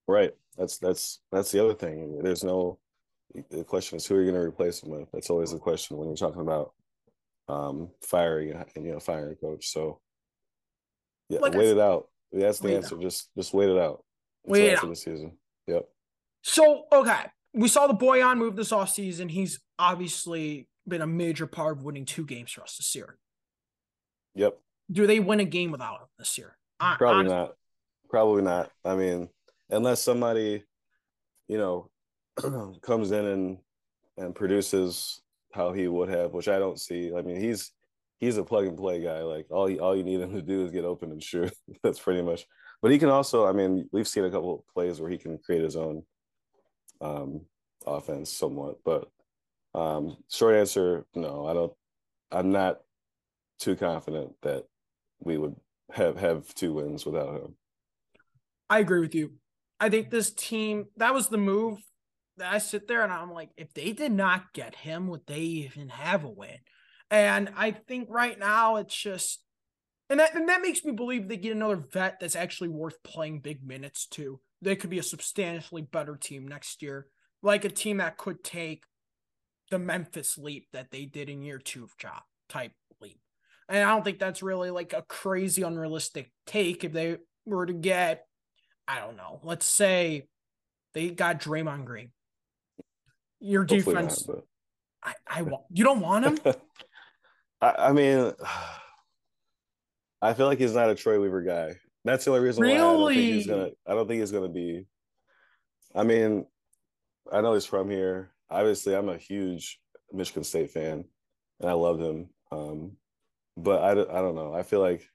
Right. 0.08 0.32
That's 0.58 0.78
that's 0.78 1.20
that's 1.32 1.52
the 1.52 1.64
other 1.64 1.74
thing. 1.74 2.20
There's 2.22 2.44
no 2.44 2.80
the 3.50 3.64
question 3.64 3.98
is 3.98 4.06
who 4.06 4.16
are 4.16 4.22
you 4.22 4.32
going 4.32 4.42
to 4.42 4.48
replace 4.48 4.84
him 4.84 4.92
with? 4.92 5.10
That's 5.14 5.30
always 5.30 5.52
the 5.52 5.60
question 5.60 5.98
when 5.98 6.08
you're 6.08 6.18
talking 6.18 6.42
about 6.42 6.74
um 7.48 7.90
firing 8.02 8.52
and 8.52 8.86
you 8.86 8.92
know 8.92 9.00
firing 9.00 9.32
a 9.32 9.36
coach. 9.36 9.70
So 9.70 10.00
yeah, 11.30 11.40
like 11.40 11.54
wait 11.54 11.70
I, 11.70 11.72
it 11.72 11.80
out. 11.80 12.10
That's 12.34 12.60
the 12.60 12.76
answer. 12.76 12.98
Just 12.98 13.30
just 13.36 13.54
wait 13.54 13.70
it 13.70 13.78
out. 13.78 14.04
Wait 14.46 14.68
it 14.68 14.84
out. 14.84 14.90
the 14.90 14.96
season. 14.96 15.34
Yep. 15.68 15.88
So 16.44 16.86
okay, 16.92 17.26
we 17.54 17.68
saw 17.68 17.88
the 17.88 17.94
Bojan 17.94 18.38
move 18.38 18.56
this 18.56 18.72
off 18.72 18.90
season. 18.90 19.30
He's 19.30 19.60
obviously 19.78 20.68
been 20.88 21.02
a 21.02 21.08
major 21.08 21.48
part 21.48 21.78
of 21.78 21.84
winning 21.84 22.06
two 22.06 22.26
games 22.26 22.52
for 22.52 22.62
us 22.62 22.78
this 22.78 22.96
year. 22.96 23.18
Yep. 24.36 24.58
Do 24.92 25.08
they 25.08 25.20
win 25.20 25.40
a 25.40 25.46
game 25.46 25.72
without 25.72 26.02
him 26.02 26.08
this 26.18 26.38
year? 26.38 26.58
Probably 26.80 27.08
Honestly. 27.08 27.38
not. 27.38 27.52
Probably 28.10 28.42
not. 28.42 28.72
I 28.84 28.96
mean, 28.96 29.30
unless 29.70 30.02
somebody, 30.02 30.64
you 31.48 31.58
know, 31.58 31.90
comes 32.82 33.12
in 33.12 33.26
and 33.26 33.58
and 34.18 34.36
produces 34.36 35.22
how 35.54 35.74
he 35.74 35.88
would 35.88 36.10
have, 36.10 36.34
which 36.34 36.48
I 36.48 36.60
don't 36.60 36.80
see. 36.80 37.14
I 37.16 37.22
mean, 37.22 37.40
he's 37.40 37.72
he's 38.20 38.38
a 38.38 38.44
plug 38.44 38.66
and 38.66 38.78
play 38.78 39.02
guy. 39.02 39.22
Like 39.22 39.48
all 39.50 39.70
you, 39.70 39.80
all 39.80 39.96
you 39.96 40.04
need 40.04 40.22
him 40.22 40.34
to 40.34 40.42
do 40.42 40.66
is 40.66 40.72
get 40.72 40.86
open 40.86 41.12
and 41.12 41.22
shoot. 41.22 41.54
That's 41.84 42.00
pretty 42.00 42.22
much. 42.22 42.46
But 42.82 42.92
he 42.92 43.00
can 43.00 43.10
also. 43.10 43.46
I 43.46 43.52
mean, 43.52 43.88
we've 43.92 44.08
seen 44.08 44.26
a 44.26 44.32
couple 44.32 44.54
of 44.56 44.74
plays 44.74 45.00
where 45.00 45.10
he 45.10 45.18
can 45.18 45.38
create 45.38 45.64
his 45.64 45.76
own 45.76 46.04
um, 47.00 47.42
offense 47.86 48.32
somewhat. 48.32 48.78
But 48.84 49.08
um, 49.74 50.18
short 50.30 50.56
answer, 50.56 51.06
no. 51.16 51.46
I 51.46 51.54
don't. 51.54 51.74
I'm 52.32 52.52
not 52.52 52.80
too 53.60 53.76
confident 53.76 54.34
that 54.42 54.64
we 55.20 55.38
would 55.38 55.56
have 55.92 56.18
have 56.18 56.54
two 56.56 56.74
wins 56.74 57.06
without 57.06 57.36
him. 57.36 57.56
I 58.70 58.80
agree 58.80 59.02
with 59.02 59.14
you. 59.14 59.34
I 59.80 59.90
think 59.90 60.10
this 60.10 60.32
team 60.32 60.86
that 60.98 61.14
was 61.14 61.28
the 61.28 61.38
move 61.38 61.80
that 62.38 62.52
I 62.52 62.58
sit 62.60 62.88
there 62.88 63.04
and 63.04 63.12
I'm 63.12 63.32
like, 63.32 63.50
if 63.58 63.74
they 63.74 63.92
did 63.92 64.12
not 64.12 64.54
get 64.54 64.76
him, 64.76 65.08
would 65.08 65.28
they 65.28 65.40
even 65.40 65.90
have 65.90 66.24
a 66.24 66.30
win? 66.30 66.58
And 67.10 67.50
I 67.58 67.72
think 67.72 68.08
right 68.10 68.40
now 68.40 68.78
it's 68.78 68.96
just 68.96 69.44
and 70.12 70.20
that 70.20 70.36
and 70.36 70.50
that 70.50 70.62
makes 70.62 70.84
me 70.84 70.92
believe 70.92 71.28
they 71.28 71.38
get 71.38 71.56
another 71.56 71.78
vet 71.78 72.20
that's 72.20 72.36
actually 72.36 72.68
worth 72.68 73.02
playing 73.02 73.40
big 73.40 73.66
minutes 73.66 74.06
to. 74.08 74.42
They 74.62 74.76
could 74.76 74.90
be 74.90 75.00
a 75.00 75.04
substantially 75.04 75.82
better 75.82 76.18
team 76.18 76.48
next 76.48 76.82
year, 76.82 77.08
like 77.42 77.64
a 77.64 77.70
team 77.70 77.98
that 77.98 78.18
could 78.18 78.44
take 78.44 78.84
the 79.72 79.80
Memphis 79.80 80.38
leap 80.38 80.68
that 80.74 80.92
they 80.92 81.06
did 81.06 81.30
in 81.30 81.42
year 81.42 81.58
two 81.58 81.86
of 81.86 81.98
job 81.98 82.22
type 82.50 82.74
leap. 83.00 83.20
And 83.70 83.84
I 83.84 83.90
don't 83.90 84.04
think 84.04 84.20
that's 84.20 84.44
really 84.44 84.70
like 84.70 84.92
a 84.92 85.02
crazy 85.02 85.62
unrealistic 85.62 86.30
take 86.46 86.84
if 86.84 86.92
they 86.92 87.18
were 87.46 87.66
to 87.66 87.74
get 87.74 88.26
I 88.88 89.00
don't 89.00 89.16
know. 89.16 89.40
Let's 89.44 89.66
say 89.66 90.28
they 90.94 91.12
got 91.12 91.40
Draymond 91.40 91.86
Green. 91.86 92.12
Your 93.40 93.62
Hopefully 93.62 93.96
defense. 93.96 94.28
Not, 94.28 94.44
I, 95.02 95.14
I 95.26 95.42
want 95.44 95.64
you 95.72 95.86
don't 95.86 96.02
want 96.02 96.26
him? 96.26 96.54
I, 97.62 97.76
I, 97.78 97.92
mean 97.94 98.34
I 100.22 100.34
feel 100.34 100.46
like 100.46 100.60
he's 100.60 100.76
not 100.76 100.90
a 100.90 100.96
Troy 100.96 101.20
Weaver 101.20 101.42
guy. 101.42 101.76
That's 102.04 102.26
the 102.26 102.32
only 102.32 102.44
reason 102.44 102.64
really? 102.64 102.76
why 102.76 102.80
I 102.80 102.92
don't 102.94 103.08
think 103.14 103.34
he's 103.34 103.48
gonna 103.48 103.70
I 103.88 103.94
don't 103.94 104.08
think 104.08 104.20
he's 104.20 104.32
gonna 104.32 104.50
be 104.50 104.86
I 105.94 106.04
mean, 106.04 106.46
I 107.32 107.42
know 107.42 107.54
he's 107.54 107.66
from 107.66 107.90
here. 107.90 108.32
Obviously, 108.50 108.96
I'm 108.96 109.10
a 109.10 109.18
huge 109.18 109.80
Michigan 110.12 110.44
State 110.44 110.72
fan 110.72 111.06
and 111.60 111.70
I 111.70 111.74
love 111.74 112.00
him. 112.00 112.30
Um, 112.52 112.94
but 113.58 113.82
I, 113.82 113.92
I 113.92 114.22
don't 114.22 114.36
know. 114.36 114.54
I 114.54 114.64
feel 114.64 114.80
like 114.80 115.08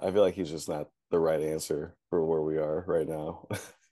I 0.00 0.10
feel 0.10 0.22
like 0.22 0.34
he's 0.34 0.50
just 0.50 0.68
not 0.68 0.88
the 1.10 1.18
right 1.18 1.40
answer 1.40 1.96
for 2.10 2.24
where 2.24 2.42
we 2.42 2.58
are 2.58 2.84
right 2.86 3.08
now. 3.08 3.46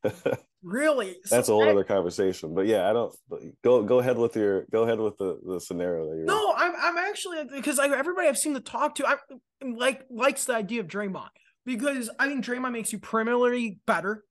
really? 0.62 1.16
That's 1.30 1.48
a 1.48 1.52
whole 1.52 1.68
other 1.68 1.84
conversation. 1.84 2.54
But 2.54 2.66
yeah, 2.66 2.88
I 2.88 2.92
don't 2.92 3.14
go 3.62 3.82
go 3.82 3.98
ahead 3.98 4.18
with 4.18 4.36
your 4.36 4.66
go 4.70 4.82
ahead 4.82 5.00
with 5.00 5.16
the, 5.18 5.38
the 5.46 5.60
scenario 5.60 6.08
that 6.10 6.16
you're 6.16 6.24
No, 6.24 6.54
I'm 6.56 6.72
I'm 6.76 6.96
actually 6.98 7.44
because 7.44 7.78
like 7.78 7.92
everybody 7.92 8.28
I've 8.28 8.38
seen 8.38 8.54
to 8.54 8.60
talk 8.60 8.94
to 8.96 9.06
I 9.06 9.16
like 9.64 10.02
likes 10.10 10.44
the 10.44 10.54
idea 10.54 10.80
of 10.80 10.86
Draymond 10.86 11.30
because 11.64 12.10
I 12.18 12.28
think 12.28 12.44
Draymond 12.44 12.72
makes 12.72 12.92
you 12.92 12.98
primarily 12.98 13.78
better, 13.86 14.24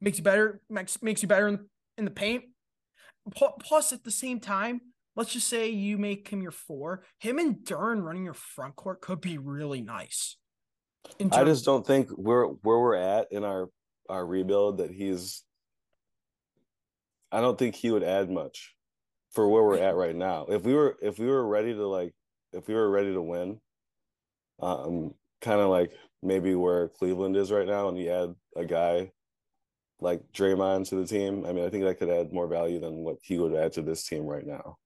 makes 0.00 0.18
you 0.18 0.24
better, 0.24 0.60
makes 0.68 1.02
makes 1.02 1.22
you 1.22 1.28
better 1.28 1.48
in, 1.48 1.60
in 1.98 2.04
the 2.04 2.10
paint. 2.10 2.44
Plus, 3.34 3.92
at 3.92 4.02
the 4.02 4.10
same 4.10 4.40
time, 4.40 4.80
let's 5.14 5.32
just 5.32 5.46
say 5.46 5.68
you 5.68 5.98
make 5.98 6.28
him 6.28 6.42
your 6.42 6.52
four, 6.52 7.04
him 7.18 7.38
and 7.38 7.56
Duren 7.56 8.02
running 8.02 8.24
your 8.24 8.34
front 8.34 8.76
court 8.76 9.00
could 9.00 9.20
be 9.20 9.38
really 9.38 9.82
nice. 9.82 10.36
I 11.32 11.44
just 11.44 11.64
don't 11.64 11.86
think 11.86 12.08
we're 12.16 12.46
where 12.46 12.78
we're 12.78 12.96
at 12.96 13.28
in 13.30 13.44
our 13.44 13.68
our 14.08 14.24
rebuild 14.24 14.78
that 14.78 14.90
he's. 14.90 15.42
I 17.32 17.40
don't 17.40 17.58
think 17.58 17.74
he 17.74 17.90
would 17.90 18.02
add 18.02 18.30
much 18.30 18.74
for 19.32 19.48
where 19.48 19.62
we're 19.62 19.78
at 19.78 19.94
right 19.94 20.16
now. 20.16 20.46
If 20.48 20.62
we 20.62 20.74
were 20.74 20.96
if 21.00 21.18
we 21.18 21.26
were 21.26 21.46
ready 21.46 21.72
to 21.72 21.86
like 21.86 22.12
if 22.52 22.66
we 22.68 22.74
were 22.74 22.90
ready 22.90 23.12
to 23.12 23.22
win, 23.22 23.60
um, 24.60 25.14
kind 25.40 25.60
of 25.60 25.68
like 25.68 25.92
maybe 26.22 26.54
where 26.54 26.88
Cleveland 26.88 27.36
is 27.36 27.52
right 27.52 27.66
now, 27.66 27.88
and 27.88 27.98
you 27.98 28.10
add 28.10 28.34
a 28.56 28.64
guy 28.64 29.12
like 30.00 30.20
Draymond 30.32 30.88
to 30.88 30.96
the 30.96 31.06
team. 31.06 31.44
I 31.46 31.52
mean, 31.52 31.64
I 31.64 31.70
think 31.70 31.84
that 31.84 31.98
could 31.98 32.10
add 32.10 32.32
more 32.32 32.48
value 32.48 32.80
than 32.80 33.04
what 33.04 33.16
he 33.22 33.38
would 33.38 33.54
add 33.54 33.72
to 33.74 33.82
this 33.82 34.04
team 34.04 34.24
right 34.24 34.46
now. 34.46 34.76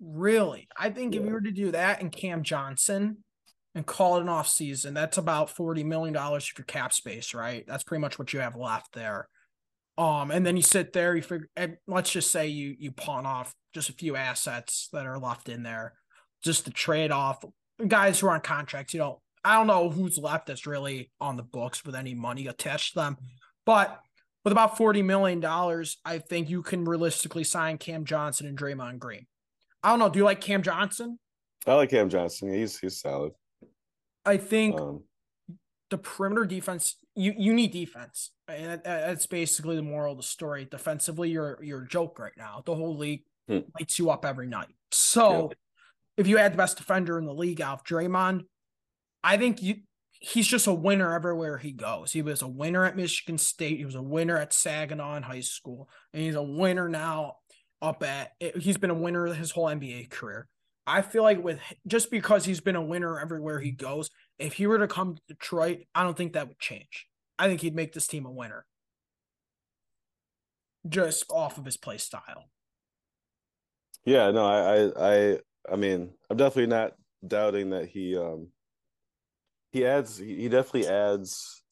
Really, 0.00 0.68
I 0.76 0.90
think 0.90 1.14
yeah. 1.14 1.20
if 1.20 1.26
you 1.26 1.32
were 1.32 1.40
to 1.40 1.52
do 1.52 1.70
that 1.72 2.00
and 2.00 2.12
Cam 2.12 2.42
Johnson 2.42 3.18
and 3.74 3.86
call 3.86 4.16
it 4.16 4.22
an 4.22 4.28
off 4.28 4.48
season, 4.48 4.94
that's 4.94 5.18
about 5.18 5.50
forty 5.50 5.84
million 5.84 6.12
dollars 6.12 6.46
for 6.46 6.64
cap 6.64 6.92
space, 6.92 7.32
right? 7.32 7.64
That's 7.66 7.84
pretty 7.84 8.00
much 8.00 8.18
what 8.18 8.32
you 8.32 8.40
have 8.40 8.56
left 8.56 8.92
there. 8.92 9.28
Um, 9.98 10.30
and 10.30 10.44
then 10.44 10.56
you 10.56 10.62
sit 10.62 10.92
there, 10.92 11.16
you 11.16 11.22
figure, 11.22 11.48
let's 11.86 12.10
just 12.10 12.30
say 12.30 12.48
you 12.48 12.76
you 12.78 12.92
pawn 12.92 13.24
off 13.24 13.54
just 13.72 13.88
a 13.88 13.94
few 13.94 14.14
assets 14.14 14.88
that 14.92 15.06
are 15.06 15.18
left 15.18 15.48
in 15.48 15.62
there, 15.62 15.94
just 16.42 16.66
to 16.66 16.70
trade 16.70 17.10
off 17.10 17.42
guys 17.86 18.20
who 18.20 18.26
are 18.26 18.34
on 18.34 18.40
contracts. 18.40 18.92
You 18.92 19.00
know, 19.00 19.22
I 19.42 19.56
don't 19.56 19.66
know 19.66 19.88
who's 19.88 20.18
left 20.18 20.46
that's 20.46 20.66
really 20.66 21.10
on 21.20 21.36
the 21.36 21.42
books 21.42 21.84
with 21.84 21.94
any 21.94 22.14
money 22.14 22.46
attached 22.46 22.92
to 22.92 23.00
them, 23.00 23.16
but 23.64 24.00
with 24.44 24.52
about 24.52 24.76
forty 24.76 25.02
million 25.02 25.40
dollars, 25.40 25.96
I 26.04 26.18
think 26.18 26.50
you 26.50 26.62
can 26.62 26.84
realistically 26.84 27.44
sign 27.44 27.78
Cam 27.78 28.04
Johnson 28.04 28.46
and 28.46 28.58
Draymond 28.58 28.98
Green. 28.98 29.26
I 29.82 29.90
don't 29.90 29.98
know. 29.98 30.10
Do 30.10 30.18
you 30.18 30.24
like 30.24 30.40
Cam 30.40 30.62
Johnson? 30.62 31.18
I 31.66 31.74
like 31.74 31.90
Cam 31.90 32.10
Johnson. 32.10 32.52
He's 32.52 32.78
he's 32.78 33.00
solid. 33.00 33.32
I 34.26 34.36
think 34.36 34.78
um, 34.78 35.04
the 35.90 35.98
perimeter 35.98 36.44
defense. 36.44 36.96
You 37.14 37.34
you 37.36 37.54
need 37.54 37.72
defense, 37.72 38.30
and 38.48 38.80
that's 38.84 39.26
basically 39.26 39.76
the 39.76 39.82
moral 39.82 40.12
of 40.12 40.18
the 40.18 40.24
story. 40.24 40.66
Defensively, 40.70 41.30
you're 41.30 41.58
you're 41.62 41.82
a 41.82 41.88
joke 41.88 42.18
right 42.18 42.32
now. 42.36 42.62
The 42.64 42.74
whole 42.74 42.96
league 42.96 43.22
hmm. 43.48 43.60
lights 43.78 43.98
you 43.98 44.10
up 44.10 44.24
every 44.24 44.46
night. 44.46 44.74
So, 44.90 45.48
yeah. 45.50 45.54
if 46.16 46.26
you 46.26 46.38
add 46.38 46.52
the 46.52 46.58
best 46.58 46.76
defender 46.76 47.18
in 47.18 47.24
the 47.24 47.34
league 47.34 47.60
out 47.60 47.80
of 47.80 47.84
Draymond, 47.84 48.42
I 49.22 49.36
think 49.36 49.62
you 49.62 49.76
he's 50.20 50.46
just 50.46 50.66
a 50.66 50.72
winner 50.72 51.14
everywhere 51.14 51.58
he 51.58 51.72
goes. 51.72 52.12
He 52.12 52.22
was 52.22 52.42
a 52.42 52.48
winner 52.48 52.84
at 52.84 52.96
Michigan 52.96 53.38
State. 53.38 53.78
He 53.78 53.84
was 53.84 53.94
a 53.94 54.02
winner 54.02 54.36
at 54.36 54.52
Saginaw 54.52 55.16
in 55.16 55.22
high 55.22 55.40
school, 55.40 55.88
and 56.12 56.22
he's 56.22 56.34
a 56.34 56.42
winner 56.42 56.88
now 56.88 57.36
up 57.80 58.02
at. 58.02 58.32
He's 58.58 58.78
been 58.78 58.90
a 58.90 58.94
winner 58.94 59.26
his 59.26 59.50
whole 59.52 59.66
NBA 59.66 60.10
career. 60.10 60.48
I 60.86 61.02
feel 61.02 61.22
like 61.22 61.42
with 61.42 61.60
just 61.86 62.10
because 62.10 62.44
he's 62.44 62.60
been 62.60 62.76
a 62.76 62.82
winner 62.82 63.18
everywhere 63.18 63.58
he 63.58 63.72
goes, 63.72 64.10
if 64.38 64.54
he 64.54 64.66
were 64.66 64.78
to 64.78 64.86
come 64.86 65.16
to 65.16 65.22
Detroit, 65.28 65.80
I 65.94 66.04
don't 66.04 66.16
think 66.16 66.34
that 66.34 66.48
would 66.48 66.60
change. 66.60 67.06
I 67.38 67.48
think 67.48 67.60
he'd 67.60 67.74
make 67.74 67.92
this 67.92 68.06
team 68.06 68.24
a 68.24 68.30
winner. 68.30 68.64
Just 70.88 71.24
off 71.30 71.58
of 71.58 71.64
his 71.64 71.76
play 71.76 71.98
style. 71.98 72.44
Yeah, 74.04 74.30
no, 74.30 74.46
I 74.46 74.92
I 74.96 75.38
I 75.70 75.76
mean, 75.76 76.10
I'm 76.30 76.36
definitely 76.36 76.68
not 76.68 76.92
doubting 77.26 77.70
that 77.70 77.88
he 77.88 78.16
um 78.16 78.48
he 79.72 79.84
adds 79.84 80.16
he 80.16 80.48
definitely 80.48 80.88
adds 80.88 81.62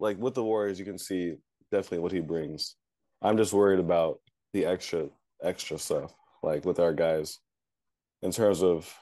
like 0.00 0.16
with 0.18 0.34
the 0.34 0.42
Warriors 0.42 0.78
you 0.78 0.86
can 0.86 0.98
see 0.98 1.34
definitely 1.70 1.98
what 1.98 2.12
he 2.12 2.20
brings. 2.20 2.76
I'm 3.20 3.36
just 3.36 3.52
worried 3.52 3.80
about 3.80 4.20
the 4.54 4.64
extra 4.64 5.08
extra 5.42 5.78
stuff 5.78 6.14
like 6.42 6.64
with 6.64 6.78
our 6.78 6.94
guys 6.94 7.40
in 8.22 8.30
terms 8.32 8.62
of 8.62 8.92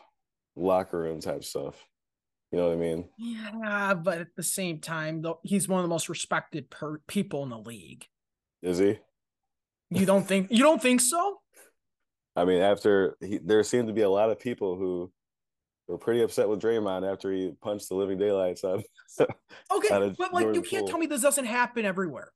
locker 0.55 0.99
room 0.99 1.21
type 1.21 1.45
stuff. 1.45 1.87
You 2.53 2.59
know 2.59 2.69
what 2.69 2.75
I 2.75 2.77
mean? 2.77 3.09
Yeah, 3.19 3.95
but 3.95 4.19
at 4.19 4.35
the 4.37 4.43
same 4.43 4.79
time, 4.79 5.21
though, 5.21 5.41
he's 5.43 5.69
one 5.69 5.81
of 5.81 5.85
the 5.85 5.89
most 5.89 6.09
respected 6.09 6.71
per- 6.71 7.01
people 7.07 7.43
in 7.43 7.51
the 7.51 7.59
league. 7.59 8.07
Is 8.63 8.79
he? 8.79 8.99
You 9.91 10.07
don't 10.07 10.27
think? 10.27 10.49
You 10.51 10.63
don't 10.63 10.81
think 10.81 11.01
so? 11.01 11.41
I 12.35 12.45
mean, 12.45 12.61
after 12.61 13.17
he, 13.21 13.39
there 13.39 13.63
seemed 13.63 13.89
to 13.89 13.95
be 13.95 14.03
a 14.03 14.11
lot 14.11 14.31
of 14.31 14.39
people 14.39 14.77
who 14.77 15.11
were 15.89 15.99
pretty 15.99 16.23
upset 16.23 16.49
with 16.49 16.61
Draymond 16.61 17.11
after 17.11 17.33
he 17.33 17.53
punched 17.63 17.89
the 17.89 17.95
living 17.95 18.19
daylights 18.19 18.65
out. 18.65 18.83
okay, 19.21 19.27
out 19.95 20.17
but 20.19 20.33
like 20.33 20.45
Jordan 20.45 20.55
you 20.55 20.63
can't 20.63 20.83
Poole. 20.83 20.89
tell 20.89 20.99
me 20.99 21.07
this 21.07 21.23
doesn't 21.23 21.45
happen 21.45 21.85
everywhere. 21.85 22.33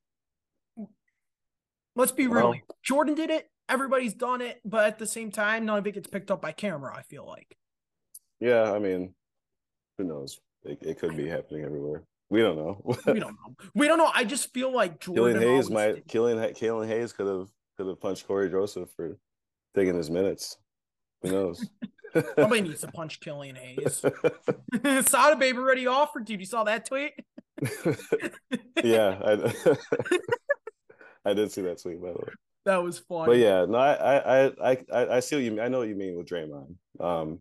Let's 1.95 2.13
be 2.13 2.27
real. 2.27 2.49
Well, 2.49 2.59
Jordan 2.83 3.15
did 3.15 3.29
it. 3.29 3.50
Everybody's 3.69 4.13
done 4.13 4.41
it, 4.41 4.59
but 4.65 4.85
at 4.85 4.99
the 4.99 5.07
same 5.07 5.31
time, 5.31 5.65
none 5.65 5.77
of 5.77 5.87
it 5.87 5.93
gets 5.93 6.07
picked 6.07 6.31
up 6.31 6.41
by 6.41 6.51
camera. 6.51 6.93
I 6.95 7.03
feel 7.03 7.25
like. 7.25 7.57
Yeah, 8.39 8.71
I 8.71 8.79
mean, 8.79 9.13
who 9.97 10.03
knows? 10.03 10.39
It, 10.63 10.79
it 10.81 10.99
could 10.99 11.15
be 11.15 11.27
happening 11.27 11.63
everywhere. 11.63 12.03
We 12.31 12.41
don't 12.41 12.55
know. 12.55 12.81
we 13.05 13.19
don't 13.19 13.35
know. 13.35 13.55
We 13.75 13.87
don't 13.87 13.97
know. 13.97 14.09
I 14.13 14.23
just 14.23 14.53
feel 14.53 14.73
like 14.73 14.99
Jordan 15.01 15.33
Killian 15.39 15.55
Hayes 15.55 15.69
might 15.69 16.07
Killian 16.07 16.53
Killian 16.53 16.89
Hayes 16.89 17.11
could 17.11 17.27
have 17.27 17.49
could 17.77 17.87
have 17.87 17.99
punched 17.99 18.25
Cory 18.25 18.49
Joseph 18.49 18.89
for 18.95 19.17
taking 19.75 19.95
his 19.95 20.09
minutes. 20.09 20.57
Who 21.21 21.31
knows? 21.31 21.69
Somebody 22.35 22.61
needs 22.61 22.81
to 22.81 22.87
punch 22.87 23.19
Killian 23.19 23.55
Hayes. 23.55 24.03
Sada 25.07 25.35
Baby 25.35 25.57
already 25.57 25.87
offered, 25.87 26.25
dude. 26.25 26.39
You 26.39 26.45
saw 26.45 26.63
that 26.63 26.85
tweet? 26.85 27.13
yeah, 28.83 29.19
I, 29.23 29.77
I 31.25 31.33
did 31.33 31.51
see 31.51 31.61
that 31.61 31.81
tweet 31.81 32.01
by 32.01 32.09
the 32.13 32.17
way. 32.17 32.33
That 32.65 32.83
was 32.83 32.99
fun. 32.99 33.27
But 33.27 33.37
yeah, 33.37 33.65
no, 33.65 33.77
I, 33.77 34.45
I, 34.45 34.77
I, 34.93 35.15
I 35.15 35.19
see 35.19 35.35
what 35.35 35.43
you 35.43 35.51
mean. 35.51 35.59
I 35.59 35.67
know 35.67 35.79
what 35.79 35.87
you 35.87 35.95
mean 35.95 36.15
with 36.15 36.27
Draymond, 36.27 36.75
um, 36.99 37.39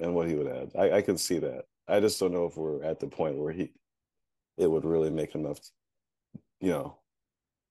and 0.00 0.14
what 0.14 0.28
he 0.28 0.34
would 0.34 0.48
add. 0.48 0.70
I, 0.78 0.98
I 0.98 1.02
can 1.02 1.16
see 1.16 1.38
that. 1.38 1.64
I 1.88 2.00
just 2.00 2.20
don't 2.20 2.32
know 2.32 2.46
if 2.46 2.56
we're 2.56 2.82
at 2.84 3.00
the 3.00 3.06
point 3.06 3.38
where 3.38 3.52
he, 3.52 3.72
it 4.58 4.70
would 4.70 4.84
really 4.84 5.10
make 5.10 5.34
enough, 5.34 5.58
you 6.60 6.70
know, 6.70 6.98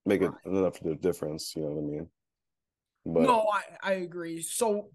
make 0.06 0.22
it 0.22 0.32
enough 0.46 0.82
of 0.82 0.88
a 0.88 0.96
difference. 0.96 1.54
You 1.56 1.64
know 1.64 1.70
what 1.70 1.84
I 1.84 1.86
mean? 1.86 2.08
But 3.06 3.24
no, 3.24 3.46
I, 3.54 3.92
I 3.92 3.94
agree. 3.96 4.42
So 4.42 4.90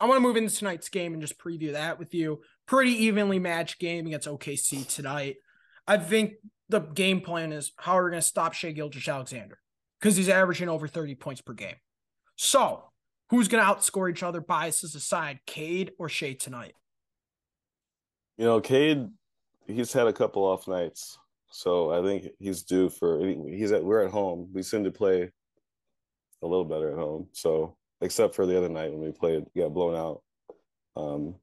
I 0.00 0.06
want 0.06 0.16
to 0.16 0.20
move 0.20 0.36
into 0.36 0.54
tonight's 0.54 0.88
game 0.88 1.12
and 1.12 1.22
just 1.22 1.38
preview 1.38 1.72
that 1.72 1.98
with 1.98 2.12
you. 2.12 2.40
Pretty 2.66 3.04
evenly 3.04 3.38
matched 3.38 3.78
game 3.78 4.06
against 4.06 4.26
OKC 4.26 4.88
tonight. 4.88 5.36
I 5.86 5.98
think 5.98 6.32
the 6.68 6.80
game 6.80 7.20
plan 7.20 7.52
is 7.52 7.72
how 7.76 7.98
are 7.98 8.04
we 8.04 8.10
going 8.10 8.20
to 8.20 8.26
stop 8.26 8.52
Shai 8.52 8.72
Gilgeous-Alexander 8.72 9.58
because 10.02 10.16
he's 10.16 10.28
averaging 10.28 10.68
over 10.68 10.88
30 10.88 11.14
points 11.14 11.40
per 11.40 11.52
game. 11.52 11.76
So, 12.36 12.90
who's 13.30 13.46
going 13.46 13.64
to 13.64 13.70
outscore 13.70 14.10
each 14.10 14.24
other, 14.24 14.40
biases 14.40 14.96
aside, 14.96 15.38
Cade 15.46 15.92
or 15.98 16.08
Shai 16.08 16.32
tonight? 16.32 16.74
You 18.36 18.46
know, 18.46 18.60
Cade, 18.60 19.08
he's 19.66 19.92
had 19.92 20.08
a 20.08 20.12
couple 20.12 20.42
off 20.42 20.66
nights. 20.66 21.18
So 21.52 21.92
I 21.92 22.02
think 22.02 22.32
he's 22.38 22.62
due 22.62 22.88
for 22.88 23.20
he's 23.20 23.72
at 23.72 23.84
we're 23.84 24.06
at 24.06 24.10
home. 24.10 24.48
We 24.54 24.62
seem 24.62 24.84
to 24.84 24.90
play 24.90 25.30
a 26.40 26.46
little 26.46 26.64
better 26.64 26.92
at 26.92 26.98
home. 26.98 27.28
So 27.32 27.76
except 28.00 28.34
for 28.34 28.46
the 28.46 28.56
other 28.56 28.70
night 28.70 28.90
when 28.90 29.02
we 29.02 29.12
played, 29.12 29.44
got 29.54 29.74
blown 29.74 29.94
out. 29.94 30.22
Um, 30.96 31.34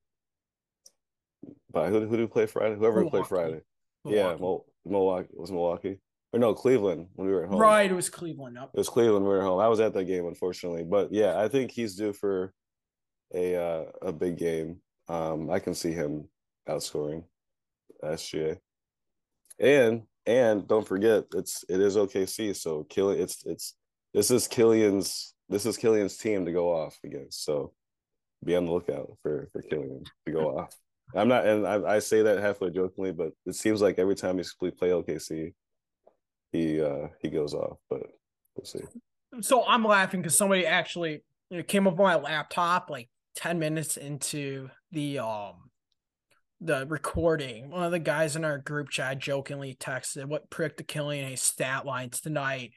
by 1.71 1.89
who, 1.89 2.07
who 2.07 2.17
do 2.17 2.23
we 2.23 2.27
play 2.27 2.47
Friday? 2.47 2.75
Whoever 2.75 3.03
Milwaukee. 3.03 3.09
played 3.11 3.27
Friday. 3.27 3.61
Milwaukee. 4.03 4.41
Yeah, 4.41 4.91
Milwaukee 4.91 5.29
was 5.37 5.51
Milwaukee 5.51 5.99
or 6.31 6.39
no 6.39 6.53
Cleveland 6.53 7.07
when 7.15 7.27
we 7.27 7.33
were 7.33 7.43
at 7.43 7.49
home. 7.49 7.59
Right, 7.59 7.89
it 7.89 7.95
was 7.95 8.09
Cleveland. 8.09 8.57
Yep. 8.59 8.71
It 8.73 8.77
was 8.77 8.89
Cleveland. 8.89 9.25
We 9.25 9.29
were 9.29 9.39
at 9.39 9.43
home. 9.43 9.59
I 9.59 9.67
was 9.67 9.79
at 9.79 9.93
that 9.93 10.05
game, 10.05 10.27
unfortunately, 10.27 10.83
but 10.83 11.11
yeah, 11.11 11.39
I 11.39 11.47
think 11.47 11.71
he's 11.71 11.95
due 11.95 12.13
for 12.13 12.53
a 13.33 13.55
uh, 13.55 13.85
a 14.01 14.11
big 14.11 14.37
game. 14.37 14.81
Um, 15.07 15.49
I 15.49 15.59
can 15.59 15.73
see 15.73 15.91
him 15.91 16.27
outscoring 16.67 17.23
SGA, 18.03 18.57
and 19.59 20.03
and 20.25 20.67
don't 20.67 20.87
forget 20.87 21.25
it's 21.33 21.65
it 21.67 21.79
is 21.79 21.95
OKC. 21.95 22.55
So 22.55 22.83
Killian, 22.83 23.21
it's 23.21 23.45
it's 23.45 23.75
this 24.13 24.31
is 24.31 24.47
Killian's 24.47 25.33
this 25.49 25.65
is 25.65 25.77
Killian's 25.77 26.17
team 26.17 26.45
to 26.45 26.51
go 26.51 26.71
off 26.71 26.97
against. 27.03 27.43
So 27.43 27.73
be 28.43 28.55
on 28.55 28.65
the 28.65 28.71
lookout 28.71 29.17
for 29.21 29.49
for 29.51 29.61
Killian 29.63 30.03
to 30.25 30.31
go 30.31 30.57
off. 30.59 30.75
I'm 31.15 31.27
not, 31.27 31.47
and 31.47 31.65
I, 31.65 31.95
I 31.95 31.99
say 31.99 32.21
that 32.21 32.39
halfway 32.39 32.69
jokingly, 32.69 33.11
but 33.11 33.31
it 33.47 33.55
seems 33.55 33.81
like 33.81 33.97
every 33.97 34.13
time 34.13 34.39
we 34.61 34.69
play 34.69 34.89
OKC, 34.89 35.53
he 36.51 36.81
uh 36.81 37.07
he 37.21 37.29
goes 37.29 37.53
off. 37.53 37.77
But 37.89 38.03
we'll 38.55 38.65
see. 38.65 38.81
So 39.41 39.65
I'm 39.67 39.83
laughing 39.83 40.21
because 40.21 40.37
somebody 40.37 40.65
actually 40.65 41.23
you 41.49 41.57
know, 41.57 41.63
came 41.63 41.87
up 41.87 41.99
on 41.99 42.05
my 42.05 42.15
laptop 42.15 42.89
like 42.89 43.09
ten 43.35 43.59
minutes 43.59 43.97
into 43.97 44.69
the 44.91 45.19
um 45.19 45.69
the 46.61 46.85
recording. 46.87 47.69
One 47.69 47.83
of 47.83 47.91
the 47.91 47.99
guys 47.99 48.35
in 48.35 48.43
our 48.43 48.57
group 48.57 48.89
chat 48.89 49.19
jokingly 49.19 49.75
texted, 49.75 50.25
"What 50.25 50.49
prick 50.49 50.77
to 50.77 50.83
Killian 50.83 51.27
Hayes 51.27 51.41
stat 51.41 51.85
lines 51.85 52.19
tonight?" 52.21 52.73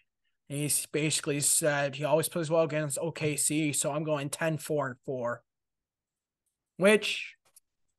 And 0.48 0.58
he 0.58 0.70
basically 0.92 1.40
said 1.40 1.96
he 1.96 2.04
always 2.04 2.28
plays 2.28 2.50
well 2.50 2.62
against 2.62 2.98
OKC, 2.98 3.74
so 3.74 3.90
I'm 3.90 4.04
going 4.04 4.28
10 4.28 4.58
4 4.58 4.86
and 4.88 4.96
4. 5.06 5.42
Which 6.76 7.34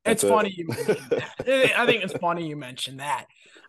it's 0.06 0.22
That's 0.22 0.32
funny 0.32 0.50
it. 0.50 0.58
you 0.58 0.68
mentioned 0.68 1.10
that. 1.10 1.34
I 1.80 1.86
think 1.86 2.04
it's 2.04 2.14
funny 2.14 2.48
you 2.48 2.56
mentioned 2.56 3.00
that. 3.00 3.26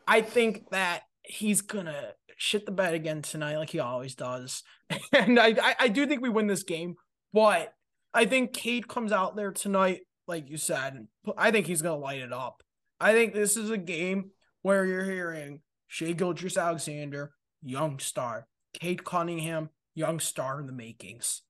I 0.06 0.20
think 0.20 0.68
that 0.70 1.02
he's 1.24 1.60
gonna 1.60 2.12
shit 2.36 2.66
the 2.66 2.72
bed 2.72 2.94
again 2.94 3.22
tonight, 3.22 3.56
like 3.56 3.70
he 3.70 3.80
always 3.80 4.14
does. 4.14 4.62
And 5.12 5.38
I, 5.38 5.54
I, 5.62 5.76
I 5.80 5.88
do 5.88 6.06
think 6.06 6.22
we 6.22 6.28
win 6.28 6.46
this 6.46 6.64
game, 6.64 6.96
but 7.32 7.72
I 8.12 8.26
think 8.26 8.52
Cade 8.52 8.88
comes 8.88 9.12
out 9.12 9.36
there 9.36 9.52
tonight, 9.52 10.00
like 10.26 10.48
you 10.50 10.56
said. 10.56 11.06
I 11.36 11.50
think 11.50 11.66
he's 11.66 11.82
gonna 11.82 11.96
light 11.96 12.20
it 12.20 12.32
up. 12.32 12.62
I 13.00 13.12
think 13.12 13.32
this 13.32 13.56
is 13.56 13.70
a 13.70 13.78
game 13.78 14.30
where 14.62 14.84
you're 14.84 15.04
hearing 15.04 15.60
Shai 15.88 16.12
Gilgeous-Alexander, 16.12 17.32
young 17.62 17.98
star, 17.98 18.46
Cade 18.72 19.04
Cunningham, 19.04 19.70
young 19.94 20.20
star 20.20 20.60
in 20.60 20.66
the 20.66 20.72
makings. 20.72 21.42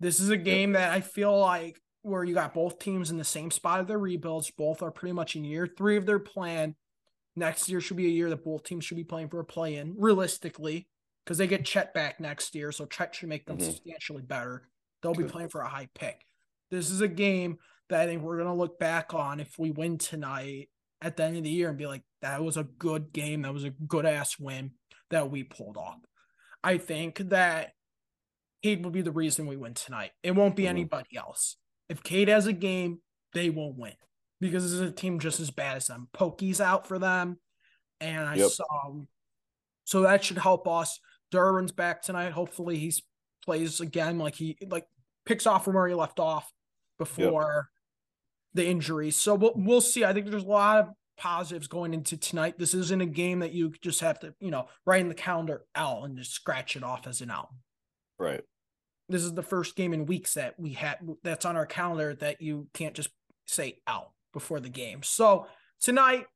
This 0.00 0.20
is 0.20 0.30
a 0.30 0.36
game 0.36 0.72
that 0.72 0.90
I 0.90 1.00
feel 1.00 1.38
like 1.38 1.80
where 2.02 2.24
you 2.24 2.34
got 2.34 2.54
both 2.54 2.78
teams 2.78 3.10
in 3.10 3.16
the 3.16 3.24
same 3.24 3.50
spot 3.50 3.80
of 3.80 3.86
their 3.86 3.98
rebuilds. 3.98 4.50
Both 4.50 4.82
are 4.82 4.90
pretty 4.90 5.14
much 5.14 5.36
in 5.36 5.44
year 5.44 5.66
three 5.66 5.96
of 5.96 6.06
their 6.06 6.18
plan. 6.18 6.74
Next 7.36 7.68
year 7.68 7.80
should 7.80 7.96
be 7.96 8.06
a 8.06 8.10
year 8.10 8.30
that 8.30 8.44
both 8.44 8.64
teams 8.64 8.84
should 8.84 8.96
be 8.96 9.04
playing 9.04 9.28
for 9.28 9.40
a 9.40 9.44
play 9.44 9.76
in, 9.76 9.94
realistically, 9.98 10.88
because 11.24 11.38
they 11.38 11.46
get 11.46 11.64
Chet 11.64 11.92
back 11.92 12.20
next 12.20 12.54
year. 12.54 12.70
So 12.70 12.86
Chet 12.86 13.14
should 13.14 13.28
make 13.28 13.46
them 13.46 13.58
mm-hmm. 13.58 13.66
substantially 13.66 14.22
better. 14.22 14.68
They'll 15.02 15.14
be 15.14 15.24
playing 15.24 15.48
for 15.48 15.60
a 15.60 15.68
high 15.68 15.88
pick. 15.94 16.24
This 16.70 16.90
is 16.90 17.00
a 17.00 17.08
game 17.08 17.58
that 17.90 18.00
I 18.00 18.06
think 18.06 18.22
we're 18.22 18.36
going 18.36 18.48
to 18.48 18.54
look 18.54 18.78
back 18.78 19.12
on 19.14 19.40
if 19.40 19.58
we 19.58 19.70
win 19.70 19.98
tonight 19.98 20.70
at 21.02 21.16
the 21.16 21.24
end 21.24 21.36
of 21.36 21.44
the 21.44 21.50
year 21.50 21.68
and 21.68 21.76
be 21.78 21.86
like, 21.86 22.02
that 22.22 22.42
was 22.42 22.56
a 22.56 22.64
good 22.64 23.12
game. 23.12 23.42
That 23.42 23.52
was 23.52 23.64
a 23.64 23.70
good 23.70 24.06
ass 24.06 24.38
win 24.38 24.72
that 25.10 25.30
we 25.30 25.42
pulled 25.42 25.76
off. 25.76 25.98
I 26.62 26.78
think 26.78 27.18
that 27.30 27.72
Cade 28.62 28.82
will 28.82 28.90
be 28.90 29.02
the 29.02 29.12
reason 29.12 29.46
we 29.46 29.56
win 29.56 29.74
tonight. 29.74 30.12
It 30.22 30.30
won't 30.30 30.56
be 30.56 30.62
mm-hmm. 30.62 30.70
anybody 30.70 31.16
else. 31.16 31.56
If 31.88 32.02
Cade 32.02 32.28
has 32.28 32.46
a 32.46 32.52
game, 32.54 33.00
they 33.34 33.50
won't 33.50 33.76
win 33.76 33.92
because 34.40 34.64
this 34.64 34.72
is 34.72 34.80
a 34.80 34.90
team 34.90 35.18
just 35.18 35.40
as 35.40 35.50
bad 35.50 35.76
as 35.76 35.86
them. 35.86 36.08
Pokey's 36.12 36.60
out 36.60 36.86
for 36.86 36.98
them, 36.98 37.38
and 38.00 38.24
I 38.24 38.36
yep. 38.36 38.50
saw. 38.50 38.92
So 39.84 40.02
that 40.02 40.24
should 40.24 40.38
help 40.38 40.66
us. 40.66 40.98
Duren's 41.30 41.72
back 41.72 42.02
tonight. 42.02 42.32
Hopefully, 42.32 42.78
he 42.78 42.92
plays 43.44 43.80
again 43.80 44.18
like 44.18 44.34
he 44.34 44.56
like 44.68 44.86
picks 45.26 45.46
off 45.46 45.64
from 45.64 45.74
where 45.74 45.88
he 45.88 45.94
left 45.94 46.20
off 46.20 46.50
before 46.98 47.68
the 48.54 48.66
injuries. 48.66 49.16
So 49.16 49.34
we'll 49.34 49.54
we'll 49.56 49.80
see. 49.80 50.04
I 50.04 50.12
think 50.12 50.30
there's 50.30 50.44
a 50.44 50.48
lot 50.48 50.78
of 50.78 50.88
positives 51.16 51.66
going 51.66 51.94
into 51.94 52.16
tonight. 52.16 52.58
This 52.58 52.74
isn't 52.74 53.02
a 53.02 53.06
game 53.06 53.40
that 53.40 53.52
you 53.52 53.72
just 53.82 54.00
have 54.00 54.18
to, 54.20 54.34
you 54.40 54.50
know, 54.50 54.68
write 54.86 55.00
in 55.00 55.08
the 55.08 55.14
calendar 55.14 55.64
L 55.74 56.04
and 56.04 56.16
just 56.16 56.32
scratch 56.32 56.76
it 56.76 56.82
off 56.82 57.06
as 57.06 57.20
an 57.20 57.30
L. 57.30 57.54
Right. 58.18 58.42
This 59.08 59.22
is 59.22 59.34
the 59.34 59.42
first 59.42 59.76
game 59.76 59.92
in 59.92 60.06
weeks 60.06 60.34
that 60.34 60.58
we 60.58 60.72
had 60.72 60.98
that's 61.22 61.44
on 61.44 61.56
our 61.56 61.66
calendar 61.66 62.14
that 62.14 62.40
you 62.40 62.68
can't 62.72 62.94
just 62.94 63.10
say 63.46 63.80
L 63.86 64.13
before 64.34 64.60
the 64.60 64.68
game. 64.68 65.02
So 65.02 65.46
tonight, 65.80 66.26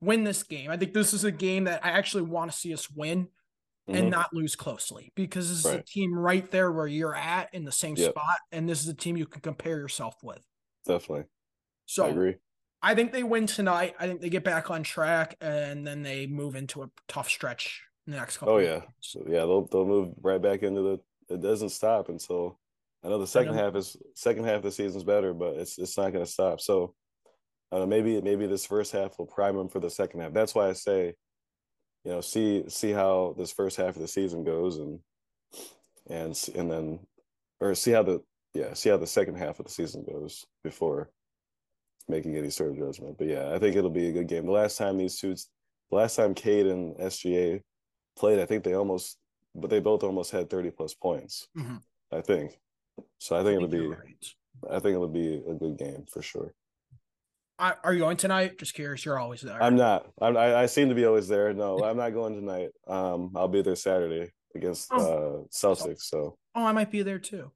win 0.00 0.22
this 0.22 0.44
game. 0.44 0.70
I 0.70 0.76
think 0.76 0.94
this 0.94 1.12
is 1.12 1.24
a 1.24 1.32
game 1.32 1.64
that 1.64 1.84
I 1.84 1.90
actually 1.90 2.22
want 2.22 2.52
to 2.52 2.56
see 2.56 2.72
us 2.72 2.88
win 2.88 3.24
mm-hmm. 3.88 3.94
and 3.94 4.10
not 4.10 4.32
lose 4.32 4.54
closely 4.54 5.12
because 5.16 5.48
this 5.48 5.58
is 5.58 5.64
right. 5.64 5.80
a 5.80 5.82
team 5.82 6.14
right 6.14 6.48
there 6.50 6.70
where 6.70 6.86
you're 6.86 7.16
at 7.16 7.52
in 7.52 7.64
the 7.64 7.72
same 7.72 7.96
yep. 7.96 8.12
spot. 8.12 8.36
And 8.52 8.68
this 8.68 8.80
is 8.80 8.88
a 8.88 8.94
team 8.94 9.16
you 9.16 9.26
can 9.26 9.40
compare 9.40 9.78
yourself 9.78 10.14
with. 10.22 10.44
Definitely. 10.86 11.24
So 11.86 12.06
I 12.06 12.10
agree. 12.10 12.36
I 12.80 12.94
think 12.94 13.12
they 13.12 13.24
win 13.24 13.46
tonight. 13.46 13.96
I 13.98 14.06
think 14.06 14.20
they 14.20 14.28
get 14.28 14.44
back 14.44 14.70
on 14.70 14.84
track 14.84 15.36
and 15.40 15.84
then 15.84 16.02
they 16.02 16.26
move 16.26 16.54
into 16.54 16.82
a 16.82 16.90
tough 17.08 17.28
stretch 17.28 17.82
in 18.06 18.12
the 18.12 18.18
next 18.18 18.38
couple. 18.38 18.54
Oh 18.54 18.58
yeah, 18.58 18.82
so, 19.00 19.22
yeah, 19.26 19.40
they'll 19.40 19.66
they'll 19.66 19.86
move 19.86 20.14
right 20.22 20.40
back 20.40 20.62
into 20.62 20.82
the. 20.82 21.34
It 21.34 21.42
doesn't 21.42 21.70
stop 21.70 22.08
until 22.08 22.58
I 23.04 23.08
know 23.08 23.18
the 23.18 23.26
second 23.26 23.54
half 23.54 23.74
is 23.74 23.96
second 24.14 24.44
half 24.44 24.56
of 24.56 24.62
the 24.62 24.72
season's 24.72 25.04
better, 25.04 25.34
but 25.34 25.54
it's 25.54 25.78
it's 25.78 25.96
not 25.96 26.12
going 26.12 26.24
to 26.24 26.30
stop. 26.30 26.60
So 26.60 26.94
uh, 27.72 27.86
maybe 27.86 28.20
maybe 28.20 28.46
this 28.46 28.66
first 28.66 28.92
half 28.92 29.18
will 29.18 29.26
prime 29.26 29.56
them 29.56 29.68
for 29.68 29.80
the 29.80 29.90
second 29.90 30.20
half. 30.20 30.32
That's 30.32 30.54
why 30.54 30.68
I 30.68 30.72
say, 30.72 31.14
you 32.04 32.12
know, 32.12 32.20
see 32.20 32.64
see 32.68 32.92
how 32.92 33.34
this 33.36 33.52
first 33.52 33.76
half 33.76 33.96
of 33.96 34.02
the 34.02 34.08
season 34.08 34.44
goes, 34.44 34.78
and 34.78 35.00
and 36.08 36.38
and 36.54 36.70
then 36.70 37.00
or 37.60 37.74
see 37.74 37.90
how 37.90 38.02
the 38.02 38.22
yeah 38.54 38.74
see 38.74 38.88
how 38.88 38.96
the 38.96 39.06
second 39.06 39.36
half 39.36 39.58
of 39.58 39.66
the 39.66 39.72
season 39.72 40.04
goes 40.04 40.46
before 40.64 41.10
making 42.08 42.36
any 42.36 42.50
sort 42.50 42.70
of 42.70 42.78
judgment. 42.78 43.18
But 43.18 43.28
yeah, 43.28 43.52
I 43.52 43.58
think 43.58 43.76
it'll 43.76 43.90
be 43.90 44.08
a 44.08 44.12
good 44.12 44.28
game. 44.28 44.46
The 44.46 44.52
last 44.52 44.78
time 44.78 44.96
these 44.96 45.18
two, 45.18 45.34
the 45.34 45.96
last 45.96 46.16
time 46.16 46.34
Cade 46.34 46.66
and 46.66 46.96
SGA 46.96 47.60
played, 48.18 48.38
I 48.38 48.46
think 48.46 48.64
they 48.64 48.74
almost, 48.74 49.18
but 49.54 49.70
they 49.70 49.80
both 49.80 50.02
almost 50.02 50.30
had 50.30 50.48
30 50.48 50.70
plus 50.70 50.94
points. 50.94 51.48
Mm-hmm. 51.56 51.76
I 52.10 52.20
think. 52.22 52.58
So 53.18 53.36
I 53.36 53.44
think, 53.44 53.58
I 53.58 53.60
think 53.60 53.72
it'll 53.74 53.88
be, 53.88 53.94
right. 53.94 54.26
I 54.70 54.78
think 54.78 54.94
it'll 54.94 55.08
be 55.08 55.34
a 55.34 55.54
good 55.54 55.76
game 55.76 56.04
for 56.10 56.22
sure. 56.22 56.54
Are 57.58 57.92
you 57.92 57.98
going 57.98 58.16
tonight? 58.16 58.58
Just 58.58 58.74
curious. 58.74 59.04
You're 59.04 59.18
always 59.18 59.40
there. 59.40 59.60
I'm 59.60 59.74
not. 59.74 60.06
I'm, 60.20 60.36
I, 60.36 60.62
I 60.62 60.66
seem 60.66 60.88
to 60.90 60.94
be 60.94 61.04
always 61.04 61.26
there. 61.26 61.52
No, 61.52 61.82
I'm 61.82 61.96
not 61.96 62.10
going 62.10 62.34
tonight. 62.34 62.68
Um, 62.86 63.32
I'll 63.34 63.48
be 63.48 63.62
there 63.62 63.74
Saturday 63.74 64.30
against 64.54 64.88
oh. 64.92 64.96
uh 64.96 65.48
Celtics. 65.52 66.02
So. 66.02 66.36
Oh, 66.54 66.64
I 66.64 66.72
might 66.72 66.90
be 66.90 67.02
there 67.02 67.18
too. 67.18 67.50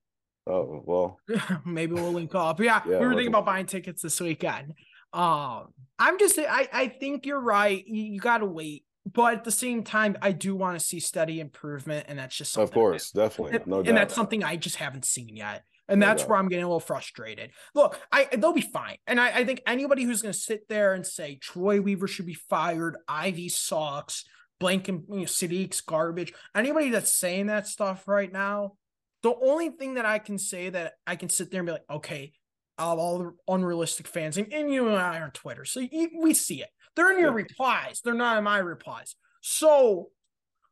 Oh 0.47 0.83
well, 0.85 1.21
maybe 1.65 1.95
we'll 1.95 2.13
link 2.13 2.35
up. 2.35 2.61
Yeah, 2.61 2.83
yeah 2.85 2.99
we 2.99 3.07
were 3.07 3.13
thinking 3.13 3.29
about 3.29 3.47
buying 3.47 3.67
tickets 3.67 4.03
this 4.03 4.21
weekend. 4.21 4.75
Um, 5.13 5.69
I'm 5.99 6.19
just 6.19 6.37
I 6.39 6.69
I 6.73 6.89
think 6.89 7.25
you're 7.27 7.41
right. 7.41 7.85
You, 7.87 8.03
you 8.15 8.21
got 8.21 8.39
to 8.39 8.47
wait, 8.47 8.85
but 9.11 9.35
at 9.35 9.45
the 9.45 9.53
same 9.53 9.85
time, 9.85 10.17
I 10.21 10.33
do 10.33 10.57
want 10.57 10.79
to 10.79 10.85
see 10.85 10.99
steady 10.99 11.39
improvement, 11.39 12.07
and 12.09 12.19
that's 12.19 12.37
just 12.37 12.53
something 12.53 12.69
of 12.69 12.75
course, 12.75 13.13
definitely, 13.13 13.53
no 13.67 13.77
and, 13.77 13.85
doubt. 13.85 13.89
And 13.89 13.97
that's 13.97 14.15
something 14.15 14.43
I 14.43 14.57
just 14.57 14.77
haven't 14.77 15.05
seen 15.05 15.37
yet. 15.37 15.63
And 15.93 16.03
that's 16.03 16.25
where 16.25 16.39
I'm 16.39 16.49
getting 16.49 16.65
a 16.65 16.69
little 16.69 16.81
frustrated. 16.81 17.51
Look, 17.75 18.01
I 18.11 18.29
they'll 18.33 18.53
be 18.53 18.61
fine. 18.61 18.97
And 19.07 19.21
I, 19.21 19.39
I 19.39 19.45
think 19.45 19.63
anybody 19.67 20.05
who's 20.05 20.23
going 20.23 20.33
to 20.33 20.39
sit 20.39 20.69
there 20.69 20.95
and 20.95 21.07
say 21.07 21.37
Troy 21.37 21.81
Weaver 21.81 22.09
should 22.09 22.27
be 22.27 22.35
fired, 22.35 22.97
Ivey 23.09 23.49
sucks, 23.49 24.25
Blank 24.59 24.89
and 24.89 25.03
you 25.09 25.17
know, 25.17 25.23
Saddiq's 25.23 25.81
garbage, 25.81 26.33
anybody 26.55 26.91
that's 26.91 27.13
saying 27.13 27.47
that 27.47 27.67
stuff 27.67 28.07
right 28.07 28.33
now, 28.33 28.75
the 29.23 29.35
only 29.35 29.71
thing 29.71 29.95
that 29.95 30.07
I 30.07 30.19
can 30.19 30.39
say 30.39 30.71
that 30.71 30.95
I 31.07 31.17
can 31.17 31.29
sit 31.29 31.51
there 31.51 31.61
and 31.61 31.67
be 31.67 31.73
like, 31.73 31.91
okay, 31.91 32.33
all 32.79 33.19
the 33.19 33.33
unrealistic 33.49 34.07
fans, 34.07 34.39
and, 34.39 34.53
and 34.53 34.73
you 34.73 34.89
and 34.89 34.97
I 34.97 35.19
are 35.19 35.25
on 35.25 35.31
Twitter, 35.33 35.65
so 35.65 35.81
you, 35.81 36.11
we 36.21 36.33
see 36.33 36.63
it. 36.63 36.69
They're 36.97 37.13
in 37.13 37.19
your 37.19 37.31
yeah. 37.31 37.45
replies. 37.45 38.01
They're 38.03 38.15
not 38.15 38.39
in 38.39 38.45
my 38.45 38.59
replies. 38.59 39.15
So, 39.41 40.09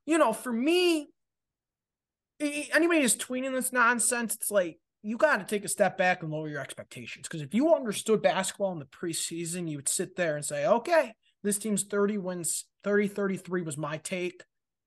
you 0.06 0.18
know, 0.18 0.32
for 0.32 0.52
me, 0.52 1.08
anybody 2.40 3.02
who's 3.02 3.16
tweeting 3.16 3.52
this 3.52 3.72
nonsense, 3.72 4.34
it's 4.34 4.50
like 4.50 4.78
you 5.02 5.16
got 5.16 5.38
to 5.38 5.44
take 5.44 5.64
a 5.64 5.68
step 5.68 5.96
back 5.96 6.22
and 6.22 6.30
lower 6.30 6.48
your 6.48 6.60
expectations. 6.60 7.26
Because 7.26 7.42
if 7.42 7.54
you 7.54 7.74
understood 7.74 8.22
basketball 8.22 8.72
in 8.72 8.78
the 8.78 8.84
preseason, 8.86 9.68
you 9.68 9.78
would 9.78 9.88
sit 9.88 10.16
there 10.16 10.36
and 10.36 10.44
say, 10.44 10.66
okay, 10.66 11.14
this 11.42 11.58
team's 11.58 11.84
30 11.84 12.18
wins, 12.18 12.66
30 12.84 13.08
33 13.08 13.62
was 13.62 13.78
my 13.78 13.96
take. 13.98 14.42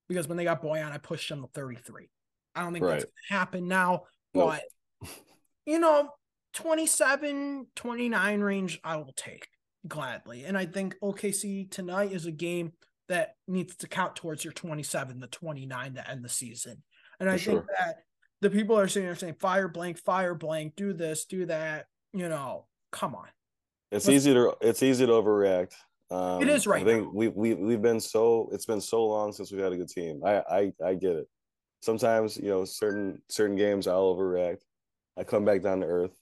Because 0.08 0.28
when 0.28 0.38
they 0.38 0.44
got 0.44 0.62
Bojan, 0.62 0.92
I 0.92 0.98
pushed 0.98 1.30
them 1.30 1.42
to 1.42 1.48
33. 1.48 2.10
I 2.56 2.62
don't 2.62 2.74
think 2.74 2.86
right. 2.86 2.92
that's 2.92 3.06
going 3.06 3.14
to 3.30 3.34
happen 3.34 3.68
now. 3.68 4.04
But, 4.34 4.64
nope. 5.02 5.12
you 5.66 5.80
know, 5.80 6.10
27, 6.54 7.68
29 7.76 8.42
range, 8.42 8.80
I 8.84 8.98
will 8.98 9.14
take 9.16 9.48
gladly. 9.88 10.46
And 10.46 10.58
I 10.58 10.66
think 10.66 10.96
OKC 11.02 11.72
tonight 11.72 12.12
is 12.12 12.26
a 12.26 12.32
game 12.32 12.74
that 13.10 13.36
needs 13.48 13.76
to 13.78 13.88
count 13.88 14.16
towards 14.16 14.44
your 14.44 14.54
27, 14.54 15.20
the 15.20 15.28
29 15.28 15.96
to 15.96 16.10
end 16.10 16.24
the 16.24 16.30
season. 16.30 16.84
And 17.20 17.30
For 17.30 17.34
I 17.34 17.38
sure. 17.38 17.54
think 17.54 17.66
that 17.80 17.98
the 18.44 18.50
people 18.50 18.78
are 18.78 18.88
sitting 18.88 19.08
there 19.08 19.16
saying, 19.16 19.36
fire 19.40 19.68
blank, 19.68 19.98
fire 19.98 20.36
blank, 20.36 20.76
do 20.76 20.94
this, 20.94 21.26
do 21.26 21.46
that. 21.48 21.88
You 22.14 22.30
know, 22.30 22.66
come 22.92 23.16
on. 23.16 23.28
It's 23.92 24.06
Let's, 24.06 24.18
easy 24.18 24.34
to 24.34 24.56
it's 24.62 24.84
easy 24.84 25.06
to 25.06 25.12
overreact. 25.12 25.74
Um, 26.12 26.44
it 26.44 26.50
is 26.50 26.68
right. 26.68 26.82
I 26.82 26.86
think 26.86 27.06
now. 27.06 27.12
we 27.14 27.28
we 27.30 27.54
we've 27.56 27.82
been 27.82 28.00
so 28.00 28.50
it's 28.52 28.66
been 28.66 28.82
so 28.82 29.06
long 29.06 29.32
since 29.32 29.52
we've 29.52 29.62
had 29.62 29.74
a 29.74 29.78
good 29.78 29.90
team. 29.90 30.22
I 30.24 30.44
I 30.50 30.74
I 30.86 30.94
get 30.94 31.16
it 31.16 31.28
sometimes 31.84 32.38
you 32.38 32.50
know 32.50 32.64
certain 32.66 33.22
certain 33.30 33.56
games 33.56 33.88
I'll 33.88 34.16
overreact. 34.16 34.62
I 35.18 35.24
come 35.24 35.46
back 35.46 35.62
down 35.62 35.82
to 35.82 35.86
earth, 35.86 36.16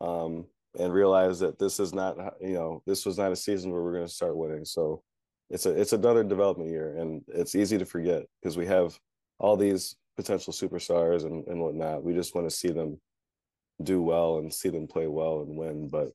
um, 0.00 0.46
and 0.78 0.92
realize 0.92 1.40
that 1.40 1.58
this 1.58 1.80
is 1.80 1.92
not 1.92 2.16
you 2.40 2.54
know 2.54 2.82
this 2.86 3.04
was 3.04 3.18
not 3.18 3.32
a 3.32 3.36
season 3.36 3.70
where 3.72 3.82
we're 3.82 3.92
going 3.92 4.06
to 4.06 4.12
start 4.12 4.36
winning. 4.36 4.64
So 4.64 5.02
it's 5.50 5.66
a 5.66 5.70
it's 5.78 5.92
another 5.92 6.24
development 6.24 6.70
year, 6.70 6.96
and 6.96 7.22
it's 7.28 7.54
easy 7.54 7.78
to 7.78 7.84
forget 7.84 8.24
because 8.40 8.56
we 8.56 8.66
have 8.66 8.98
all 9.38 9.56
these 9.56 9.96
potential 10.16 10.52
superstars 10.52 11.24
and 11.24 11.46
and 11.46 11.60
whatnot. 11.60 12.04
We 12.04 12.14
just 12.14 12.34
want 12.34 12.48
to 12.48 12.54
see 12.54 12.68
them 12.68 13.00
do 13.82 14.02
well 14.02 14.38
and 14.38 14.52
see 14.52 14.68
them 14.68 14.86
play 14.86 15.06
well 15.06 15.42
and 15.42 15.56
win. 15.56 15.88
But 15.88 16.10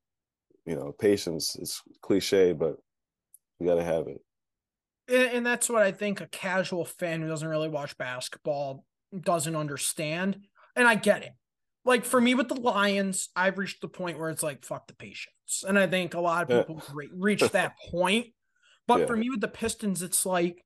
you 0.66 0.76
know, 0.76 0.92
patience 0.92 1.56
is 1.56 1.82
cliche, 2.02 2.54
but 2.54 2.78
we 3.60 3.66
got 3.66 3.76
to 3.76 3.84
have 3.84 4.08
it 4.08 4.22
and, 5.08 5.46
that's 5.46 5.70
what 5.70 5.84
I 5.84 5.92
think 5.92 6.22
a 6.22 6.28
casual 6.28 6.86
fan 6.86 7.22
who 7.22 7.28
doesn't 7.28 7.48
really 7.48 7.70
watch 7.70 7.98
basketball 7.98 8.84
doesn't 9.20 9.56
understand. 9.56 10.40
And 10.76 10.88
I 10.88 10.96
get 10.96 11.24
it. 11.24 11.32
Like 11.86 12.04
for 12.04 12.20
me 12.20 12.36
with 12.36 12.50
the 12.50 12.60
Lions, 12.60 13.30
I've 13.36 13.58
reached 13.58 13.82
the 13.82 13.88
point 13.88 14.20
where 14.20 14.30
it's 14.30 14.44
like 14.44 14.66
fuck 14.66 14.88
the 14.88 14.94
patience, 14.94 15.64
and 15.66 15.80
I 15.80 15.88
think 15.88 16.14
a 16.14 16.20
lot 16.20 16.44
of 16.44 16.68
people 16.68 16.84
reach 17.14 17.40
that 17.40 17.74
point. 17.92 18.28
But 18.88 19.02
yeah. 19.02 19.06
for 19.06 19.16
me 19.16 19.30
with 19.30 19.42
the 19.42 19.48
Pistons, 19.48 20.02
it's 20.02 20.26
like, 20.26 20.64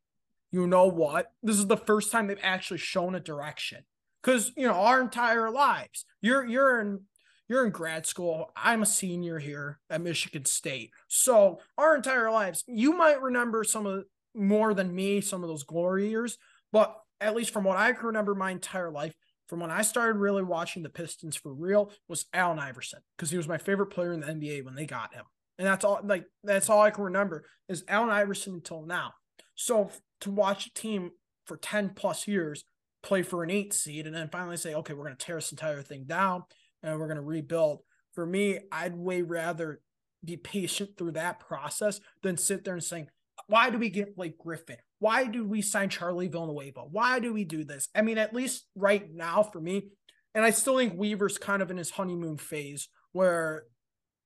you 0.52 0.68
know 0.68 0.86
what? 0.86 1.32
This 1.42 1.58
is 1.58 1.68
the 1.68 1.78
first 1.78 2.12
time 2.12 2.28
they've 2.28 2.38
actually 2.42 2.80
shown 2.80 3.16
a 3.16 3.20
direction. 3.20 3.84
Because 4.22 4.52
you 4.56 4.68
know 4.68 4.74
our 4.74 5.02
entire 5.02 5.50
lives, 5.50 6.06
you're 6.22 6.46
you're 6.46 6.80
in 6.80 7.02
you're 7.50 7.66
in 7.66 7.72
grad 7.72 8.06
school. 8.06 8.52
I'm 8.56 8.84
a 8.84 8.86
senior 8.86 9.40
here 9.40 9.80
at 9.90 10.02
Michigan 10.02 10.46
State. 10.46 10.92
So 11.08 11.60
our 11.78 11.96
entire 11.96 12.32
lives, 12.32 12.64
you 12.68 12.94
might 12.94 13.22
remember 13.22 13.64
some 13.64 13.86
of 13.86 14.06
more 14.34 14.74
than 14.74 14.94
me 14.94 15.22
some 15.22 15.44
of 15.44 15.50
those 15.50 15.64
glory 15.64 16.10
years, 16.10 16.38
but 16.72 16.96
at 17.20 17.36
least 17.36 17.52
from 17.52 17.64
what 17.64 17.78
I 17.78 17.92
can 17.94 18.06
remember 18.06 18.36
my 18.36 18.52
entire 18.52 18.92
life, 18.92 19.14
from 19.48 19.60
when 19.60 19.72
I 19.72 19.82
started 19.82 20.20
really 20.20 20.44
watching 20.44 20.84
the 20.84 20.90
Pistons 20.90 21.36
for 21.36 21.54
real, 21.54 21.92
was 22.08 22.26
Allen 22.34 22.60
Iverson 22.60 23.02
because 23.18 23.32
he 23.32 23.38
was 23.38 23.48
my 23.48 23.58
favorite 23.58 23.88
player 23.88 24.14
in 24.14 24.22
the 24.22 24.28
NBA 24.28 24.64
when 24.64 24.76
they 24.76 24.86
got 24.86 25.14
him, 25.14 25.26
and 25.58 25.68
that's 25.68 25.84
all. 25.84 26.00
Like 26.04 26.26
that's 26.44 26.70
all 26.70 26.82
I 26.82 26.92
can 26.92 27.04
remember 27.06 27.44
is 27.68 27.84
Allen 27.88 28.12
Iverson 28.12 28.54
until 28.54 28.86
now. 28.86 29.14
So 29.62 29.92
to 30.22 30.32
watch 30.32 30.68
a 30.68 30.74
team 30.74 31.12
for 31.46 31.58
ten 31.58 31.90
plus 31.90 32.28
years 32.28 32.64
play 33.04 33.22
for 33.22 33.44
an 33.44 33.50
eight 33.50 33.74
seed 33.74 34.06
and 34.06 34.16
then 34.16 34.30
finally 34.30 34.58
say, 34.58 34.74
okay, 34.74 34.94
we're 34.94 35.06
going 35.06 35.16
to 35.16 35.26
tear 35.26 35.38
this 35.38 35.52
entire 35.52 35.82
thing 35.82 36.06
down 36.06 36.44
and 36.84 37.00
we're 37.00 37.08
going 37.08 37.18
to 37.18 37.24
rebuild. 37.24 37.80
For 38.14 38.26
me, 38.26 38.60
I'd 38.72 38.96
way 38.96 39.22
rather 39.22 39.82
be 40.24 40.38
patient 40.38 40.92
through 40.98 41.12
that 41.14 41.40
process 41.40 42.00
than 42.22 42.38
sit 42.38 42.64
there 42.64 42.74
and 42.74 42.84
saying, 42.84 43.08
why 43.48 43.70
do 43.70 43.78
we 43.78 43.90
get 43.90 44.16
Blake 44.16 44.38
Griffin? 44.38 44.78
Why 45.00 45.26
do 45.26 45.46
we 45.46 45.62
sign 45.62 45.90
Charlie 45.90 46.28
Villanueva? 46.28 46.82
Why 46.82 47.20
do 47.20 47.34
we 47.34 47.44
do 47.44 47.64
this? 47.64 47.90
I 47.96 48.02
mean, 48.02 48.18
at 48.18 48.36
least 48.36 48.68
right 48.76 49.12
now 49.12 49.42
for 49.42 49.60
me, 49.60 49.90
and 50.36 50.46
I 50.46 50.52
still 50.52 50.78
think 50.78 50.94
Weaver's 50.96 51.38
kind 51.38 51.62
of 51.62 51.72
in 51.72 51.78
his 51.78 51.92
honeymoon 51.92 52.38
phase 52.38 52.88
where 53.12 53.64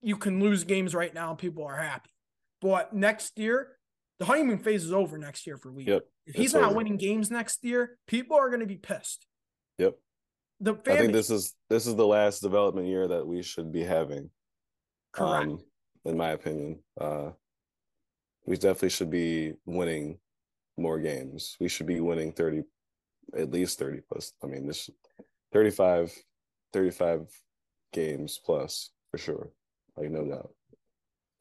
you 0.01 0.17
can 0.17 0.39
lose 0.39 0.63
games 0.63 0.93
right 0.93 1.13
now 1.13 1.29
and 1.29 1.39
people 1.39 1.63
are 1.65 1.77
happy. 1.77 2.09
But 2.61 2.93
next 2.93 3.37
year, 3.39 3.74
the 4.19 4.25
honeymoon 4.25 4.59
phase 4.59 4.83
is 4.83 4.93
over 4.93 5.17
next 5.17 5.45
year 5.45 5.57
for 5.57 5.71
Weaver. 5.71 5.91
Yep, 5.91 6.03
if 6.27 6.35
he's 6.35 6.53
not 6.53 6.65
over. 6.65 6.75
winning 6.75 6.97
games 6.97 7.29
next 7.31 7.63
year, 7.63 7.97
people 8.07 8.37
are 8.37 8.49
going 8.49 8.61
to 8.61 8.65
be 8.65 8.77
pissed. 8.77 9.25
Yep. 9.77 9.95
The 10.61 10.75
I 10.87 10.97
think 10.97 11.13
this 11.13 11.29
is 11.29 11.53
this 11.69 11.85
is 11.85 11.95
the 11.95 12.07
last 12.07 12.41
development 12.41 12.87
year 12.87 13.07
that 13.07 13.27
we 13.27 13.41
should 13.41 13.71
be 13.73 13.83
having. 13.83 14.29
Correct. 15.11 15.47
Um, 15.47 15.59
in 16.05 16.17
my 16.17 16.29
opinion. 16.29 16.79
Uh, 16.99 17.31
we 18.45 18.55
definitely 18.55 18.89
should 18.89 19.09
be 19.09 19.53
winning 19.65 20.19
more 20.77 20.99
games. 20.99 21.57
We 21.59 21.67
should 21.67 21.87
be 21.87 21.99
winning 21.99 22.31
30, 22.31 22.63
at 23.35 23.51
least 23.51 23.79
30 23.79 24.01
plus. 24.07 24.33
I 24.43 24.47
mean, 24.47 24.67
this 24.67 24.89
35, 25.51 26.13
35 26.73 27.27
games 27.91 28.39
plus 28.43 28.91
for 29.09 29.17
sure. 29.17 29.49
like 29.97 30.11
no 30.11 30.25
doubt. 30.25 30.49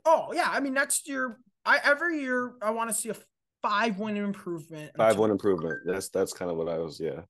Oh 0.06 0.32
yeah, 0.34 0.48
I 0.50 0.60
mean 0.60 0.74
next 0.74 1.08
year, 1.08 1.38
I 1.64 1.80
every 1.82 2.20
year 2.20 2.52
I 2.62 2.70
want 2.70 2.90
to 2.90 2.94
see 2.94 3.08
a 3.10 3.16
five 3.62 3.98
win 3.98 4.16
improvement. 4.16 4.92
Five 4.96 5.18
win 5.18 5.30
improvement. 5.30 5.80
That's 5.86 6.08
that's 6.08 6.32
kind 6.32 6.50
of 6.50 6.56
what 6.56 6.68
I 6.68 6.78
was. 6.78 7.00
Yeah. 7.00 7.22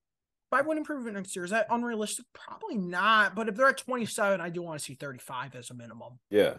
Five 0.51 0.67
win 0.67 0.79
improvement 0.79 1.17
next 1.17 1.35
year 1.35 1.45
is 1.45 1.51
that 1.51 1.67
unrealistic? 1.71 2.27
Probably 2.33 2.77
not. 2.77 3.35
But 3.35 3.49
if 3.49 3.57
they're 3.57 3.69
at 3.69 3.79
twenty 3.79 4.07
seven, 4.07 4.41
I 4.41 4.51
do 4.51 4.63
want 4.63 4.79
to 4.79 4.85
see 4.85 4.95
thirty 4.95 5.19
five 5.19 5.55
as 5.55 5.71
a 5.71 5.75
minimum. 5.75 6.19
Yeah. 6.31 6.55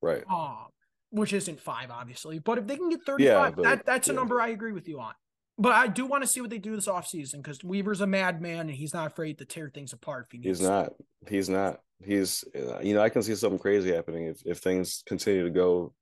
Right. 0.00 0.24
Um, 0.28 0.66
which 1.10 1.32
isn't 1.32 1.60
five, 1.60 1.90
obviously. 1.90 2.38
But 2.38 2.58
if 2.58 2.66
they 2.66 2.76
can 2.76 2.88
get 2.88 3.04
35, 3.04 3.54
yeah, 3.56 3.62
that, 3.62 3.86
that's 3.86 4.08
yeah. 4.08 4.14
a 4.14 4.16
number 4.16 4.40
I 4.40 4.48
agree 4.48 4.72
with 4.72 4.88
you 4.88 4.98
on. 4.98 5.12
But 5.58 5.72
I 5.72 5.86
do 5.86 6.06
want 6.06 6.24
to 6.24 6.26
see 6.26 6.40
what 6.40 6.50
they 6.50 6.58
do 6.58 6.74
this 6.74 6.88
offseason 6.88 7.36
because 7.36 7.62
Weaver's 7.62 8.00
a 8.00 8.06
madman 8.06 8.60
and 8.60 8.70
he's 8.70 8.94
not 8.94 9.06
afraid 9.06 9.38
to 9.38 9.44
tear 9.44 9.70
things 9.72 9.92
apart. 9.92 10.26
If 10.32 10.40
he 10.40 10.48
he's 10.48 10.62
not. 10.62 10.94
He's 11.28 11.48
not. 11.48 11.80
He's, 12.02 12.44
uh, 12.56 12.80
you 12.80 12.94
know, 12.94 13.02
I 13.02 13.10
can 13.10 13.22
see 13.22 13.34
something 13.34 13.58
crazy 13.58 13.92
happening 13.92 14.26
if, 14.26 14.42
if 14.44 14.58
things 14.58 15.04
continue 15.06 15.44
to 15.44 15.50
go 15.50 15.92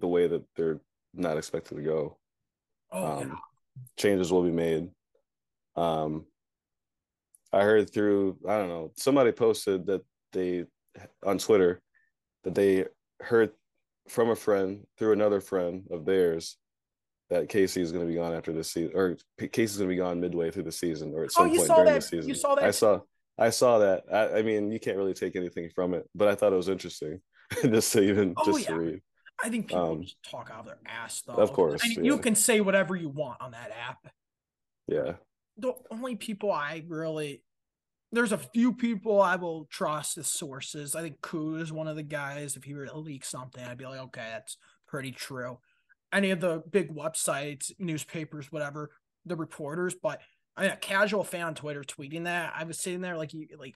the 0.00 0.08
way 0.08 0.26
that 0.26 0.42
they're 0.56 0.80
not 1.14 1.38
expected 1.38 1.76
to 1.76 1.82
go. 1.82 2.16
Oh, 2.92 3.18
um, 3.18 3.28
yeah. 3.28 3.34
Changes 3.96 4.32
will 4.32 4.42
be 4.42 4.50
made. 4.50 4.90
Um, 5.76 6.26
I 7.52 7.62
heard 7.62 7.92
through, 7.92 8.38
I 8.48 8.58
don't 8.58 8.68
know, 8.68 8.92
somebody 8.96 9.32
posted 9.32 9.86
that 9.86 10.02
they, 10.32 10.64
on 11.24 11.38
Twitter, 11.38 11.80
that 12.44 12.54
they 12.54 12.86
heard 13.20 13.52
from 14.08 14.30
a 14.30 14.36
friend 14.36 14.84
through 14.98 15.12
another 15.12 15.40
friend 15.40 15.84
of 15.90 16.04
theirs 16.04 16.56
that 17.30 17.48
Casey 17.48 17.80
is 17.80 17.90
going 17.90 18.04
to 18.04 18.10
be 18.10 18.18
gone 18.18 18.34
after 18.34 18.52
this 18.52 18.70
season, 18.72 18.92
or 18.94 19.16
Casey's 19.38 19.78
going 19.78 19.88
to 19.88 19.94
be 19.94 19.98
gone 19.98 20.20
midway 20.20 20.50
through 20.50 20.64
the 20.64 20.72
season, 20.72 21.12
or 21.14 21.24
at 21.24 21.32
some 21.32 21.50
oh, 21.50 21.56
point 21.56 21.68
during 21.68 21.84
that. 21.86 21.94
the 21.94 22.00
season. 22.02 22.28
You 22.28 22.34
saw 22.34 22.54
that? 22.54 22.64
I 22.64 22.70
saw, 22.70 23.00
I 23.38 23.50
saw 23.50 23.78
that. 23.78 24.04
I, 24.12 24.38
I, 24.38 24.42
mean, 24.42 24.70
you 24.70 24.78
can't 24.78 24.96
really 24.96 25.14
take 25.14 25.36
anything 25.36 25.70
from 25.74 25.94
it, 25.94 26.08
but 26.14 26.28
I 26.28 26.34
thought 26.34 26.52
it 26.52 26.56
was 26.56 26.68
interesting 26.68 27.20
just 27.62 27.92
to 27.92 28.02
even 28.02 28.34
oh, 28.36 28.44
just 28.44 28.68
yeah. 28.68 28.74
to 28.74 28.80
read. 28.80 29.00
I 29.42 29.48
think 29.48 29.68
people 29.68 29.92
um, 29.92 30.02
just 30.02 30.16
talk 30.28 30.50
out 30.52 30.60
of 30.60 30.66
their 30.66 30.78
ass, 30.86 31.22
though. 31.26 31.34
Of 31.34 31.52
course, 31.52 31.80
I 31.84 31.88
mean, 31.88 32.04
yeah. 32.04 32.12
you 32.12 32.18
can 32.18 32.34
say 32.34 32.60
whatever 32.60 32.96
you 32.96 33.08
want 33.08 33.40
on 33.40 33.52
that 33.52 33.70
app. 33.88 33.98
Yeah. 34.86 35.14
The 35.56 35.72
only 35.90 36.16
people 36.16 36.52
I 36.52 36.84
really 36.88 37.42
there's 38.14 38.32
a 38.32 38.38
few 38.38 38.72
people 38.72 39.20
I 39.20 39.36
will 39.36 39.66
trust 39.70 40.18
as 40.18 40.28
sources. 40.28 40.94
I 40.94 41.02
think 41.02 41.20
Koo 41.20 41.56
is 41.56 41.72
one 41.72 41.88
of 41.88 41.96
the 41.96 42.02
guys. 42.02 42.56
If 42.56 42.64
he 42.64 42.74
were 42.74 42.86
to 42.86 42.98
leak 42.98 43.24
something, 43.24 43.62
I'd 43.62 43.78
be 43.78 43.86
like, 43.86 44.00
okay, 44.00 44.28
that's 44.32 44.56
pretty 44.86 45.10
true. 45.10 45.58
Any 46.12 46.30
of 46.30 46.40
the 46.40 46.62
big 46.70 46.94
websites, 46.94 47.72
newspapers, 47.78 48.52
whatever, 48.52 48.90
the 49.26 49.36
reporters, 49.36 49.96
but 50.00 50.20
I 50.56 50.62
mean, 50.62 50.70
a 50.70 50.76
casual 50.76 51.24
fan 51.24 51.46
on 51.46 51.54
Twitter 51.54 51.82
tweeting 51.82 52.24
that, 52.24 52.52
I 52.56 52.62
was 52.64 52.78
sitting 52.78 53.00
there 53.00 53.16
like, 53.16 53.34
you 53.34 53.48
like, 53.58 53.74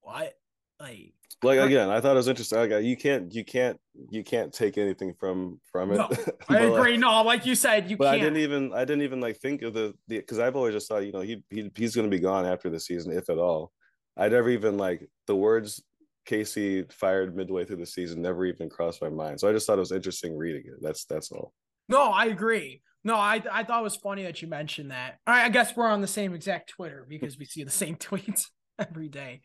what? 0.00 0.32
Like, 0.80 1.12
like 1.42 1.58
again, 1.58 1.90
I 1.90 2.00
thought 2.00 2.12
it 2.12 2.16
was 2.16 2.28
interesting. 2.28 2.58
Like, 2.58 2.72
uh, 2.72 2.78
you 2.78 2.96
can't, 2.96 3.32
you 3.32 3.44
can't, 3.44 3.78
you 4.10 4.24
can't 4.24 4.52
take 4.52 4.78
anything 4.78 5.14
from 5.18 5.60
from 5.70 5.92
it. 5.92 5.96
No, 5.96 6.10
I 6.48 6.60
agree. 6.60 6.92
Like, 6.92 7.00
no, 7.00 7.22
like 7.22 7.46
you 7.46 7.54
said, 7.54 7.90
you. 7.90 7.96
But 7.96 8.12
can't. 8.12 8.22
I 8.22 8.24
didn't 8.24 8.38
even, 8.38 8.72
I 8.72 8.84
didn't 8.84 9.02
even 9.02 9.20
like 9.20 9.38
think 9.38 9.62
of 9.62 9.74
the 9.74 9.94
the 10.08 10.18
because 10.18 10.38
I've 10.38 10.56
always 10.56 10.74
just 10.74 10.88
thought, 10.88 11.04
you 11.04 11.12
know, 11.12 11.20
he, 11.20 11.42
he 11.50 11.70
he's 11.74 11.94
going 11.94 12.10
to 12.10 12.14
be 12.14 12.20
gone 12.20 12.46
after 12.46 12.70
the 12.70 12.80
season, 12.80 13.12
if 13.12 13.28
at 13.30 13.38
all. 13.38 13.72
I'd 14.16 14.32
never 14.32 14.48
even 14.48 14.78
like 14.78 15.08
the 15.26 15.36
words 15.36 15.82
Casey 16.26 16.82
fired 16.90 17.36
midway 17.36 17.64
through 17.64 17.76
the 17.76 17.86
season 17.86 18.20
never 18.20 18.44
even 18.44 18.68
crossed 18.68 19.00
my 19.00 19.08
mind. 19.08 19.40
So 19.40 19.48
I 19.48 19.52
just 19.52 19.66
thought 19.66 19.76
it 19.76 19.80
was 19.80 19.92
interesting 19.92 20.36
reading 20.36 20.64
it. 20.66 20.82
That's 20.82 21.04
that's 21.04 21.30
all. 21.30 21.52
No, 21.88 22.10
I 22.10 22.26
agree. 22.26 22.82
No, 23.04 23.14
I 23.14 23.42
I 23.50 23.62
thought 23.62 23.80
it 23.80 23.84
was 23.84 23.96
funny 23.96 24.24
that 24.24 24.42
you 24.42 24.48
mentioned 24.48 24.90
that. 24.90 25.18
I 25.26 25.48
guess 25.48 25.76
we're 25.76 25.86
on 25.86 26.00
the 26.00 26.06
same 26.06 26.34
exact 26.34 26.70
Twitter 26.70 27.06
because 27.08 27.38
we 27.38 27.44
see 27.44 27.62
the 27.62 27.70
same 27.70 27.96
tweets 27.96 28.46
every 28.78 29.08
day. 29.08 29.42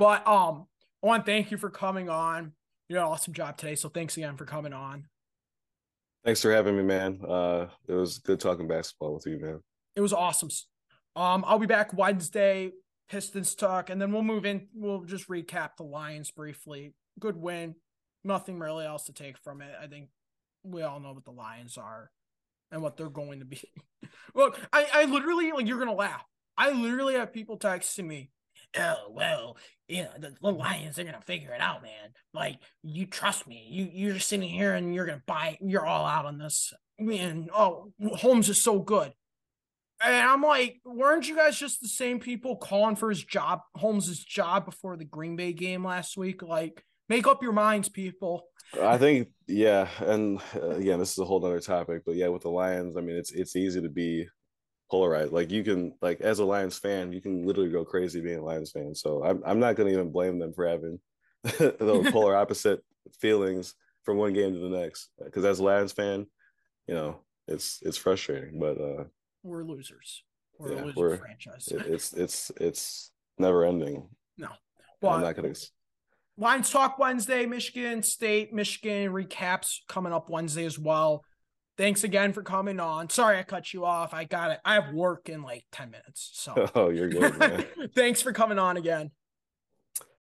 But 0.00 0.26
um, 0.26 0.64
I 1.04 1.06
want 1.06 1.26
to 1.26 1.30
thank 1.30 1.50
you 1.50 1.58
for 1.58 1.68
coming 1.68 2.08
on. 2.08 2.52
You 2.88 2.96
did 2.96 3.00
an 3.00 3.04
awesome 3.04 3.34
job 3.34 3.58
today. 3.58 3.74
So 3.74 3.90
thanks 3.90 4.16
again 4.16 4.34
for 4.34 4.46
coming 4.46 4.72
on. 4.72 5.04
Thanks 6.24 6.40
for 6.40 6.50
having 6.50 6.74
me, 6.74 6.82
man. 6.82 7.20
Uh, 7.22 7.66
it 7.86 7.92
was 7.92 8.16
good 8.16 8.40
talking 8.40 8.66
basketball 8.66 9.12
with 9.12 9.26
you, 9.26 9.38
man. 9.38 9.60
It 9.94 10.00
was 10.00 10.14
awesome. 10.14 10.48
Um, 11.16 11.44
I'll 11.46 11.58
be 11.58 11.66
back 11.66 11.92
Wednesday 11.92 12.72
Pistons 13.10 13.54
talk, 13.54 13.90
and 13.90 14.00
then 14.00 14.10
we'll 14.10 14.22
move 14.22 14.46
in. 14.46 14.68
We'll 14.72 15.04
just 15.04 15.28
recap 15.28 15.72
the 15.76 15.82
Lions 15.82 16.30
briefly. 16.30 16.94
Good 17.18 17.36
win. 17.36 17.74
Nothing 18.24 18.58
really 18.58 18.86
else 18.86 19.04
to 19.04 19.12
take 19.12 19.36
from 19.36 19.60
it. 19.60 19.74
I 19.82 19.86
think 19.86 20.08
we 20.62 20.80
all 20.80 21.00
know 21.00 21.12
what 21.12 21.26
the 21.26 21.30
Lions 21.30 21.76
are 21.76 22.10
and 22.72 22.80
what 22.80 22.96
they're 22.96 23.10
going 23.10 23.40
to 23.40 23.44
be. 23.44 23.62
Look, 24.34 24.58
I, 24.72 24.86
I 24.94 25.04
literally 25.04 25.52
like 25.52 25.66
you're 25.66 25.78
gonna 25.78 25.92
laugh. 25.92 26.24
I 26.56 26.70
literally 26.70 27.14
have 27.16 27.34
people 27.34 27.58
texting 27.58 28.06
me, 28.06 28.30
oh 28.78 29.10
well, 29.10 29.56
you 29.88 30.02
know, 30.02 30.10
the, 30.18 30.34
the 30.40 30.52
Lions 30.52 30.98
are 30.98 31.04
gonna 31.04 31.20
figure 31.20 31.52
it 31.52 31.60
out, 31.60 31.82
man. 31.82 32.12
Like 32.32 32.58
you 32.82 33.06
trust 33.06 33.46
me. 33.46 33.66
You 33.68 33.88
you're 33.92 34.18
sitting 34.18 34.48
here 34.48 34.74
and 34.74 34.94
you're 34.94 35.06
gonna 35.06 35.22
buy 35.26 35.58
you're 35.60 35.86
all 35.86 36.06
out 36.06 36.26
on 36.26 36.38
this. 36.38 36.72
Man, 36.98 37.48
oh 37.54 37.92
Holmes 38.16 38.48
is 38.48 38.60
so 38.60 38.78
good. 38.78 39.12
And 40.02 40.14
I'm 40.14 40.42
like, 40.42 40.80
weren't 40.84 41.28
you 41.28 41.36
guys 41.36 41.58
just 41.58 41.82
the 41.82 41.88
same 41.88 42.20
people 42.20 42.56
calling 42.56 42.96
for 42.96 43.10
his 43.10 43.22
job, 43.22 43.60
Holmes's 43.76 44.24
job 44.24 44.64
before 44.64 44.96
the 44.96 45.04
Green 45.04 45.36
Bay 45.36 45.52
game 45.52 45.84
last 45.84 46.16
week? 46.16 46.42
Like, 46.42 46.82
make 47.10 47.26
up 47.26 47.42
your 47.42 47.52
minds, 47.52 47.90
people. 47.90 48.46
I 48.80 48.96
think, 48.96 49.28
yeah, 49.46 49.88
and 49.98 50.40
uh, 50.54 50.70
again, 50.70 51.00
this 51.00 51.12
is 51.12 51.18
a 51.18 51.24
whole 51.24 51.44
other 51.44 51.60
topic, 51.60 52.02
but 52.06 52.14
yeah, 52.14 52.28
with 52.28 52.42
the 52.42 52.50
Lions, 52.50 52.96
I 52.96 53.00
mean, 53.00 53.16
it's 53.16 53.32
it's 53.32 53.56
easy 53.56 53.82
to 53.82 53.88
be 53.88 54.26
polarized. 54.90 55.32
Like 55.32 55.50
you 55.50 55.62
can, 55.62 55.94
like 56.02 56.20
as 56.20 56.38
a 56.38 56.44
Lions 56.44 56.78
fan, 56.78 57.12
you 57.12 57.20
can 57.20 57.46
literally 57.46 57.70
go 57.70 57.84
crazy 57.84 58.20
being 58.20 58.38
a 58.38 58.44
Lions 58.44 58.70
fan. 58.70 58.94
So 58.94 59.24
I'm 59.24 59.42
I'm 59.44 59.60
not 59.60 59.76
gonna 59.76 59.90
even 59.90 60.10
blame 60.10 60.38
them 60.38 60.52
for 60.52 60.66
having 60.66 60.98
the 61.42 62.08
polar 62.12 62.36
opposite 62.36 62.82
feelings 63.18 63.74
from 64.04 64.16
one 64.16 64.32
game 64.32 64.52
to 64.54 64.60
the 64.60 64.68
next. 64.68 65.10
Because 65.22 65.44
as 65.44 65.58
a 65.58 65.64
Lions 65.64 65.92
fan, 65.92 66.26
you 66.86 66.94
know, 66.94 67.20
it's 67.48 67.80
it's 67.82 67.96
frustrating, 67.96 68.58
but 68.58 68.80
uh 68.80 69.04
we're 69.42 69.64
losers. 69.64 70.22
We're 70.58 70.74
yeah, 70.74 70.82
a 70.82 70.86
loser 70.86 70.94
we're, 70.96 71.16
franchise. 71.16 71.68
it's 71.70 72.12
it's 72.12 72.50
it's 72.60 73.10
never 73.38 73.64
ending. 73.64 74.08
No, 74.36 74.48
well, 75.00 75.14
I'm 75.14 75.22
not 75.22 75.36
gonna. 75.36 75.54
Lions 76.36 76.70
Talk 76.70 76.98
Wednesday, 76.98 77.44
Michigan 77.44 78.02
State, 78.02 78.52
Michigan 78.52 79.12
recaps 79.12 79.80
coming 79.88 80.12
up 80.12 80.30
Wednesday 80.30 80.64
as 80.64 80.78
well. 80.78 81.22
Thanks 81.80 82.04
again 82.04 82.34
for 82.34 82.42
coming 82.42 82.78
on. 82.78 83.08
Sorry 83.08 83.38
I 83.38 83.42
cut 83.42 83.72
you 83.72 83.86
off. 83.86 84.12
I 84.12 84.24
got 84.24 84.50
it. 84.50 84.60
I 84.66 84.74
have 84.74 84.92
work 84.92 85.30
in 85.30 85.40
like 85.42 85.64
10 85.72 85.90
minutes. 85.90 86.28
So 86.34 86.68
Oh, 86.74 86.90
you're 86.90 87.08
good. 87.08 87.66
Thanks 87.94 88.20
for 88.20 88.34
coming 88.34 88.58
on 88.58 88.76
again. 88.76 89.12